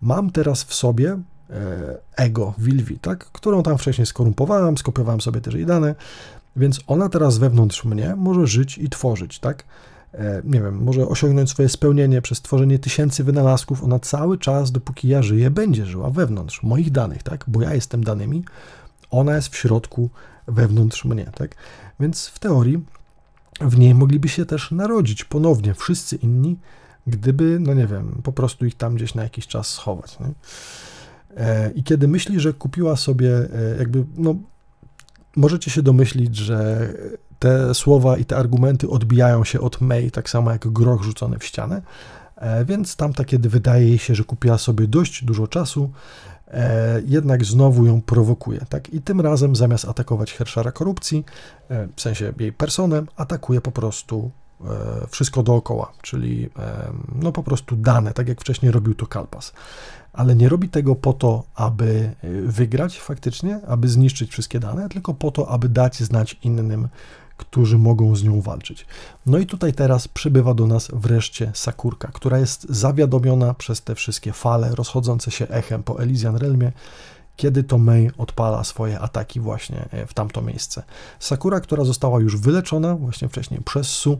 [0.00, 1.18] mam teraz w sobie
[1.50, 5.94] e, ego Wilwi, tak, którą tam wcześniej skorumpowałem, skopiowałem sobie też jej dane,
[6.56, 9.64] więc ona teraz wewnątrz mnie może żyć i tworzyć, tak?
[10.14, 13.84] E, nie wiem, może osiągnąć swoje spełnienie przez tworzenie tysięcy wynalazków.
[13.84, 17.44] Ona cały czas, dopóki ja żyję, będzie żyła wewnątrz moich danych, tak?
[17.48, 18.44] Bo ja jestem danymi,
[19.10, 20.10] ona jest w środku,
[20.46, 21.54] wewnątrz mnie, tak?
[22.00, 22.84] Więc w teorii
[23.60, 26.58] w niej mogliby się też narodzić ponownie wszyscy inni,
[27.06, 30.20] gdyby, no nie wiem, po prostu ich tam gdzieś na jakiś czas schować.
[30.20, 30.26] Nie?
[31.36, 34.34] E, I kiedy myśli, że kupiła sobie, e, jakby, no,
[35.36, 36.88] możecie się domyślić, że
[37.38, 41.44] te słowa i te argumenty odbijają się od May, tak samo jak groch rzucony w
[41.44, 41.82] ścianę.
[42.36, 45.90] E, więc tamta, kiedy wydaje jej się, że kupiła sobie dość dużo czasu,
[47.06, 48.60] jednak znowu ją prowokuje.
[48.68, 48.94] Tak?
[48.94, 51.24] I tym razem zamiast atakować Herszara korupcji,
[51.68, 54.30] e, w sensie jej personę, atakuje po prostu
[54.60, 54.66] e,
[55.10, 56.50] wszystko dookoła, czyli
[57.14, 59.52] no po prostu dane, tak jak wcześniej robił to Kalpas.
[60.12, 62.10] Ale nie robi tego po to, aby
[62.44, 66.88] wygrać faktycznie, aby zniszczyć wszystkie dane, tylko po to, aby dać znać innym,
[67.38, 68.86] którzy mogą z nią walczyć.
[69.26, 74.32] No i tutaj teraz przybywa do nas wreszcie Sakurka, która jest zawiadomiona przez te wszystkie
[74.32, 76.72] fale rozchodzące się echem po Elysian Realmie,
[77.36, 80.82] kiedy to Mei odpala swoje ataki właśnie e, w tamto miejsce.
[81.18, 84.18] Sakura, która została już wyleczona właśnie wcześniej przez Su,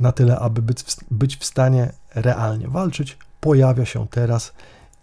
[0.00, 0.62] na tyle, aby
[1.10, 4.52] być w stanie realnie walczyć, pojawia się teraz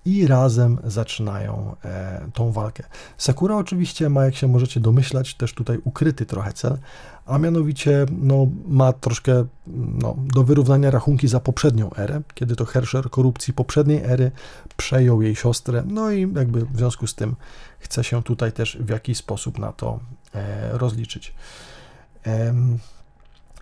[0.05, 2.83] i razem zaczynają e, tą walkę.
[3.17, 6.77] Sakura oczywiście ma, jak się możecie domyślać, też tutaj ukryty trochę cel,
[7.25, 13.09] a mianowicie no, ma troszkę no, do wyrównania rachunki za poprzednią erę, kiedy to Herscher
[13.09, 14.31] korupcji poprzedniej ery
[14.77, 17.35] przejął jej siostrę, no i jakby w związku z tym
[17.79, 19.99] chce się tutaj też w jakiś sposób na to
[20.35, 21.33] e, rozliczyć.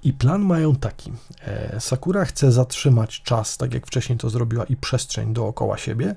[0.04, 1.12] I plan mają taki.
[1.48, 6.16] E, Sakura chce zatrzymać czas, tak jak wcześniej to zrobiła, i przestrzeń dookoła siebie,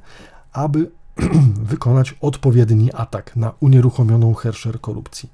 [0.52, 0.90] aby
[1.73, 5.31] wykonać odpowiedni atak na unieruchomioną Herscher korupcji.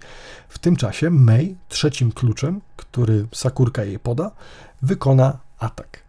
[0.48, 4.30] W tym czasie Mei, trzecim kluczem, który Sakurka jej poda,
[4.82, 6.00] wykona atak.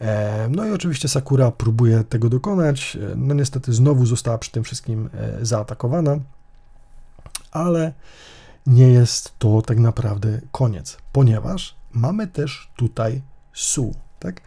[0.00, 2.96] E, no i oczywiście Sakura próbuje tego dokonać.
[2.96, 5.08] E, no niestety znowu została przy tym wszystkim
[5.42, 6.18] zaatakowana,
[7.52, 7.92] ale
[8.66, 13.22] nie jest to tak naprawdę koniec, ponieważ mamy też tutaj
[13.52, 14.40] Su, tak?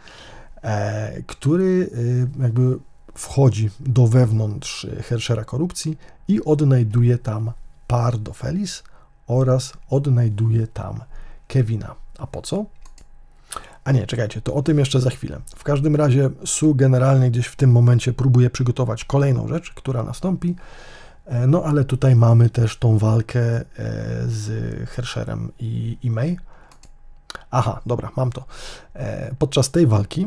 [0.62, 1.90] E, który
[2.38, 2.78] e, jakby
[3.14, 5.98] wchodzi do wewnątrz Herschera korupcji
[6.28, 7.52] i odnajduje tam
[7.86, 8.82] Pardo Felis
[9.26, 11.00] oraz odnajduje tam
[11.48, 11.94] Kevina.
[12.18, 12.64] A po co?
[13.84, 15.40] A nie, czekajcie, to o tym jeszcze za chwilę.
[15.56, 20.56] W każdym razie Su generalnie gdzieś w tym momencie próbuje przygotować kolejną rzecz, która nastąpi,
[21.46, 23.64] no ale tutaj mamy też tą walkę e,
[24.26, 24.48] z
[24.88, 26.36] Herscherem i, i May.
[27.50, 28.44] Aha, dobra, mam to.
[28.94, 30.26] E, podczas tej walki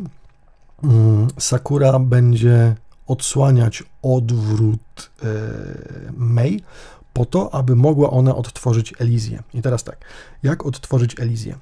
[0.84, 2.76] mm, Sakura będzie
[3.07, 5.11] odsłaniać odwrót
[6.17, 6.63] May
[7.13, 9.43] po to, aby mogła ona odtworzyć Elizję.
[9.53, 9.97] I teraz tak,
[10.43, 11.57] jak odtworzyć Elizję?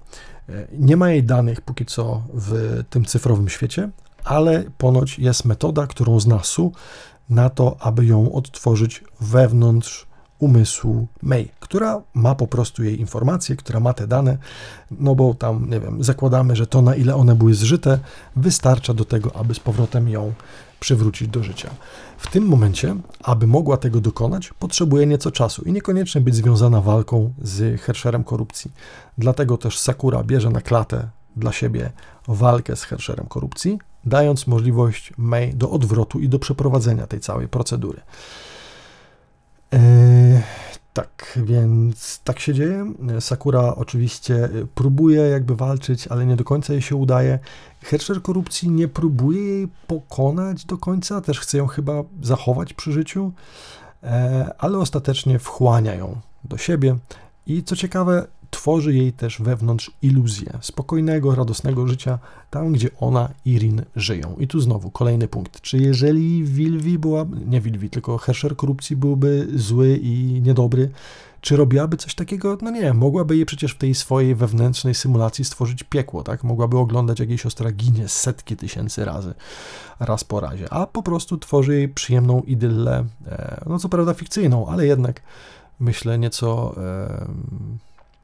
[0.71, 3.89] Nie ma jej danych póki co w tym cyfrowym świecie,
[4.23, 6.71] ale ponoć jest metoda, którą zna Su,
[7.29, 10.07] na to, aby ją odtworzyć wewnątrz
[10.39, 14.37] umysłu May, która ma po prostu jej informacje, która ma te dane,
[14.91, 17.99] no bo tam, nie wiem, zakładamy, że to na ile one były zżyte,
[18.35, 20.33] wystarcza do tego, aby z powrotem ją
[20.79, 21.69] przywrócić do życia.
[22.17, 27.33] W tym momencie, aby mogła tego dokonać, potrzebuje nieco czasu i niekoniecznie być związana walką
[27.41, 28.71] z Herscherem korupcji.
[29.17, 31.91] Dlatego też Sakura bierze na klatę dla siebie
[32.27, 38.01] walkę z Herscherem korupcji, dając możliwość May do odwrotu i do przeprowadzenia tej całej procedury.
[39.71, 39.79] Yy,
[40.93, 42.93] tak, więc tak się dzieje.
[43.19, 47.39] Sakura oczywiście próbuje jakby walczyć, ale nie do końca jej się udaje.
[47.83, 53.31] Herscher korupcji nie próbuje jej pokonać do końca, też chce ją chyba zachować przy życiu,
[54.03, 56.97] e, ale ostatecznie wchłania ją do siebie.
[57.47, 62.19] I co ciekawe, tworzy jej też wewnątrz iluzję spokojnego, radosnego życia
[62.49, 64.35] tam, gdzie ona i Rin żyją.
[64.39, 65.61] I tu znowu kolejny punkt.
[65.61, 70.89] Czy jeżeli Wilwi była, nie Wilwi, tylko Herscher korupcji byłby zły i niedobry,
[71.41, 72.57] czy robiłaby coś takiego?
[72.61, 76.43] No nie, mogłaby jej przecież w tej swojej wewnętrznej symulacji stworzyć piekło, tak?
[76.43, 79.33] Mogłaby oglądać, jak jej siostra ginie setki tysięcy razy,
[79.99, 84.67] raz po razie, a po prostu tworzy jej przyjemną idyllę, e, no co prawda fikcyjną,
[84.67, 85.21] ale jednak
[85.79, 86.75] myślę nieco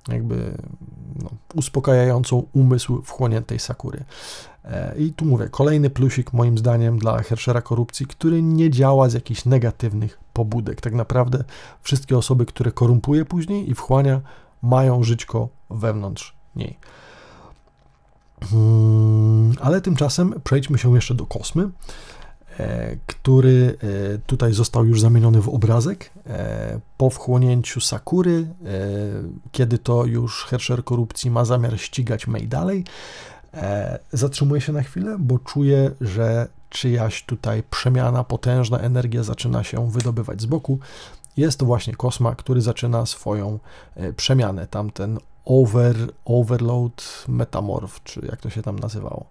[0.08, 0.58] jakby
[1.24, 4.04] no, uspokajającą umysł wchłoniętej Sakury.
[4.66, 9.14] E, I tu mówię, kolejny plusik moim zdaniem dla Herschera korupcji, który nie działa z
[9.14, 10.82] jakichś negatywnych pobudek.
[10.82, 11.44] Tak naprawdę
[11.82, 14.22] wszystkie osoby, które korumpuje później i wchłania,
[14.62, 16.78] mają żyćko wewnątrz niej.
[18.42, 21.70] Hmm, ale tymczasem przejdźmy się jeszcze do Kosmy,
[23.08, 23.78] który
[24.14, 28.48] e, tutaj został już zamieniony w obrazek e, po wchłonięciu Sakury,
[29.52, 32.84] kiedy to już Hersher korupcji ma zamiar ścigać Mei dalej.
[34.14, 40.42] Zatrzymuję się na chwilę, bo czuję, że czyjaś tutaj przemiana, potężna energia zaczyna się wydobywać
[40.42, 40.80] z boku.
[41.38, 43.60] Jest to właśnie Kosma, który zaczyna swoją
[44.16, 44.68] przemianę.
[44.68, 49.26] Tamten over, Overload Metamorph, czy jak to się tam nazywało.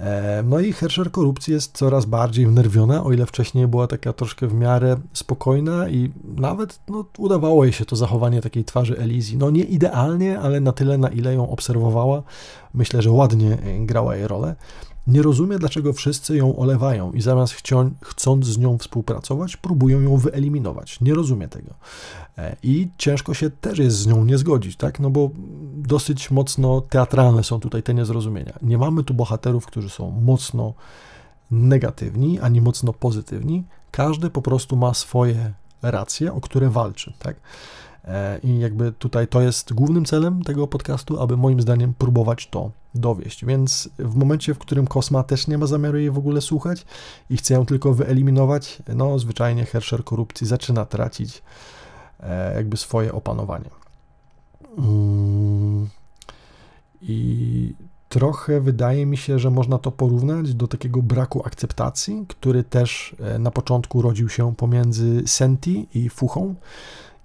[0.00, 4.46] E, no i Hersher korupcji jest coraz bardziej wnerwiona, o ile wcześniej była taka troszkę
[4.46, 9.36] w miarę spokojna i nawet no, udawało jej się to zachowanie takiej twarzy Elizji.
[9.36, 12.22] No nie idealnie, ale na tyle, na ile ją obserwowała,
[12.74, 14.54] myślę, że ładnie grała jej rolę.
[15.06, 20.16] Nie rozumie, dlaczego wszyscy ją olewają i zamiast chcią, chcąc z nią współpracować, próbują ją
[20.16, 21.00] wyeliminować.
[21.00, 21.74] Nie rozumie tego.
[22.38, 25.00] E, I ciężko się też jest z nią nie zgodzić, tak?
[25.00, 25.30] No bo
[25.76, 28.58] dosyć mocno teatralne są tutaj te niezrozumienia.
[28.62, 30.74] Nie mamy tu bohaterów, którzy są mocno
[31.50, 33.64] negatywni, ani mocno pozytywni.
[33.90, 35.52] Każdy po prostu ma swoje
[35.82, 37.36] racje, o które walczy, tak?
[38.04, 42.70] E, I jakby tutaj to jest głównym celem tego podcastu, aby moim zdaniem próbować to
[42.94, 43.44] dowieść.
[43.44, 46.86] Więc w momencie, w którym Kosma też nie ma zamiaru jej w ogóle słuchać
[47.30, 51.42] i chce ją tylko wyeliminować, no zwyczajnie Hersher korupcji zaczyna tracić
[52.20, 53.70] e, jakby swoje opanowanie.
[54.78, 55.88] Mm.
[57.02, 57.74] I
[58.08, 63.38] trochę wydaje mi się, że można to porównać do takiego braku akceptacji, który też e,
[63.38, 66.54] na początku rodził się pomiędzy Senti i Fuchą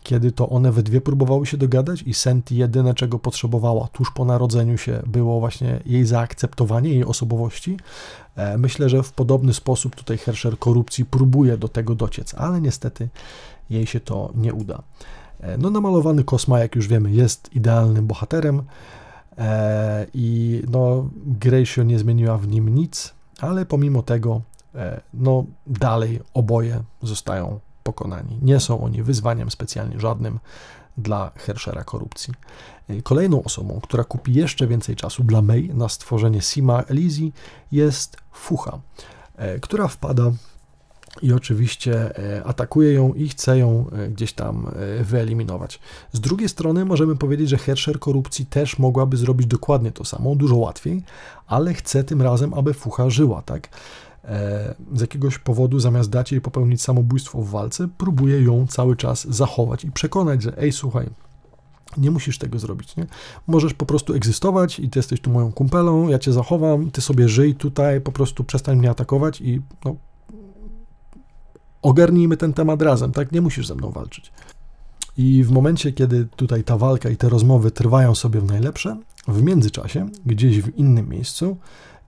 [0.07, 4.25] kiedy to one we dwie próbowały się dogadać i Senti jedyne, czego potrzebowała tuż po
[4.25, 7.77] narodzeniu się, było właśnie jej zaakceptowanie, jej osobowości.
[8.35, 13.09] E, myślę, że w podobny sposób tutaj Hersher korupcji próbuje do tego dociec, ale niestety
[13.69, 14.81] jej się to nie uda.
[15.39, 18.63] E, no, namalowany Kosma, jak już wiemy, jest idealnym bohaterem
[19.37, 24.41] e, i no, Gracio nie zmieniła w nim nic, ale pomimo tego,
[25.13, 28.39] no, dalej oboje zostają pokonani.
[28.41, 30.39] Nie są oni wyzwaniem specjalnie żadnym
[30.97, 32.33] dla Herschera korupcji.
[33.03, 37.33] Kolejną osobą, która kupi jeszcze więcej czasu dla May na stworzenie Sima Elizji
[37.71, 38.79] jest Fucha,
[39.35, 40.31] e, która wpada
[41.21, 45.79] i oczywiście e, atakuje ją i chce ją e, gdzieś tam wyeliminować.
[46.11, 50.55] Z drugiej strony możemy powiedzieć, że Herscher korupcji też mogłaby zrobić dokładnie to samo, dużo
[50.55, 51.03] łatwiej,
[51.47, 53.69] ale chce tym razem, aby Fucha żyła, tak?
[54.27, 59.27] E, z jakiegoś powodu zamiast dać jej popełnić samobójstwo w walce, próbuje ją cały czas
[59.29, 61.09] zachować i przekonać, że ej, słuchaj,
[61.97, 63.05] nie musisz tego zrobić, nie?
[63.47, 67.29] Możesz po prostu egzystować i ty jesteś tu moją kumpelą, ja cię zachowam, ty sobie
[67.29, 69.95] żyj tutaj, po prostu przestań mnie atakować i no,
[71.81, 73.31] ogarnijmy ten temat razem, tak?
[73.31, 74.31] Nie musisz ze mną walczyć.
[75.17, 78.97] I w momencie, kiedy tutaj ta walka i te rozmowy trwają sobie w najlepsze,
[79.27, 81.57] w międzyczasie, gdzieś w innym miejscu,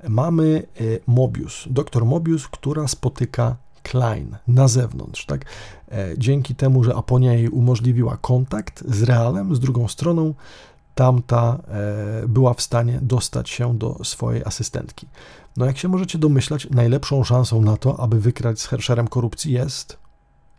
[0.10, 5.46] mamy e, Mobius, doktor Mobius, która spotyka Klein na zewnątrz, tak?
[5.92, 10.34] E, dzięki temu, że Aponia jej umożliwiła kontakt z realem, z drugą stroną,
[10.96, 15.08] tamta e, była w stanie dostać się do swojej asystentki.
[15.58, 19.98] No jak się możecie domyślać, najlepszą szansą na to, aby wykrać z Hersherem korupcji jest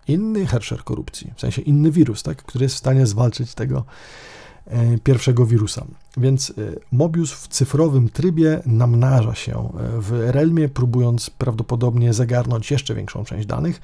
[0.08, 2.42] inny Hersher korupcji, w sensie inny wirus, tak?
[2.42, 3.84] który jest w stanie zwalczyć tego
[5.04, 5.84] pierwszego wirusa.
[6.16, 6.54] Więc e,
[6.92, 13.46] Mobius w cyfrowym trybie namnaża się e, w Realmie, próbując prawdopodobnie zagarnąć jeszcze większą część
[13.46, 13.80] danych,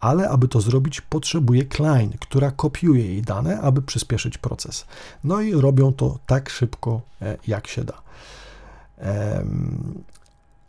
[0.00, 4.86] ale aby to zrobić, potrzebuje Klein, która kopiuje jej dane, aby przyspieszyć proces.
[5.24, 7.00] No i robią to tak szybko,
[7.46, 8.02] jak się da.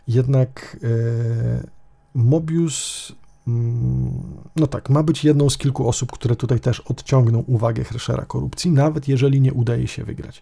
[0.07, 0.77] Jednak
[2.13, 3.11] Mobius
[4.55, 8.71] no tak, ma być jedną z kilku osób, które tutaj też odciągną uwagę Herschera korupcji,
[8.71, 10.41] nawet jeżeli nie udaje się wygrać.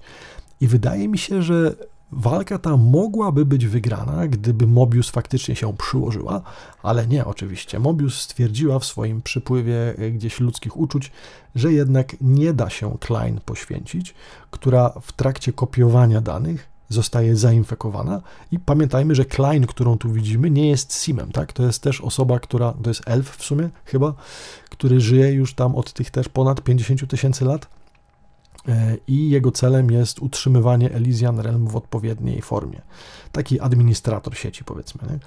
[0.61, 1.75] I wydaje mi się, że
[2.11, 6.41] walka ta mogłaby być wygrana, gdyby Mobius faktycznie się przyłożyła,
[6.83, 7.79] ale nie oczywiście.
[7.79, 11.11] Mobius stwierdziła w swoim przypływie e, gdzieś ludzkich uczuć,
[11.55, 14.13] że jednak nie da się Klein poświęcić,
[14.51, 18.21] która w trakcie kopiowania danych zostaje zainfekowana.
[18.51, 21.53] I pamiętajmy, że Klein, którą tu widzimy, nie jest Simem, tak?
[21.53, 24.13] To jest też osoba, która, to jest elf w sumie chyba,
[24.69, 27.67] który żyje już tam od tych też ponad 50 tysięcy lat.
[28.67, 32.81] E, I jego celem jest utrzymywanie Elysian Realm w odpowiedniej formie.
[33.31, 35.01] Taki administrator sieci, powiedzmy.
[35.09, 35.19] Nie?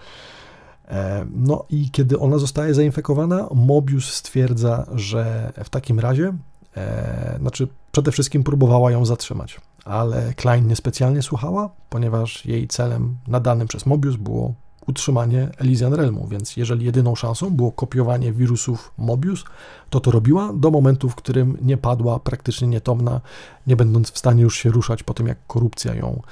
[0.96, 6.32] E, no i kiedy ona zostaje zainfekowana, Mobius stwierdza, że w takim razie,
[6.76, 13.68] e, znaczy przede wszystkim próbowała ją zatrzymać ale Klein niespecjalnie słuchała, ponieważ jej celem nadanym
[13.68, 14.54] przez Mobius było
[14.86, 19.44] utrzymanie Elysian Realmu, więc jeżeli jedyną szansą było kopiowanie wirusów Mobius,
[19.90, 23.20] to to robiła do momentu, w którym nie padła praktycznie nietomna,
[23.66, 26.22] nie będąc w stanie już się ruszać po tym, jak korupcja ją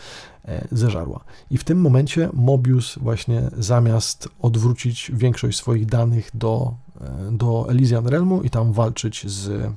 [0.44, 1.24] e, zeżarła.
[1.50, 8.06] I w tym momencie Mobius właśnie zamiast odwrócić większość swoich danych do, e, do Elysian
[8.06, 9.72] Realmu i tam walczyć z, mm,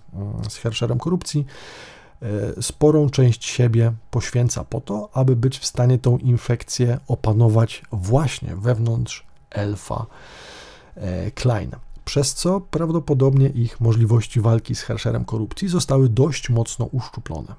[0.50, 0.60] z
[1.00, 1.46] korupcji,
[2.62, 9.26] sporą część siebie poświęca po to, aby być w stanie tą infekcję opanować właśnie wewnątrz
[9.50, 10.06] elfa
[10.96, 11.72] e, Klein.
[12.06, 17.56] Przez co prawdopodobnie ich możliwości walki z Hersherem korupcji zostały dość mocno uszczuplone.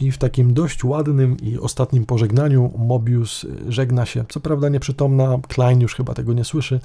[0.00, 5.80] I w takim dość ładnym i ostatnim pożegnaniu Mobius żegna się, co prawda nieprzytomna, Klein
[5.80, 6.80] już chyba tego nie słyszy,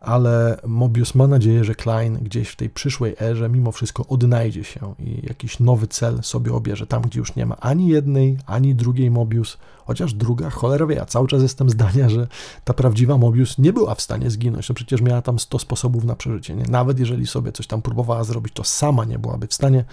[0.00, 4.94] ale Mobius ma nadzieję, że Klein gdzieś w tej przyszłej erze mimo wszystko odnajdzie się
[4.98, 9.10] i jakiś nowy cel sobie obierze, tam gdzie już nie ma ani jednej, ani drugiej
[9.10, 12.26] Mobius, chociaż druga, cholera wie, ja cały czas jestem zdania, że
[12.64, 16.16] ta prawdziwa Mobius nie była w stanie zginąć, no przecież miała tam 100 sposobów na
[16.16, 16.64] przeżycie, nie?
[16.68, 19.84] nawet jeżeli sobie coś tam próbowała zrobić, to sama nie byłaby w stanie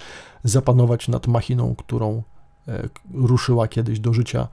[0.44, 2.24] zapanować nad machiną, którą
[2.68, 4.48] e, ruszyła kiedyś do życia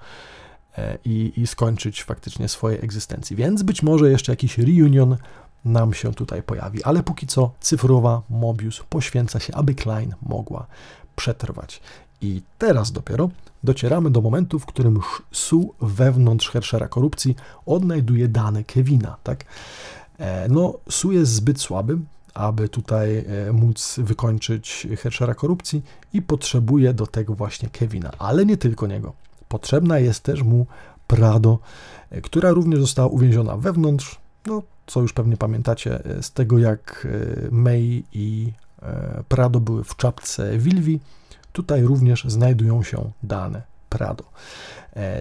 [1.05, 3.36] i, i skończyć faktycznie swojej egzystencji.
[3.36, 5.16] Więc być może jeszcze jakiś reunion
[5.64, 6.84] nam się tutaj pojawi.
[6.84, 10.66] Ale póki co cyfrowa Mobius poświęca się, aby Klein mogła
[11.16, 11.80] przetrwać.
[12.20, 13.30] I teraz dopiero
[13.64, 15.00] docieramy do momentu, w którym
[15.32, 17.36] Su wewnątrz Herschera korupcji
[17.66, 19.16] odnajduje dane Kevina.
[19.22, 19.44] Tak?
[20.18, 21.98] E, no, Su jest zbyt słaby,
[22.34, 25.82] aby tutaj e, móc wykończyć Herschera korupcji
[26.12, 29.12] i potrzebuje do tego właśnie Kevina, ale nie tylko niego.
[29.48, 30.66] Potrzebna jest też mu
[31.08, 31.58] Prado,
[32.10, 37.06] e, która również została uwięziona wewnątrz, no, co już pewnie pamiętacie e, z tego, jak
[37.46, 38.52] e, May i
[39.28, 41.00] Prado były w czapce Wilwi,
[41.52, 44.24] tutaj również znajdują się dane Prado.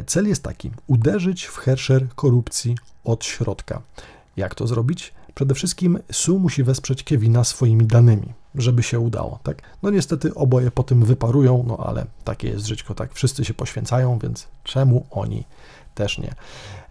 [0.07, 3.81] Cel jest taki: uderzyć w Hersher korupcji od środka.
[4.37, 5.13] Jak to zrobić?
[5.35, 9.61] Przede wszystkim Su musi wesprzeć Kevina swoimi danymi, żeby się udało, tak?
[9.84, 13.13] No niestety oboje po tym wyparują, no ale takie jest żyćko, tak?
[13.13, 15.43] Wszyscy się poświęcają, więc czemu oni
[15.95, 16.35] też nie?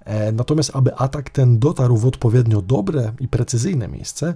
[0.04, 4.34] E, natomiast, aby atak ten dotarł w odpowiednio dobre i precyzyjne miejsce,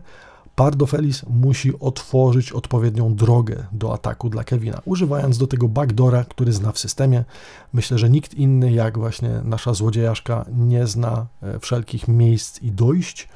[0.55, 6.73] Pardofelis musi otworzyć odpowiednią drogę do ataku dla Kevina, używając do tego backdora, który zna
[6.73, 7.25] w systemie.
[7.73, 13.29] Myślę, że nikt inny jak właśnie nasza złodziejaszka nie zna e, wszelkich miejsc i dojść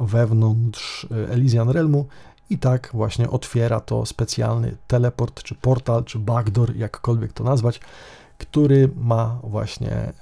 [0.00, 2.06] wewnątrz e, Elysian Realmu
[2.50, 7.80] i tak właśnie otwiera to specjalny teleport, czy portal, czy backdoor, jakkolwiek to nazwać,
[8.38, 10.12] który ma właśnie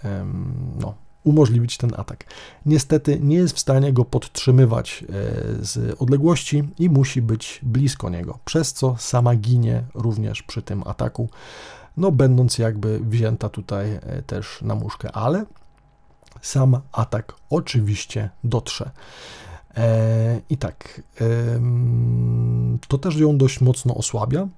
[0.80, 0.94] no,
[1.24, 2.24] umożliwić ten atak.
[2.66, 5.06] Niestety nie jest w stanie go podtrzymywać e,
[5.64, 11.28] z odległości i musi być blisko niego, przez co sama ginie również przy tym ataku,
[11.96, 15.44] no będąc jakby wzięta tutaj e, też na muszkę, ale
[16.42, 18.90] sam atak oczywiście dotrze.
[19.76, 21.02] E, I tak,
[22.88, 24.48] to też ją dość mocno osłabia.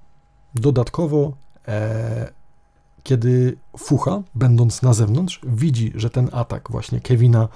[0.55, 1.33] Dodatkowo
[3.07, 7.47] kiedy Fucha, będąc na zewnątrz, widzi, że ten atak właśnie Kevina,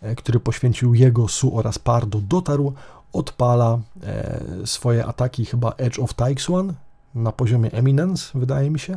[0.00, 2.72] e, który poświęcił jego Su oraz Pardo, dotarł,
[3.12, 6.74] odpala e, swoje ataki, chyba Edge of Taixuan
[7.14, 8.96] na poziomie Eminence, wydaje mi się,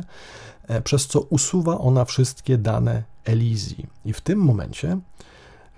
[0.68, 3.86] e, przez co usuwa ona wszystkie dane Elizji.
[4.04, 4.98] I w tym momencie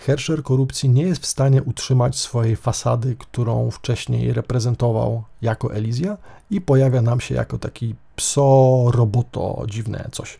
[0.06, 6.16] Herscher korupcji nie jest w stanie utrzymać swojej fasady, którą wcześniej reprezentował jako Elizja
[6.50, 10.38] i pojawia nam się jako taki pso, roboto, dziwne coś.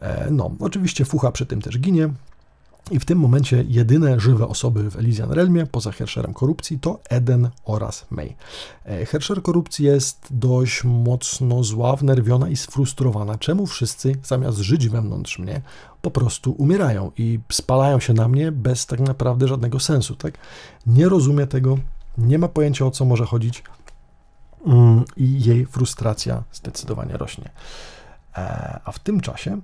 [0.00, 2.10] E, no, oczywiście Fucha przy tym też ginie.
[2.90, 7.50] I w tym momencie jedyne żywe osoby w Elysian Realmie, poza Hersherem korupcji, to Eden
[7.64, 8.36] oraz May.
[8.84, 13.38] E, Hersher korupcji jest dość mocno zła, wnerwiona i sfrustrowana.
[13.38, 15.62] Czemu wszyscy, zamiast żyć wewnątrz mnie,
[16.02, 20.38] po prostu umierają i spalają się na mnie bez tak naprawdę żadnego sensu, tak?
[20.86, 21.78] Nie rozumie tego,
[22.18, 23.62] nie ma pojęcia o co może chodzić
[24.66, 27.50] mm, i jej frustracja zdecydowanie rośnie.
[28.36, 29.60] E, a w tym czasie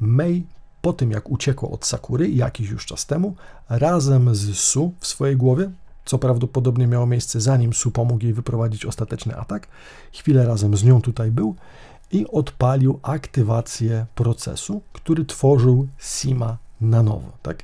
[0.00, 0.46] May
[0.82, 3.34] po tym jak uciekło od Sakury jakiś już czas temu,
[3.68, 5.70] razem z Su w swojej głowie,
[6.04, 9.68] co prawdopodobnie miało miejsce zanim Su pomógł jej wyprowadzić ostateczny atak,
[10.12, 11.56] chwilę razem z nią tutaj był
[12.12, 17.62] i odpalił aktywację procesu, który tworzył Sima na nowo, tak?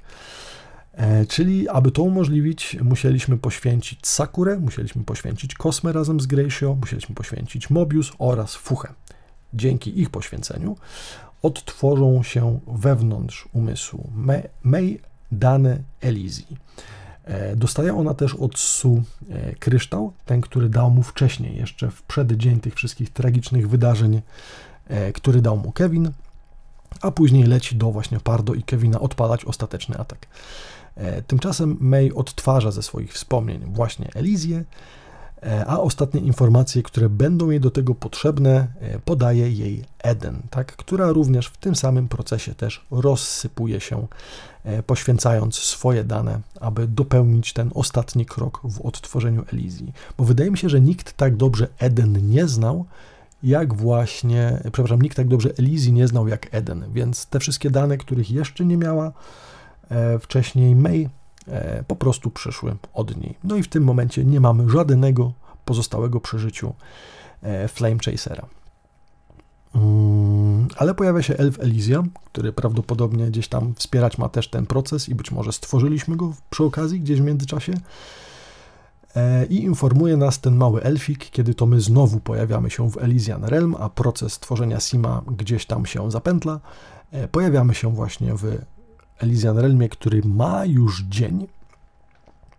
[0.92, 7.14] E, czyli, aby to umożliwić, musieliśmy poświęcić Sakurę, musieliśmy poświęcić Kosmę razem z Gracio, musieliśmy
[7.14, 8.92] poświęcić Mobius oraz Fuchę.
[9.54, 10.76] Dzięki ich poświęceniu
[11.42, 14.10] odtworzą się wewnątrz umysłu
[14.62, 15.00] May
[15.32, 16.56] dane Elizji.
[17.24, 22.02] E, dostaje ona też od Su e, kryształ, ten, który dał mu wcześniej, jeszcze w
[22.02, 24.22] przeddzień tych wszystkich tragicznych wydarzeń,
[24.88, 26.10] e, który dał mu Kevin,
[27.00, 30.26] a później leci do właśnie Pardo i Kevina odpalać ostateczny atak.
[31.26, 34.64] Tymczasem May odtwarza ze swoich wspomnień właśnie Elizję,
[35.66, 41.12] a ostatnie informacje, które będą jej do tego potrzebne, e, podaje jej Eden, tak, która
[41.12, 44.06] również w tym samym procesie też rozsypuje się,
[44.64, 49.92] e, poświęcając swoje dane, aby dopełnić ten ostatni krok w odtworzeniu Elizji.
[50.18, 52.84] Bo wydaje mi się, że nikt tak dobrze Eden nie znał,
[53.42, 57.98] jak właśnie, przepraszam, nikt tak dobrze Elizji nie znał jak Eden, więc te wszystkie dane,
[57.98, 59.12] których jeszcze nie miała
[60.20, 61.10] wcześniej May, E,
[61.86, 63.34] po prostu przyszły od niej.
[63.44, 65.32] No i w tym momencie nie mamy żadnego
[65.64, 66.74] pozostałego przeżyciu
[67.42, 68.46] e, Flame Chasera.
[69.74, 75.08] Mm, ale pojawia się Elf Elysia, który prawdopodobnie gdzieś tam wspierać ma też ten proces
[75.08, 77.72] i być może stworzyliśmy go przy okazji, gdzieś w międzyczasie.
[79.16, 83.44] E, I informuje nas ten mały elfik, kiedy to my znowu pojawiamy się w Elysian
[83.44, 86.60] Realm, a proces tworzenia Sima gdzieś tam się zapętla.
[87.32, 88.58] Pojawiamy się właśnie w
[89.18, 91.46] Elysian Realmie, który ma już dzień.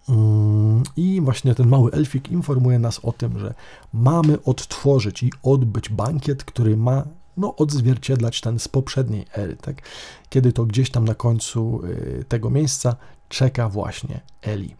[0.10, 3.53] Mm, I właśnie ten mały elfik informuje nas o tym, że
[3.94, 7.03] mamy odtworzyć i odbyć bankiet, który ma
[7.38, 9.81] no, odzwierciedlać ten z poprzedniej ery, tak?
[10.30, 12.95] kiedy to gdzieś tam na końcu y, tego miejsca
[13.30, 14.76] czeka właśnie Eli.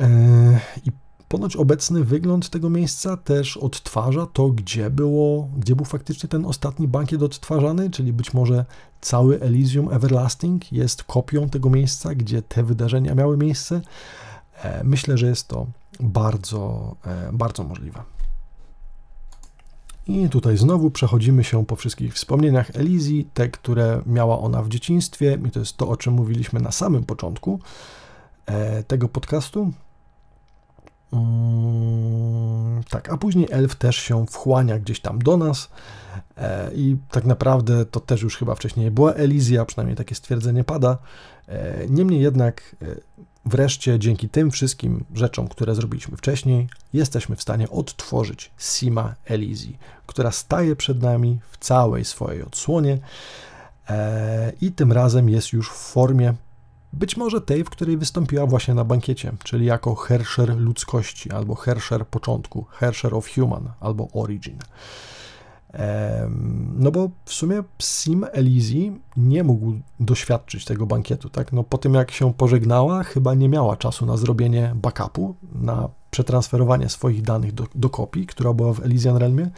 [0.00, 0.92] E, I
[1.32, 6.88] Ponoć obecny wygląd tego miejsca też odtwarza to, gdzie, było, gdzie był faktycznie ten ostatni
[6.88, 8.64] bankiet odtwarzany, czyli być może
[9.00, 13.80] cały Elysium Everlasting jest kopią tego miejsca, gdzie te wydarzenia miały miejsce.
[14.62, 15.66] E, myślę, że jest to
[16.00, 18.02] bardzo, e, bardzo możliwe.
[20.06, 25.38] I tutaj znowu przechodzimy się po wszystkich wspomnieniach Elizji, te, które miała ona w dzieciństwie,
[25.48, 27.60] i to jest to, o czym mówiliśmy na samym początku
[28.46, 29.72] e, tego podcastu.
[31.12, 35.68] Mm, tak, a później elf też się wchłania gdzieś tam do nas
[36.36, 40.98] e, i tak naprawdę to też już chyba wcześniej była Elizja, przynajmniej takie stwierdzenie pada.
[41.48, 42.86] E, niemniej jednak e,
[43.46, 50.30] wreszcie dzięki tym wszystkim rzeczom, które zrobiliśmy wcześniej, jesteśmy w stanie odtworzyć Sima Elizji, która
[50.30, 52.98] staje przed nami w całej swojej odsłonie
[54.60, 56.34] i tym razem jest już w formie
[56.92, 62.06] być może tej, w której wystąpiła właśnie na bankiecie, czyli jako Hersher ludzkości, albo Hersher
[62.06, 64.58] początku, Hersher of Human, albo Origin.
[66.78, 71.52] No bo w sumie Sim Elizji nie mógł doświadczyć tego bankietu, tak?
[71.52, 76.88] No po tym jak się pożegnała, chyba nie miała czasu na zrobienie backupu, na przetransferowanie
[76.88, 79.50] swoich danych do, do kopii, która była w Elysian Realmie,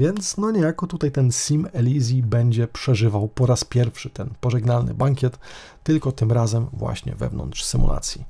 [0.00, 5.38] więc no niejako tutaj ten Sim Elizji będzie przeżywał po raz pierwszy ten pożegnalny bankiet,
[5.84, 8.24] tylko tym razem właśnie wewnątrz symulacji.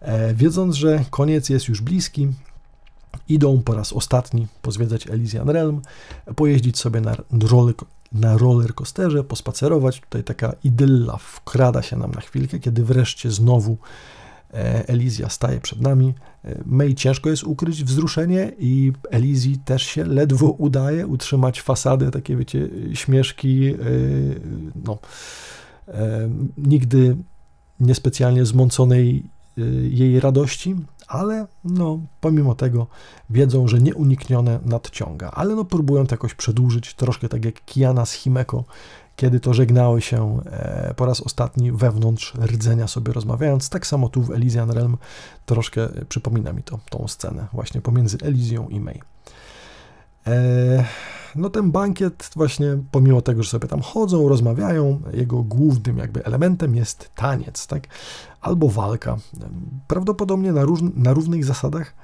[0.00, 2.28] E, wiedząc, że koniec jest już bliski,
[3.28, 5.82] idą po raz ostatni pozwiedzać Elysian Realm,
[6.36, 7.16] pojeździć sobie na
[7.50, 10.00] roller, na coasterze, pospacerować.
[10.00, 13.76] Tutaj taka idylla wkrada się nam na chwilkę, kiedy wreszcie znowu
[14.86, 16.14] Elizja staje przed nami.
[16.44, 22.36] E, May ciężko jest ukryć wzruszenie i Elizji też się ledwo udaje utrzymać fasadę, takie
[22.36, 23.76] wiecie, śmieszki, e,
[24.84, 24.98] no,
[26.58, 27.16] nigdy
[27.80, 29.24] niespecjalnie zmąconej
[29.90, 30.76] jej radości,
[31.08, 32.86] ale no, pomimo tego
[33.30, 38.12] wiedzą, że nieuniknione nadciąga, ale no, próbują to jakoś przedłużyć, troszkę tak jak Kiana z
[38.12, 38.64] Himeko,
[39.22, 43.68] kiedy to żegnały się e, po raz ostatni wewnątrz rdzenia sobie rozmawiając.
[43.68, 44.96] Tak samo tu w Elysian Realm
[45.46, 49.00] troszkę przypomina mi to, tą scenę właśnie pomiędzy Elizją i May.
[50.26, 50.84] E,
[51.36, 56.74] no ten bankiet właśnie, pomimo tego, że sobie tam chodzą, rozmawiają, jego głównym jakby elementem
[56.74, 57.86] jest taniec, tak?
[58.40, 59.16] Albo walka.
[59.88, 61.94] Prawdopodobnie na, róż, na równych zasadach.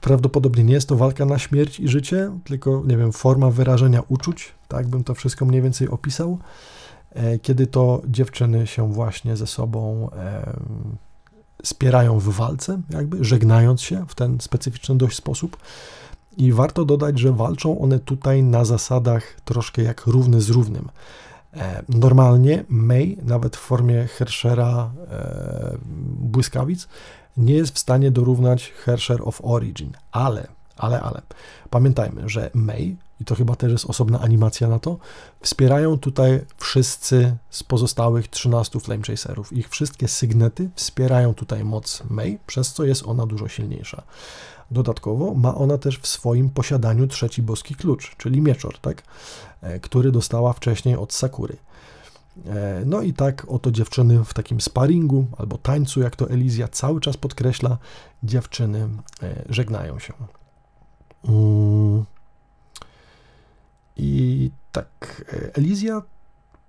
[0.00, 4.54] Prawdopodobnie nie jest to walka na śmierć i życie, tylko, nie wiem, forma wyrażenia uczuć,
[4.68, 6.38] tak bym to wszystko mniej więcej opisał,
[7.10, 10.10] e, kiedy to dziewczyny się właśnie ze sobą
[11.62, 15.56] spierają w walce, jakby żegnając się w ten specyficzny dość sposób.
[16.36, 20.88] I warto dodać, że walczą one tutaj na zasadach troszkę jak równy z równym.
[21.54, 25.76] E, normalnie May, nawet w formie Herschera e,
[26.20, 26.88] błyskawic,
[27.38, 31.22] nie jest w stanie dorównać Hersher of Origin, ale, ale, ale
[31.70, 34.96] pamiętajmy, że May, i to chyba też jest osobna animacja na to,
[35.40, 39.52] wspierają tutaj wszyscy z pozostałych 13 Flame Chaserów.
[39.52, 44.02] Ich wszystkie sygnety wspierają tutaj moc May, przez co jest ona dużo silniejsza.
[44.70, 49.02] Dodatkowo ma ona też w swoim posiadaniu trzeci boski klucz, czyli mieczor, tak?
[49.60, 51.56] E, który dostała wcześniej od Sakury.
[52.46, 57.00] E, no i tak oto dziewczyny w takim sparingu albo tańcu, jak to Elizja cały
[57.00, 57.78] czas podkreśla,
[58.22, 58.88] dziewczyny
[59.22, 60.12] e, żegnają się.
[61.24, 62.04] Mm.
[63.96, 65.24] I tak,
[65.54, 66.02] Elizja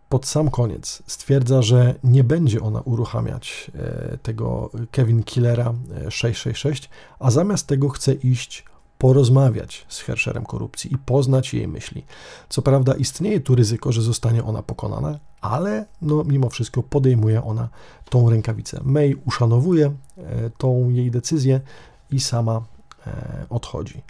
[0.09, 5.73] pod sam koniec stwierdza, że nie będzie ona uruchamiać e, tego Kevin Killera
[6.09, 6.89] 666, e,
[7.19, 8.65] a zamiast tego chce iść
[8.97, 12.05] porozmawiać z Herscherem korupcji i poznać jej myśli.
[12.49, 17.69] Co prawda istnieje tu ryzyko, że zostanie ona pokonana, ale no, mimo wszystko podejmuje ona
[18.09, 18.79] tą rękawicę.
[18.83, 19.85] May uszanowuje
[20.17, 21.61] e, tą jej decyzję
[22.11, 22.61] i sama
[23.49, 24.01] odchodzi.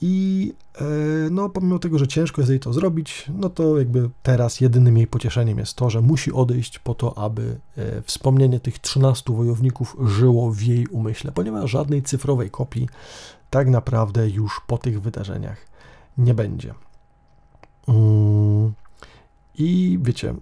[0.00, 0.84] I e,
[1.30, 5.06] no, pomimo tego, że ciężko jest jej to zrobić, no to jakby teraz jedynym jej
[5.06, 10.50] pocieszeniem jest to, że musi odejść po to, aby e, wspomnienie tych 13 wojowników żyło
[10.50, 12.88] w jej umyśle, ponieważ żadnej cyfrowej kopii
[13.50, 15.66] tak naprawdę już po tych wydarzeniach
[16.18, 16.74] nie będzie.
[17.88, 18.72] Mm.
[19.60, 20.34] I wiecie,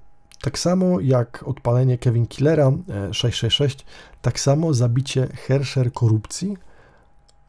[0.42, 2.72] tak samo jak odpalenie Kevin Killera
[3.12, 3.84] 666, e,
[4.22, 6.56] tak samo zabicie Hersher korupcji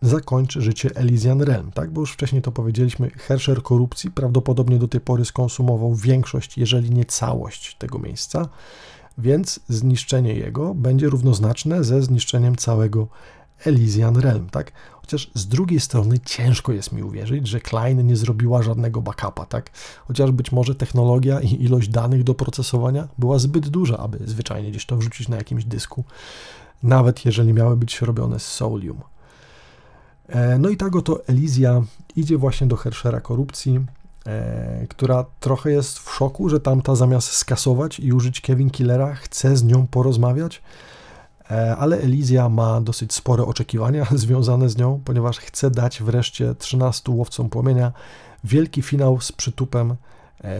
[0.01, 1.91] zakończy życie Elysian Realm, tak?
[1.91, 7.05] Bo już wcześniej to powiedzieliśmy, Hersher korupcji prawdopodobnie do tej pory skonsumował większość, jeżeli nie
[7.05, 8.49] całość tego miejsca,
[9.17, 13.07] więc zniszczenie jego będzie równoznaczne ze zniszczeniem całego
[13.65, 14.71] Elysian Realm, tak?
[15.09, 19.69] Chociaż z drugiej strony ciężko jest mi uwierzyć, że Klein nie zrobiła żadnego backupa, tak?
[20.07, 24.85] Chociaż być może technologia i ilość danych do procesowania była zbyt duża, aby zwyczajnie gdzieś
[24.85, 26.03] to wrzucić na jakimś dysku,
[26.83, 29.01] nawet jeżeli miały być robione z Solium.
[30.27, 31.83] E, no i tak oto Elizja
[32.15, 33.85] idzie właśnie do Herschera korupcji,
[34.25, 39.57] e, która trochę jest w szoku, że tamta zamiast skasować i użyć Kevin Killera, chce
[39.57, 40.61] z nią porozmawiać,
[41.77, 47.49] ale Elizja ma dosyć spore oczekiwania związane z nią, ponieważ chce dać wreszcie 13 łowcom
[47.49, 47.91] płomienia
[48.43, 49.95] wielki finał z przytupem,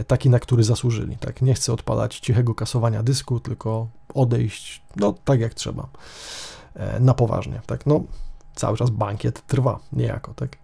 [0.06, 1.16] taki, na który zasłużyli.
[1.16, 1.42] Tak?
[1.42, 5.88] Nie chce odpalać cichego kasowania dysku, tylko odejść, no tak jak trzeba,
[7.00, 7.60] na poważnie.
[7.66, 7.86] Tak?
[7.86, 8.00] No,
[8.54, 10.56] cały czas bankiet trwa niejako, tak?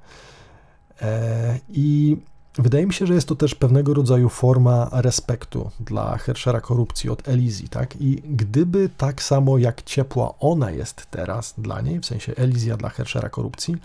[1.03, 2.17] E, I
[2.59, 7.29] wydaje mi się, że jest to też pewnego rodzaju forma respektu dla Herschera korupcji od
[7.29, 7.97] Elizji, tak?
[8.01, 12.89] I gdyby tak samo jak ciepła ona jest teraz dla niej, w sensie Elizja dla
[12.89, 13.77] Herschera korupcji,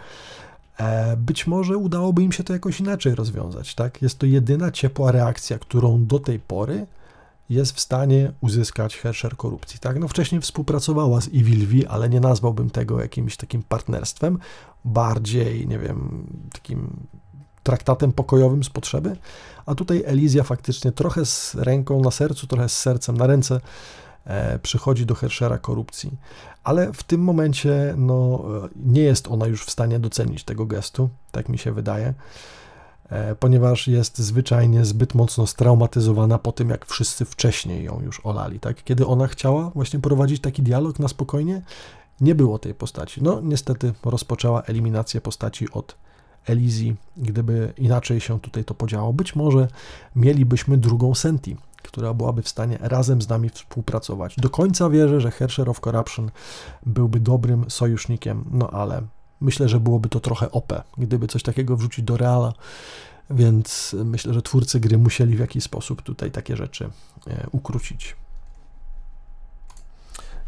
[0.78, 4.02] e, być może udałoby im się to jakoś inaczej rozwiązać, tak?
[4.02, 6.86] Jest to jedyna ciepła reakcja, którą do tej pory
[7.50, 9.80] jest w stanie uzyskać Herscher korupcji.
[9.80, 10.00] Tak?
[10.00, 14.40] No wcześniej współpracowała z Evil V, ale nie nazwałbym tego jakimś takim partnerstwem,
[14.86, 17.08] bardziej, nie wiem, takim
[17.64, 19.16] traktatem pokojowym z potrzeby,
[19.66, 23.62] a tutaj Elizja faktycznie trochę z ręką na sercu, trochę z sercem na ręce
[24.26, 26.12] e, przychodzi do Herschera korupcji.
[26.64, 28.44] Ale w tym momencie no,
[28.76, 32.14] nie jest ona już w stanie docenić tego gestu, tak mi się wydaje.
[33.10, 38.60] E, ponieważ jest zwyczajnie zbyt mocno straumatyzowana po tym, jak wszyscy wcześniej ją już olali.
[38.60, 38.84] Tak?
[38.84, 41.62] Kiedy ona chciała właśnie prowadzić taki dialog na spokojnie,
[42.22, 43.24] nie było tej postaci.
[43.24, 45.96] No, niestety rozpoczęła eliminację postaci od
[46.46, 46.96] Elizji.
[47.18, 49.68] Gdyby inaczej się tutaj to podziało, być może
[50.16, 54.36] mielibyśmy drugą Senti, która byłaby w stanie razem z nami współpracować.
[54.36, 56.32] Do końca wierzę, że Hersher of Corruption
[56.86, 59.02] byłby dobrym sojusznikiem, no ale
[59.42, 62.54] Myślę, że byłoby to trochę OP, gdyby coś takiego wrzucić do Reala,
[63.30, 66.90] więc myślę, że twórcy gry musieli w jakiś sposób tutaj takie rzeczy
[67.28, 68.16] e, ukrócić.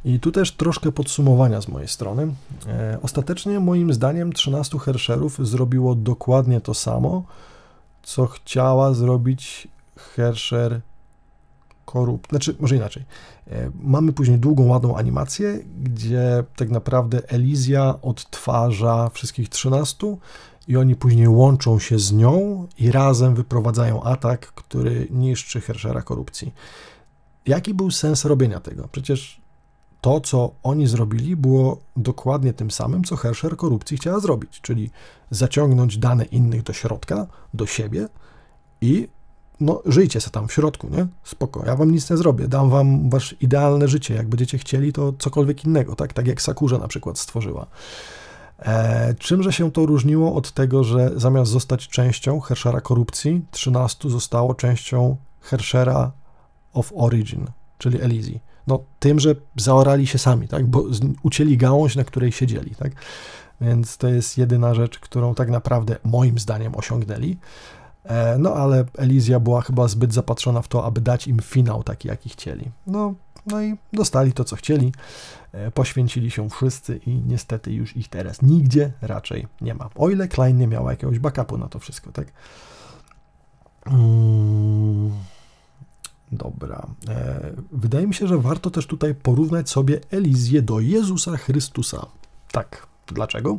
[0.05, 2.33] I tu też troszkę podsumowania z mojej strony.
[2.67, 7.23] E, ostatecznie, moim zdaniem, 13 Hersherów zrobiło dokładnie to samo,
[8.03, 9.67] co chciała zrobić
[9.97, 10.81] Hersher
[11.85, 12.27] korup...
[12.29, 13.03] Znaczy, może inaczej.
[13.47, 20.17] E, mamy później długą, ładną animację, gdzie tak naprawdę Elizja odtwarza wszystkich 13
[20.67, 26.53] i oni później łączą się z nią i razem wyprowadzają atak, który niszczy Herschera korupcji.
[27.45, 28.87] Jaki był sens robienia tego?
[28.91, 29.42] Przecież
[30.03, 34.89] to, co oni zrobili, było dokładnie tym samym, co Herscher korupcji chciała zrobić, czyli
[35.29, 38.07] zaciągnąć dane innych do środka, do siebie
[38.81, 39.07] i
[39.59, 41.07] no żyjcie se tam w środku, nie?
[41.23, 45.13] Spoko, ja wam nic nie zrobię, dam wam wasz idealne życie, jak będziecie chcieli, to
[45.19, 46.13] cokolwiek innego, tak?
[46.13, 47.67] Tak jak Sakurze na przykład stworzyła.
[48.59, 54.55] E, czymże się to różniło od tego, że zamiast zostać częścią Herschera korupcji, 13 zostało
[54.55, 56.11] częścią Herschera
[56.73, 57.45] of Origin,
[57.77, 58.52] czyli Elizji.
[58.67, 60.67] No tym, że zaorali się sami, tak?
[60.67, 60.83] Bo
[61.23, 62.91] ucięli gałąź, na której siedzieli, tak?
[63.61, 67.37] Więc to jest jedyna rzecz, którą tak naprawdę moim zdaniem osiągnęli.
[68.03, 72.07] E, no ale Elizja była chyba zbyt zapatrzona w to, aby dać im finał taki,
[72.07, 72.71] jaki chcieli.
[72.87, 73.13] No,
[73.47, 74.91] no i dostali to, co chcieli.
[75.51, 79.89] E, poświęcili się wszyscy i niestety już ich teraz nigdzie raczej nie ma.
[79.95, 82.27] O ile Klein nie miała jakiegoś backupu na to wszystko, tak?
[83.85, 85.11] Mm,
[86.33, 86.87] dobra.
[87.09, 92.05] E, wydaje mi się, że warto też tutaj porównać sobie Elizję do Jezusa Chrystusa.
[92.51, 92.87] Tak.
[93.07, 93.57] Dlaczego?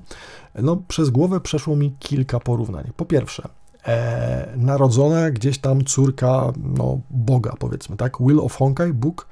[0.62, 2.90] No, przez głowę przeszło mi kilka porównań.
[2.96, 3.48] Po pierwsze,
[3.86, 8.20] e, narodzona gdzieś tam córka no, Boga, powiedzmy, tak?
[8.20, 9.26] Will of Honkai, Bóg,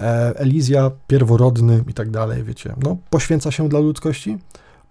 [0.00, 2.74] e, Elizja, pierworodny i tak dalej, wiecie.
[2.82, 4.38] No, poświęca się dla ludzkości?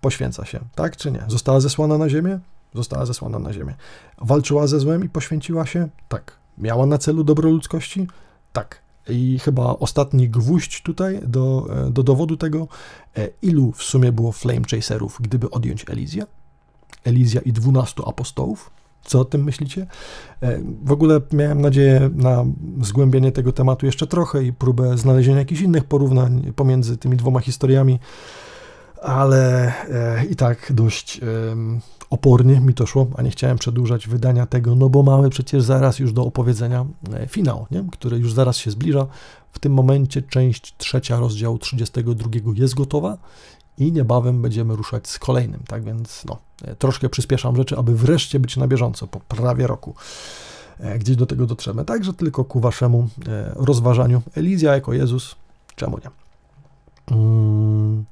[0.01, 1.23] Poświęca się, tak czy nie?
[1.27, 2.39] Została zesłana na ziemię?
[2.73, 3.75] Została zesłana na ziemię.
[4.21, 5.87] Walczyła ze złem i poświęciła się?
[6.09, 6.31] Tak.
[6.57, 8.07] Miała na celu dobro ludzkości?
[8.53, 8.87] Tak.
[9.09, 12.67] I chyba ostatni gwóźdź tutaj do, e, do dowodu tego,
[13.17, 16.25] e, ilu w sumie było Flame Chaserów, gdyby odjąć Elizję?
[17.03, 18.71] Elizja i 12 apostołów?
[19.03, 19.87] Co o tym myślicie?
[20.41, 22.45] E, w ogóle miałem nadzieję na
[22.81, 27.99] zgłębienie tego tematu jeszcze trochę i próbę znalezienia jakichś innych porównań pomiędzy tymi dwoma historiami,
[29.01, 29.73] ale
[30.29, 31.21] i tak dość
[32.09, 35.99] opornie mi to szło, a nie chciałem przedłużać wydania tego, no bo mamy przecież zaraz
[35.99, 37.85] już do opowiedzenia e, finał, nie?
[37.91, 39.07] który już zaraz się zbliża.
[39.51, 43.17] W tym momencie część trzecia rozdziału 32 jest gotowa
[43.77, 48.39] i niebawem będziemy ruszać z kolejnym, tak więc no, e, troszkę przyspieszam rzeczy, aby wreszcie
[48.39, 49.95] być na bieżąco po prawie roku.
[50.79, 51.85] E, gdzieś do tego dotrzemy.
[51.85, 53.09] Także tylko ku waszemu
[53.55, 54.21] rozważaniu.
[54.35, 55.35] Elizja jako Jezus,
[55.75, 56.09] czemu nie?
[57.09, 58.05] Hmm.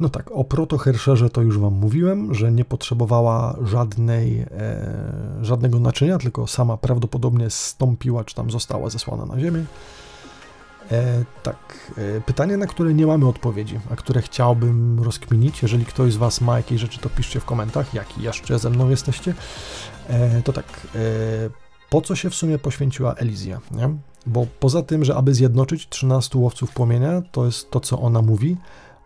[0.00, 4.46] No tak, o protohersherze to już Wam mówiłem, że nie potrzebowała żadnej, e,
[5.42, 9.64] żadnego naczynia, tylko sama prawdopodobnie stąpiła, czy tam została zesłana na ziemię.
[10.92, 16.12] E, tak, e, pytanie, na które nie mamy odpowiedzi, a które chciałbym rozkminić, jeżeli ktoś
[16.12, 19.34] z Was ma jakieś rzeczy, to piszcie w komentarzach, jaki jeszcze ze mną jesteście.
[20.08, 20.98] E, to tak, e,
[21.90, 23.60] po co się w sumie poświęciła Elizja?
[24.26, 28.56] Bo poza tym, że aby zjednoczyć 13 łowców płomienia, to jest to, co ona mówi,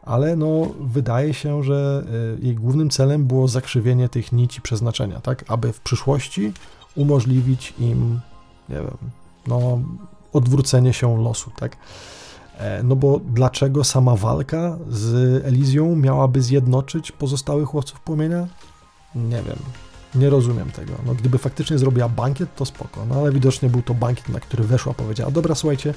[0.06, 2.04] ale no, wydaje się, że
[2.40, 6.52] y, jej głównym celem było zakrzywienie tych nici przeznaczenia, tak, aby w przyszłości
[6.94, 8.20] umożliwić im,
[8.68, 8.96] nie wiem,
[9.46, 9.78] no,
[10.32, 11.76] odwrócenie się losu, tak.
[12.58, 18.46] E, no bo dlaczego sama walka z Elizją miałaby zjednoczyć pozostałych łowców płomienia?
[19.14, 19.58] Nie wiem.
[20.16, 20.92] Nie rozumiem tego.
[21.06, 23.06] No, gdyby faktycznie zrobiła bankiet, to spoko.
[23.06, 25.94] No ale widocznie był to bankiet, na który weszła, powiedziała, dobra, słuchajcie,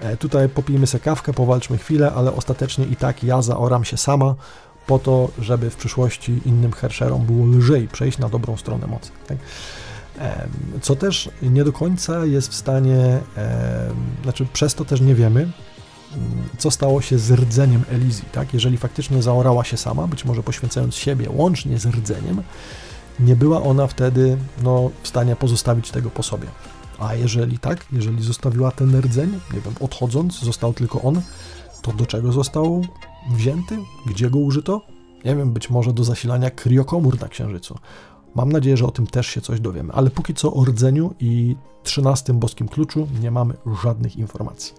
[0.00, 4.34] e, tutaj popijmy se kawkę, powalczmy chwilę, ale ostatecznie i tak ja zaoram się sama
[4.86, 9.10] po to, żeby w przyszłości innym herszerom było lżej przejść na dobrą stronę mocy.
[9.26, 9.38] Tak?
[10.82, 13.20] Co też nie do końca jest w stanie,
[14.22, 15.52] znaczy przez to też nie wiemy, mm,
[16.58, 18.54] co stało się z rdzeniem Elizji, tak?
[18.54, 22.42] Jeżeli faktycznie zaorała się sama, być może poświęcając siebie łącznie z rdzeniem,
[23.20, 26.48] nie była ona wtedy no, w stanie pozostawić tego po sobie.
[26.98, 31.22] A jeżeli tak, jeżeli zostawiła ten rdzeń, nie wiem, odchodząc, został tylko on,
[31.82, 32.84] to do czego został
[33.30, 33.78] wzięty?
[34.06, 34.82] Gdzie go użyto?
[35.24, 37.78] Nie wiem, być może do zasilania kriokomór na Księżycu.
[38.34, 41.56] Mam nadzieję, że o tym też się coś dowiemy, ale póki co o rdzeniu i
[41.82, 44.74] trzynastym boskim kluczu nie mamy żadnych informacji.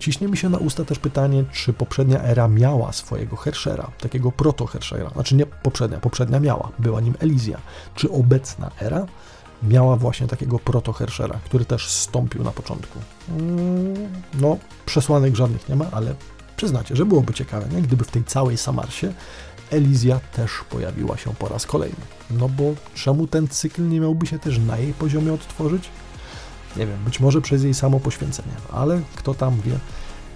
[0.00, 5.10] Ciśnie mi się na usta też pytanie, czy poprzednia era miała swojego Herschera, takiego proto-Herschera.
[5.10, 7.58] Znaczy nie poprzednia, poprzednia miała, była nim Elizja.
[7.94, 9.06] Czy obecna era
[9.62, 12.98] miała właśnie takiego proto-Herschera, który też stąpił na początku?
[13.28, 13.94] Mm,
[14.40, 16.14] no, przesłanek żadnych nie ma, ale
[16.56, 17.82] przyznacie, że byłoby ciekawe, nie?
[17.82, 19.12] gdyby w tej całej Samarsie
[19.70, 21.96] Elizja też pojawiła się po raz kolejny.
[22.30, 22.64] No bo
[22.94, 25.88] czemu ten cykl nie miałby się też na jej poziomie odtworzyć?
[26.76, 29.78] Nie wiem, być może przez jej samo poświęcenie, ale kto tam wie,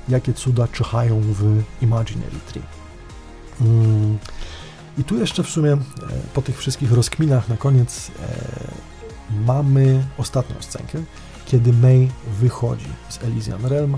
[0.08, 2.62] jakie cuda czyhają w Imaginary Tree.
[3.60, 4.18] Mm.
[4.98, 5.78] I tu jeszcze w sumie e,
[6.34, 10.98] po tych wszystkich rozkminach na koniec e, mamy ostatnią scenkę,
[11.46, 12.10] kiedy May
[12.40, 13.96] wychodzi z Elysian Realm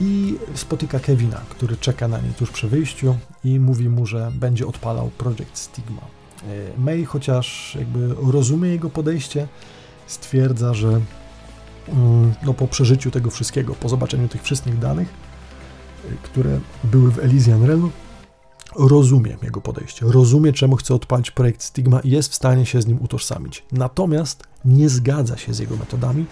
[0.00, 4.66] i spotyka Kevina, który czeka na niej tuż przy wyjściu i mówi mu, że będzie
[4.66, 6.02] odpalał Project Stigma.
[6.02, 9.48] E, May, chociaż jakby rozumie jego podejście,
[10.06, 11.00] stwierdza, że
[12.42, 15.08] no, po przeżyciu tego wszystkiego, po zobaczeniu tych wszystkich danych,
[16.04, 17.90] y, które były w Elysian Realm,
[18.76, 22.86] rozumie jego podejście, rozumie, czemu chce odpalić projekt Stigma i jest w stanie się z
[22.86, 23.64] nim utożsamić.
[23.72, 26.24] Natomiast nie zgadza się z jego metodami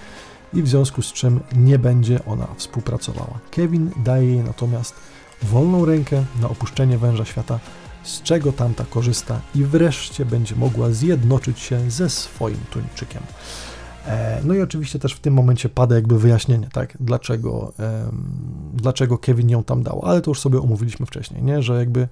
[0.54, 3.38] i w związku z czym nie będzie ona współpracowała.
[3.50, 4.94] Kevin daje jej natomiast
[5.42, 7.58] wolną rękę na opuszczenie węża świata,
[8.02, 13.22] z czego tamta korzysta i wreszcie będzie mogła zjednoczyć się ze swoim tuńczykiem.
[14.06, 17.72] E, no i oczywiście też w tym momencie pada jakby wyjaśnienie, tak, dlaczego,
[18.74, 22.08] dlaczego Kevin ją tam dał, ale to już sobie omówiliśmy wcześniej, nie, że jakby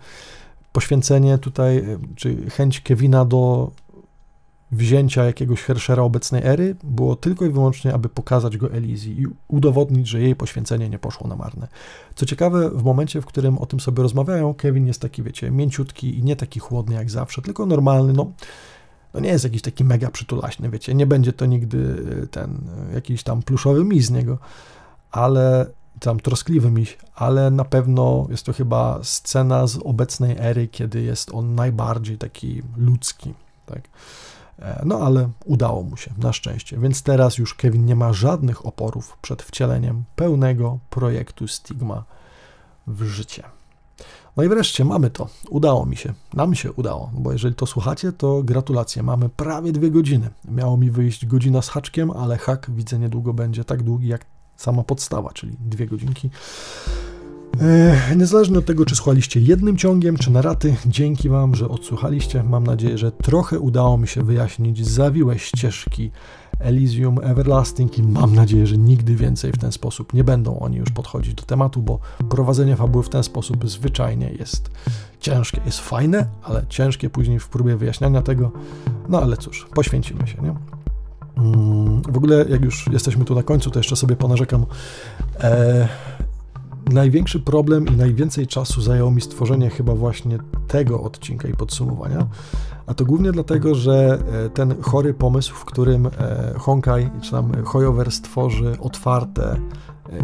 [0.73, 1.85] poświęcenie tutaj,
[2.17, 3.71] czy chęć Kevina do
[4.73, 10.09] wzięcia jakiegoś Herschera obecnej ery było tylko i wyłącznie, aby pokazać go Elizji i udowodnić,
[10.09, 11.69] że jej poświęcenie nie poszło na marne.
[12.15, 16.19] Co ciekawe, w momencie, w którym o tym sobie rozmawiają, Kevin jest taki, wiecie, mięciutki
[16.19, 18.33] i nie taki chłodny jak zawsze, tylko normalny, no
[19.15, 22.61] no nie jest jakiś taki mega przytulaśny, wiecie, nie będzie to nigdy e, ten
[22.91, 24.39] e, jakiś tam pluszowy miś z niego,
[25.11, 25.67] ale
[26.01, 31.35] tam troskliwy miś, ale na pewno jest to chyba scena z obecnej ery, kiedy jest
[31.35, 33.35] on najbardziej taki ludzki,
[33.67, 33.81] tak.
[34.59, 36.79] E, no ale udało mu się, na szczęście.
[36.79, 42.05] Więc teraz już Kevin nie ma żadnych oporów przed wcieleniem pełnego projektu Stigma
[42.87, 43.43] w życie.
[44.37, 45.29] No i wreszcie mamy to.
[45.51, 46.15] Udało mi się.
[46.35, 49.03] Nam się udało, bo jeżeli to słuchacie, to gratulacje.
[49.03, 50.31] Mamy prawie dwie godziny.
[50.49, 54.25] Miało mi wyjść godzina z haczkiem, ale hak widzę niedługo będzie tak długi jak
[54.57, 56.31] sama podstawa, czyli dwie godzinki.
[58.17, 62.43] Niezależnie od tego, czy słuchaliście jednym ciągiem, czy na raty, dzięki Wam, że odsłuchaliście.
[62.43, 66.11] Mam nadzieję, że trochę udało mi się wyjaśnić zawiłe ścieżki
[66.61, 70.91] Elysium Everlasting i mam nadzieję, że nigdy więcej w ten sposób nie będą oni już
[70.91, 71.99] podchodzić do tematu, bo
[72.29, 74.71] prowadzenie fabuły w ten sposób zwyczajnie jest
[75.21, 75.61] ciężkie.
[75.67, 78.53] Jest fajne, ale ciężkie później w próbie wyjaśniania tego.
[79.09, 80.55] No ale cóż, poświęcimy się, nie?
[81.37, 84.67] Mm, w ogóle, jak już jesteśmy tu na końcu, to jeszcze sobie ponarzekam.
[85.41, 85.89] E,
[86.93, 92.27] największy problem i najwięcej czasu zajęło mi stworzenie chyba właśnie tego odcinka i podsumowania.
[92.89, 96.11] A to głównie dlatego, że e, ten chory pomysł, w którym e,
[96.59, 99.57] Honkai czy tam Hoyover stworzy otwarte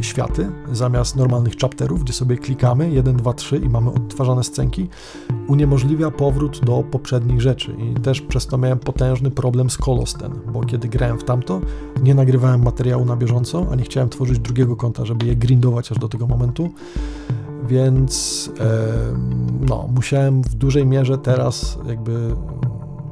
[0.01, 4.89] światy zamiast normalnych chapterów, gdzie sobie klikamy 1, 2, 3 i mamy odtwarzane scenki,
[5.49, 7.77] uniemożliwia powrót do poprzednich rzeczy.
[7.79, 11.61] I też przez to miałem potężny problem z Kolosten, bo kiedy grałem w tamto,
[12.03, 15.99] nie nagrywałem materiału na bieżąco, a nie chciałem tworzyć drugiego konta, żeby je grindować aż
[15.99, 16.71] do tego momentu
[17.69, 18.51] więc
[19.61, 22.37] no, musiałem w dużej mierze teraz jakby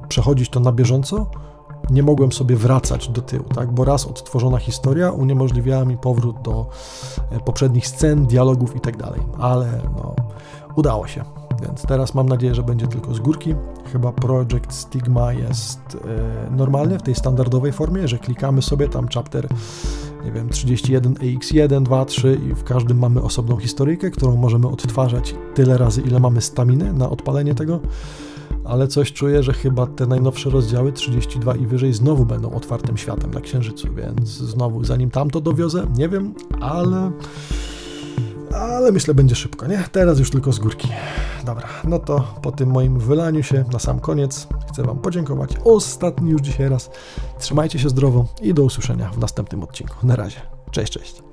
[0.09, 1.27] przechodzić to na bieżąco.
[1.91, 3.73] Nie mogłem sobie wracać do tyłu, tak?
[3.73, 6.67] bo raz odtworzona historia uniemożliwiała mi powrót do
[7.31, 8.95] e, poprzednich scen, dialogów i tak
[9.39, 10.15] ale no,
[10.77, 11.25] udało się.
[11.63, 13.55] Więc teraz mam nadzieję, że będzie tylko z górki.
[13.93, 15.81] Chyba Project Stigma jest
[16.49, 19.49] e, normalny w tej standardowej formie, że klikamy sobie tam chapter
[20.25, 25.35] nie wiem, 31 AX1, 2, 3 i w każdym mamy osobną historyjkę, którą możemy odtwarzać
[25.55, 27.81] tyle razy, ile mamy staminy na odpalenie tego.
[28.65, 33.31] Ale coś czuję, że chyba te najnowsze rozdziały 32 i wyżej znowu będą otwartym światem
[33.31, 37.13] na Księżycu, więc znowu zanim tamto dowiozę, nie wiem, ale
[38.55, 39.85] ale myślę będzie szybko, nie?
[39.93, 40.89] Teraz już tylko z górki.
[41.45, 46.31] Dobra, no to po tym moim wylaniu się na sam koniec chcę Wam podziękować ostatni
[46.31, 46.91] już dzisiaj raz.
[47.39, 49.95] Trzymajcie się zdrowo i do usłyszenia w następnym odcinku.
[50.03, 50.41] Na razie.
[50.71, 51.32] Cześć, cześć.